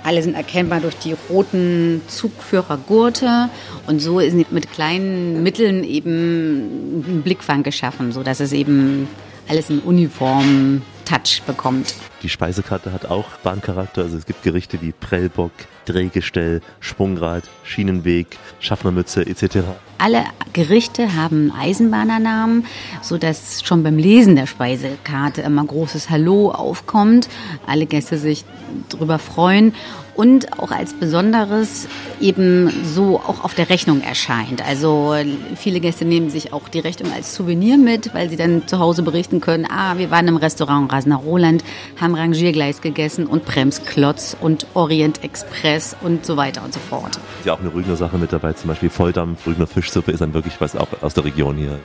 Alle 0.04 0.22
sind 0.22 0.34
erkennbar 0.34 0.80
durch 0.80 0.96
die 0.96 1.14
roten 1.30 2.02
Zugführergurte 2.08 3.48
und 3.86 4.00
so 4.00 4.18
ist 4.18 4.34
mit 4.34 4.72
kleinen 4.72 5.42
Mitteln 5.42 5.84
eben 5.84 7.18
ein 7.18 7.22
Blickfang 7.22 7.62
geschaffen, 7.62 8.10
sodass 8.10 8.40
es 8.40 8.52
eben 8.52 9.08
alles 9.48 9.70
in 9.70 9.78
Uniform 9.80 10.82
Touch 11.12 11.42
bekommt. 11.46 11.94
Die 12.22 12.30
Speisekarte 12.30 12.90
hat 12.90 13.04
auch 13.04 13.36
Bahncharakter. 13.42 14.02
Also 14.02 14.16
es 14.16 14.24
gibt 14.24 14.42
Gerichte 14.42 14.80
wie 14.80 14.92
Prellbock, 14.92 15.52
Drehgestell, 15.84 16.62
Sprungrad, 16.80 17.44
Schienenweg, 17.64 18.38
Schaffnermütze 18.60 19.26
etc. 19.26 19.58
Alle 19.98 20.24
Gerichte 20.54 21.14
haben 21.14 21.52
Eisenbahnernamen, 21.52 22.64
sodass 23.02 23.62
schon 23.62 23.82
beim 23.82 23.98
Lesen 23.98 24.36
der 24.36 24.46
Speisekarte 24.46 25.42
immer 25.42 25.64
großes 25.64 26.08
Hallo 26.08 26.50
aufkommt. 26.50 27.28
Alle 27.66 27.84
Gäste 27.84 28.16
sich 28.16 28.46
darüber 28.88 29.18
freuen 29.18 29.74
und 30.14 30.58
auch 30.58 30.70
als 30.70 30.92
Besonderes 30.94 31.88
eben 32.20 32.70
so 32.84 33.18
auch 33.18 33.44
auf 33.44 33.54
der 33.54 33.70
Rechnung 33.70 34.02
erscheint. 34.02 34.66
Also 34.66 35.14
viele 35.56 35.80
Gäste 35.80 36.04
nehmen 36.04 36.30
sich 36.30 36.52
auch 36.52 36.68
die 36.68 36.80
Rechnung 36.80 37.12
als 37.12 37.34
Souvenir 37.34 37.78
mit, 37.78 38.14
weil 38.14 38.28
sie 38.28 38.36
dann 38.36 38.66
zu 38.66 38.78
Hause 38.78 39.02
berichten 39.02 39.40
können, 39.40 39.66
ah, 39.70 39.98
wir 39.98 40.10
waren 40.10 40.28
im 40.28 40.36
Restaurant 40.36 40.92
Rasner 40.92 41.16
Roland, 41.16 41.64
haben 42.00 42.14
Rangiergleis 42.14 42.80
gegessen 42.80 43.26
und 43.26 43.44
Bremsklotz 43.44 44.36
und 44.40 44.66
Orient 44.74 45.24
Express 45.24 45.96
und 46.02 46.26
so 46.26 46.36
weiter 46.36 46.62
und 46.64 46.74
so 46.74 46.80
fort. 46.80 47.18
Ja, 47.44 47.54
auch 47.54 47.60
eine 47.60 47.72
Rügener 47.72 47.96
Sache 47.96 48.18
mit 48.18 48.32
dabei, 48.32 48.52
zum 48.52 48.68
Beispiel 48.68 48.90
Volldampf, 48.90 49.46
Rügener 49.46 49.66
Fischsuppe 49.66 50.12
ist 50.12 50.20
dann 50.20 50.34
wirklich 50.34 50.60
was 50.60 50.76
auch 50.76 50.88
aus 51.00 51.14
der 51.14 51.24
Region 51.24 51.56
hier. 51.56 51.78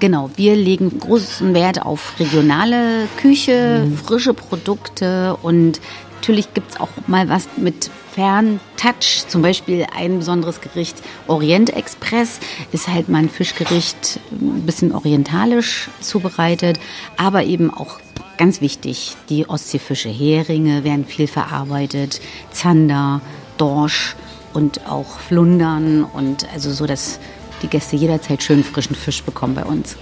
Genau, 0.00 0.30
wir 0.36 0.56
legen 0.56 0.98
großen 0.98 1.54
Wert 1.54 1.82
auf 1.82 2.18
regionale 2.18 3.08
Küche, 3.16 3.84
mhm. 3.86 3.96
frische 3.96 4.34
Produkte 4.34 5.36
und 5.42 5.80
Natürlich 6.24 6.54
gibt 6.54 6.70
es 6.70 6.80
auch 6.80 6.88
mal 7.06 7.28
was 7.28 7.46
mit 7.58 7.90
Ferntouch, 8.14 9.28
zum 9.28 9.42
Beispiel 9.42 9.84
ein 9.94 10.20
besonderes 10.20 10.62
Gericht 10.62 10.96
Orient 11.26 11.76
Express 11.76 12.40
ist 12.72 12.88
halt 12.88 13.10
mal 13.10 13.18
ein 13.18 13.28
Fischgericht 13.28 14.20
ein 14.30 14.64
bisschen 14.64 14.92
orientalisch 14.92 15.90
zubereitet, 16.00 16.80
aber 17.18 17.44
eben 17.44 17.70
auch 17.70 18.00
ganz 18.38 18.62
wichtig, 18.62 19.16
die 19.28 19.46
Ostseefische 19.50 20.08
Heringe 20.08 20.82
werden 20.82 21.04
viel 21.04 21.26
verarbeitet, 21.26 22.22
Zander, 22.52 23.20
Dorsch 23.58 24.16
und 24.54 24.88
auch 24.88 25.18
Flundern 25.18 26.04
und 26.04 26.50
also 26.54 26.72
so, 26.72 26.86
dass 26.86 27.20
die 27.60 27.68
Gäste 27.68 27.96
jederzeit 27.96 28.42
schön 28.42 28.64
frischen 28.64 28.96
Fisch 28.96 29.22
bekommen 29.22 29.56
bei 29.56 29.64
uns. 29.64 29.94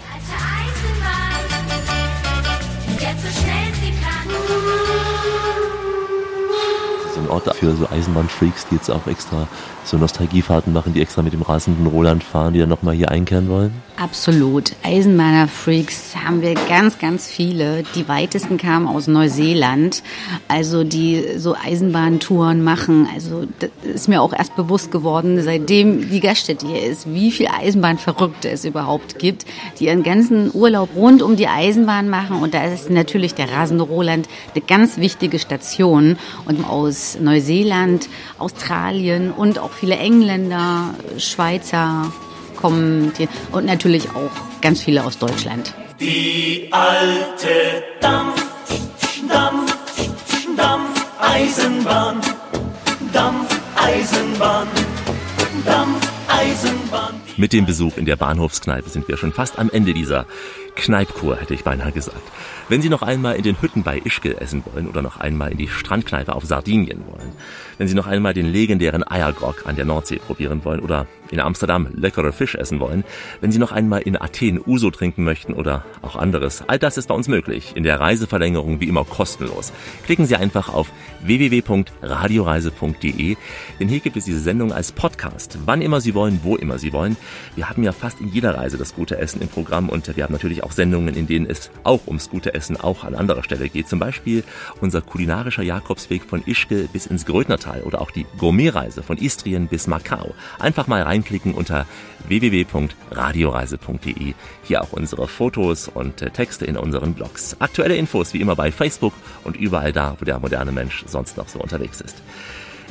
Ort 7.33 7.57
für 7.57 7.75
so 7.75 7.89
Eisenbahnfreaks, 7.89 8.67
die 8.69 8.77
jetzt 8.77 8.91
auch 8.91 9.07
extra 9.07 9.49
so 9.85 9.97
Nostalgiefahrten 9.99 10.73
machen, 10.73 10.95
die 10.95 11.03
extra 11.03 11.23
mit 11.23 11.33
dem 11.33 11.43
rasenden 11.43 11.87
Roland 11.87 12.23
fahren, 12.23 12.53
die 12.53 12.61
dann 12.61 12.69
nochmal 12.69 12.95
hier 12.95 13.11
einkehren 13.11 13.49
wollen? 13.49 13.73
Absolut. 13.97 14.73
Eisenbahner-Freaks 14.83 16.17
haben 16.25 16.41
wir 16.41 16.55
ganz, 16.55 16.99
ganz 16.99 17.29
viele. 17.29 17.85
Die 17.95 18.09
weitesten 18.09 18.57
kamen 18.57 18.89
aus 18.89 19.07
Neuseeland, 19.07 20.03
also 20.49 20.83
die 20.83 21.23
so 21.37 21.55
Eisenbahntouren 21.55 22.65
machen. 22.65 23.07
Also 23.15 23.45
das 23.61 23.71
ist 23.85 24.09
mir 24.09 24.23
auch 24.23 24.33
erst 24.33 24.57
bewusst 24.57 24.91
geworden, 24.91 25.41
seitdem 25.43 26.11
die 26.11 26.21
Gaststätte 26.21 26.67
hier 26.67 26.83
ist, 26.83 27.13
wie 27.13 27.31
viel 27.31 27.49
Eisenbahnverrückte 27.49 28.51
es 28.51 28.65
überhaupt 28.65 29.19
gibt, 29.19 29.45
die 29.79 29.87
ihren 29.87 30.03
ganzen 30.03 30.51
Urlaub 30.55 30.89
rund 30.97 31.23
um 31.23 31.37
die 31.37 31.49
Eisenbahn 31.49 32.09
machen. 32.09 32.41
Und 32.41 32.55
da 32.55 32.65
ist 32.65 32.91
natürlich 32.91 33.35
der 33.35 33.53
rasende 33.53 33.85
Roland 33.85 34.29
eine 34.55 34.65
ganz 34.65 34.97
wichtige 34.97 35.39
Station. 35.39 36.17
Und 36.47 36.65
aus 36.65 37.19
Neuseeland, 37.21 38.09
Australien 38.39 39.31
und 39.31 39.59
auch 39.59 39.72
viele 39.79 39.97
Engländer, 39.97 40.95
Schweizer 41.19 42.13
kommen 42.57 43.13
hier 43.17 43.29
und 43.51 43.65
natürlich 43.65 44.11
auch 44.11 44.31
ganz 44.61 44.83
viele 44.83 45.05
aus 45.05 45.19
Deutschland. 45.19 45.75
Die 46.01 46.69
alte 46.71 47.85
Dampf, 48.01 48.45
Dampf, 49.29 49.77
Dampf, 50.57 51.07
Eisenbahn, 51.21 52.21
Dampf, 53.13 53.61
Eisenbahn, 53.77 54.69
Dampf, 55.65 56.13
Eisenbahn. 56.29 57.15
Mit 57.37 57.53
dem 57.53 57.67
Besuch 57.67 57.97
in 57.97 58.05
der 58.05 58.17
Bahnhofskneipe 58.17 58.89
sind 58.89 59.09
wir 59.09 59.17
schon 59.17 59.33
fast 59.33 59.59
am 59.59 59.71
Ende 59.71 59.95
dieser 59.95 60.27
Kneipkur, 60.77 61.37
hätte 61.37 61.55
ich 61.55 61.65
beinahe 61.65 61.93
gesagt. 61.93 62.23
Wenn 62.69 62.83
Sie 62.83 62.89
noch 62.89 63.03
einmal 63.03 63.37
in 63.37 63.43
den 63.43 63.61
Hütten 63.61 63.83
bei 63.83 64.01
Ischgl 64.05 64.37
essen 64.39 64.63
wollen 64.73 64.89
oder 64.89 65.03
noch 65.03 65.19
einmal 65.19 65.53
in 65.53 65.59
die 65.59 65.69
Strandkneipe 65.69 66.35
auf 66.35 66.45
Sardinien 66.45 67.03
wollen, 67.07 67.33
wenn 67.83 67.89
Sie 67.89 67.97
noch 67.97 68.07
einmal 68.07 68.33
den 68.33 68.47
legendären 68.47 69.03
Eiergrog 69.03 69.67
an 69.67 69.75
der 69.75 69.85
Nordsee 69.85 70.21
probieren 70.21 70.65
wollen 70.65 70.79
oder 70.79 71.09
in 71.33 71.41
Amsterdam 71.41 71.89
leckere 71.93 72.33
Fisch 72.33 72.55
essen 72.55 72.79
wollen, 72.79 73.03
wenn 73.41 73.51
Sie 73.51 73.59
noch 73.59 73.73
einmal 73.73 74.03
in 74.03 74.21
Athen 74.21 74.61
Uso 74.65 74.93
trinken 74.93 75.25
möchten 75.25 75.55
oder 75.55 75.85
auch 76.03 76.15
anderes, 76.15 76.63
all 76.69 76.79
das 76.79 76.97
ist 76.97 77.09
bei 77.09 77.15
uns 77.15 77.27
möglich. 77.27 77.73
In 77.75 77.83
der 77.83 77.99
Reiseverlängerung 77.99 78.79
wie 78.81 78.89
immer 78.89 79.05
kostenlos. 79.05 79.73
Klicken 80.05 80.27
Sie 80.27 80.37
einfach 80.37 80.73
auf 80.73 80.93
www.radioreise.de, 81.23 83.37
denn 83.81 83.89
hier 83.89 84.01
gibt 84.01 84.17
es 84.17 84.27
diese 84.27 84.41
Sendung 84.41 84.73
als 84.73 84.93
Podcast. 84.93 85.59
Wann 85.65 85.83
immer 85.83 86.01
Sie 86.01 86.15
wollen, 86.15 86.41
wo 86.45 86.55
immer 86.57 86.79
Sie 86.79 86.93
wollen. 86.93 87.17
Wir 87.57 87.69
haben 87.69 87.83
ja 87.83 87.91
fast 87.93 88.21
in 88.21 88.29
jeder 88.29 88.57
Reise 88.57 88.77
das 88.77 88.95
gute 88.95 89.19
Essen 89.19 89.41
im 89.41 89.49
Programm 89.49 89.89
und 89.89 90.17
wir 90.17 90.23
haben 90.23 90.33
natürlich 90.33 90.63
auch 90.63 90.73
Sendungen, 90.73 91.17
in 91.17 91.27
denen 91.27 91.47
es 91.47 91.71
auch 91.83 92.07
ums 92.07 92.31
gute 92.31 92.55
Essen 92.55 92.77
auch 92.77 93.03
an 93.05 93.15
anderer 93.15 93.43
Stelle 93.43 93.69
geht. 93.69 93.89
Zum 93.89 93.99
Beispiel 93.99 94.45
unser 94.81 95.01
kulinarischer 95.01 95.63
Jakobsweg 95.63 96.25
von 96.25 96.43
Ischgl 96.45 96.89
bis 96.93 97.07
ins 97.07 97.25
Grödnertal 97.25 97.72
oder 97.81 98.03
auch 98.03 98.11
die 98.11 98.27
Gourmetreise 98.37 99.03
von 99.03 99.17
Istrien 99.17 99.69
bis 99.69 99.87
Macau. 99.87 100.35
Einfach 100.59 100.89
mal 100.89 101.03
rein 101.03 101.23
reinklicken 101.23 101.55
unter 101.55 101.87
www.radioreise.de. 102.27 104.35
Hier 104.65 104.83
auch 104.83 104.93
unsere 104.93 105.29
Fotos 105.29 105.87
und 105.89 106.21
äh, 106.23 106.31
Texte 106.31 106.65
in 106.65 106.77
unseren 106.77 107.15
Blogs. 107.15 107.55
Aktuelle 107.61 107.95
Infos 107.97 108.35
wie 108.35 108.41
immer 108.41 108.57
bei 108.57 108.73
Facebook 108.73 109.13
und 109.45 109.57
überall 109.57 109.93
da, 109.93 110.17
wo 110.19 110.25
der 110.25 110.41
moderne 110.41 110.73
Mensch 110.73 111.05
sonst 111.07 111.37
noch 111.37 111.49
so 111.49 111.61
unterwegs 111.61 112.01
ist. 112.01 112.17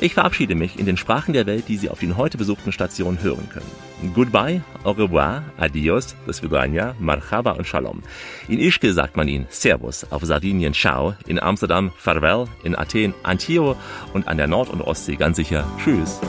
Ich 0.03 0.15
verabschiede 0.15 0.55
mich 0.55 0.79
in 0.79 0.87
den 0.87 0.97
Sprachen 0.97 1.31
der 1.31 1.45
Welt, 1.45 1.65
die 1.67 1.77
Sie 1.77 1.87
auf 1.87 1.99
den 1.99 2.17
heute 2.17 2.39
besuchten 2.39 2.71
Stationen 2.71 3.21
hören 3.21 3.47
können. 3.53 3.69
Goodbye, 4.15 4.63
au 4.83 4.93
revoir, 4.93 5.43
adios, 5.57 6.15
das 6.25 6.41
Vidania, 6.41 6.95
marhaba 6.99 7.51
und 7.51 7.67
shalom. 7.67 8.01
In 8.47 8.59
Ischke 8.59 8.93
sagt 8.93 9.15
man 9.15 9.27
ihnen 9.27 9.45
Servus, 9.51 10.07
auf 10.09 10.23
Sardinien 10.23 10.73
Ciao, 10.73 11.13
in 11.27 11.39
Amsterdam 11.39 11.91
Farewell, 11.95 12.47
in 12.63 12.75
Athen 12.75 13.13
Antio 13.21 13.75
und 14.11 14.27
an 14.27 14.37
der 14.37 14.47
Nord- 14.47 14.71
und 14.71 14.81
Ostsee 14.81 15.17
ganz 15.17 15.37
sicher 15.37 15.67
Tschüss. 15.77 16.19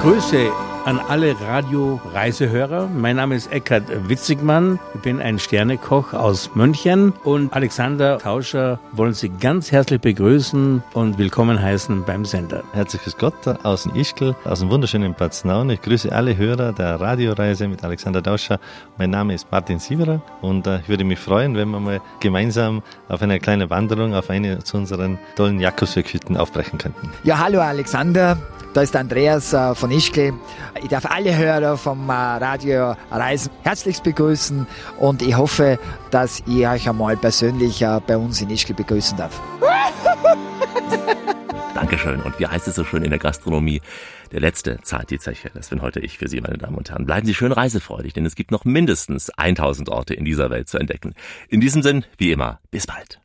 Grüße 0.00 0.50
an 0.84 0.98
alle 0.98 1.34
Radio-Reisehörer. 1.40 2.88
Mein 2.88 3.16
Name 3.16 3.36
ist 3.36 3.50
Eckhard 3.50 3.84
Witzigmann. 4.08 4.78
Ich 4.94 5.00
bin 5.00 5.20
ein 5.20 5.38
Sternekoch 5.38 6.12
aus 6.12 6.54
München 6.54 7.12
und 7.24 7.52
Alexander 7.54 8.18
Tauscher 8.18 8.78
wollen 8.92 9.14
Sie 9.14 9.30
ganz 9.30 9.72
herzlich 9.72 10.02
begrüßen 10.02 10.82
und 10.92 11.16
willkommen 11.18 11.60
heißen 11.60 12.04
beim 12.04 12.26
Sender. 12.26 12.62
Herzliches 12.72 13.16
Gott 13.16 13.34
aus 13.64 13.84
dem 13.84 13.94
Ischgl, 13.94 14.34
aus 14.44 14.60
dem 14.60 14.70
wunderschönen 14.70 15.14
Bad 15.14 15.32
Snaun. 15.32 15.70
Ich 15.70 15.80
grüße 15.80 16.12
alle 16.12 16.36
Hörer 16.36 16.72
der 16.72 17.00
Radioreise 17.00 17.66
mit 17.66 17.82
Alexander 17.82 18.22
Tauscher. 18.22 18.60
Mein 18.98 19.08
Name 19.08 19.34
ist 19.34 19.50
Martin 19.50 19.78
Sieverer 19.78 20.20
und 20.42 20.66
äh, 20.66 20.80
ich 20.80 20.88
würde 20.88 21.04
mich 21.04 21.18
freuen, 21.18 21.56
wenn 21.56 21.70
wir 21.70 21.80
mal 21.80 22.00
gemeinsam 22.20 22.82
auf 23.08 23.22
einer 23.22 23.38
kleinen 23.38 23.70
Wanderung 23.70 24.14
auf 24.14 24.28
eine 24.28 24.58
zu 24.58 24.76
unseren 24.76 25.18
tollen 25.34 25.60
Jakobsweg-Hütten 25.60 26.36
aufbrechen 26.36 26.78
könnten. 26.78 27.10
Ja, 27.22 27.38
hallo 27.38 27.60
Alexander. 27.60 28.36
Da 28.74 28.82
ist 28.82 28.96
Andreas 28.96 29.52
äh, 29.52 29.72
von 29.76 29.92
Ischgl. 29.92 30.34
Ich 30.82 30.88
darf 30.88 31.06
alle 31.06 31.36
Hörer 31.36 31.76
vom 31.76 32.10
äh, 32.10 32.12
Radio 32.12 32.96
Reisen 33.08 33.52
herzlichst 33.62 34.02
begrüßen 34.02 34.66
und 34.98 35.22
ich 35.22 35.36
hoffe, 35.36 35.78
dass 36.10 36.42
ich 36.48 36.66
euch 36.66 36.88
einmal 36.88 37.16
persönlich 37.16 37.82
äh, 37.82 38.00
bei 38.04 38.16
uns 38.16 38.42
in 38.42 38.50
Ischgl 38.50 38.74
begrüßen 38.74 39.16
darf. 39.16 39.40
Dankeschön. 41.74 42.20
Und 42.20 42.36
wie 42.40 42.48
heißt 42.48 42.66
es 42.66 42.74
so 42.74 42.82
schön 42.82 43.04
in 43.04 43.10
der 43.10 43.20
Gastronomie? 43.20 43.80
Der 44.32 44.40
letzte 44.40 44.80
zahlt 44.82 45.10
die 45.10 45.20
Zeche. 45.20 45.52
Das 45.54 45.68
bin 45.68 45.80
heute 45.80 46.00
ich 46.00 46.18
für 46.18 46.26
Sie, 46.26 46.40
meine 46.40 46.58
Damen 46.58 46.76
und 46.76 46.90
Herren. 46.90 47.06
Bleiben 47.06 47.26
Sie 47.26 47.34
schön 47.34 47.52
reisefreudig, 47.52 48.12
denn 48.12 48.26
es 48.26 48.34
gibt 48.34 48.50
noch 48.50 48.64
mindestens 48.64 49.30
1000 49.30 49.88
Orte 49.88 50.14
in 50.14 50.24
dieser 50.24 50.50
Welt 50.50 50.68
zu 50.68 50.78
entdecken. 50.78 51.14
In 51.48 51.60
diesem 51.60 51.82
Sinn, 51.82 52.04
wie 52.18 52.32
immer, 52.32 52.58
bis 52.72 52.88
bald. 52.88 53.20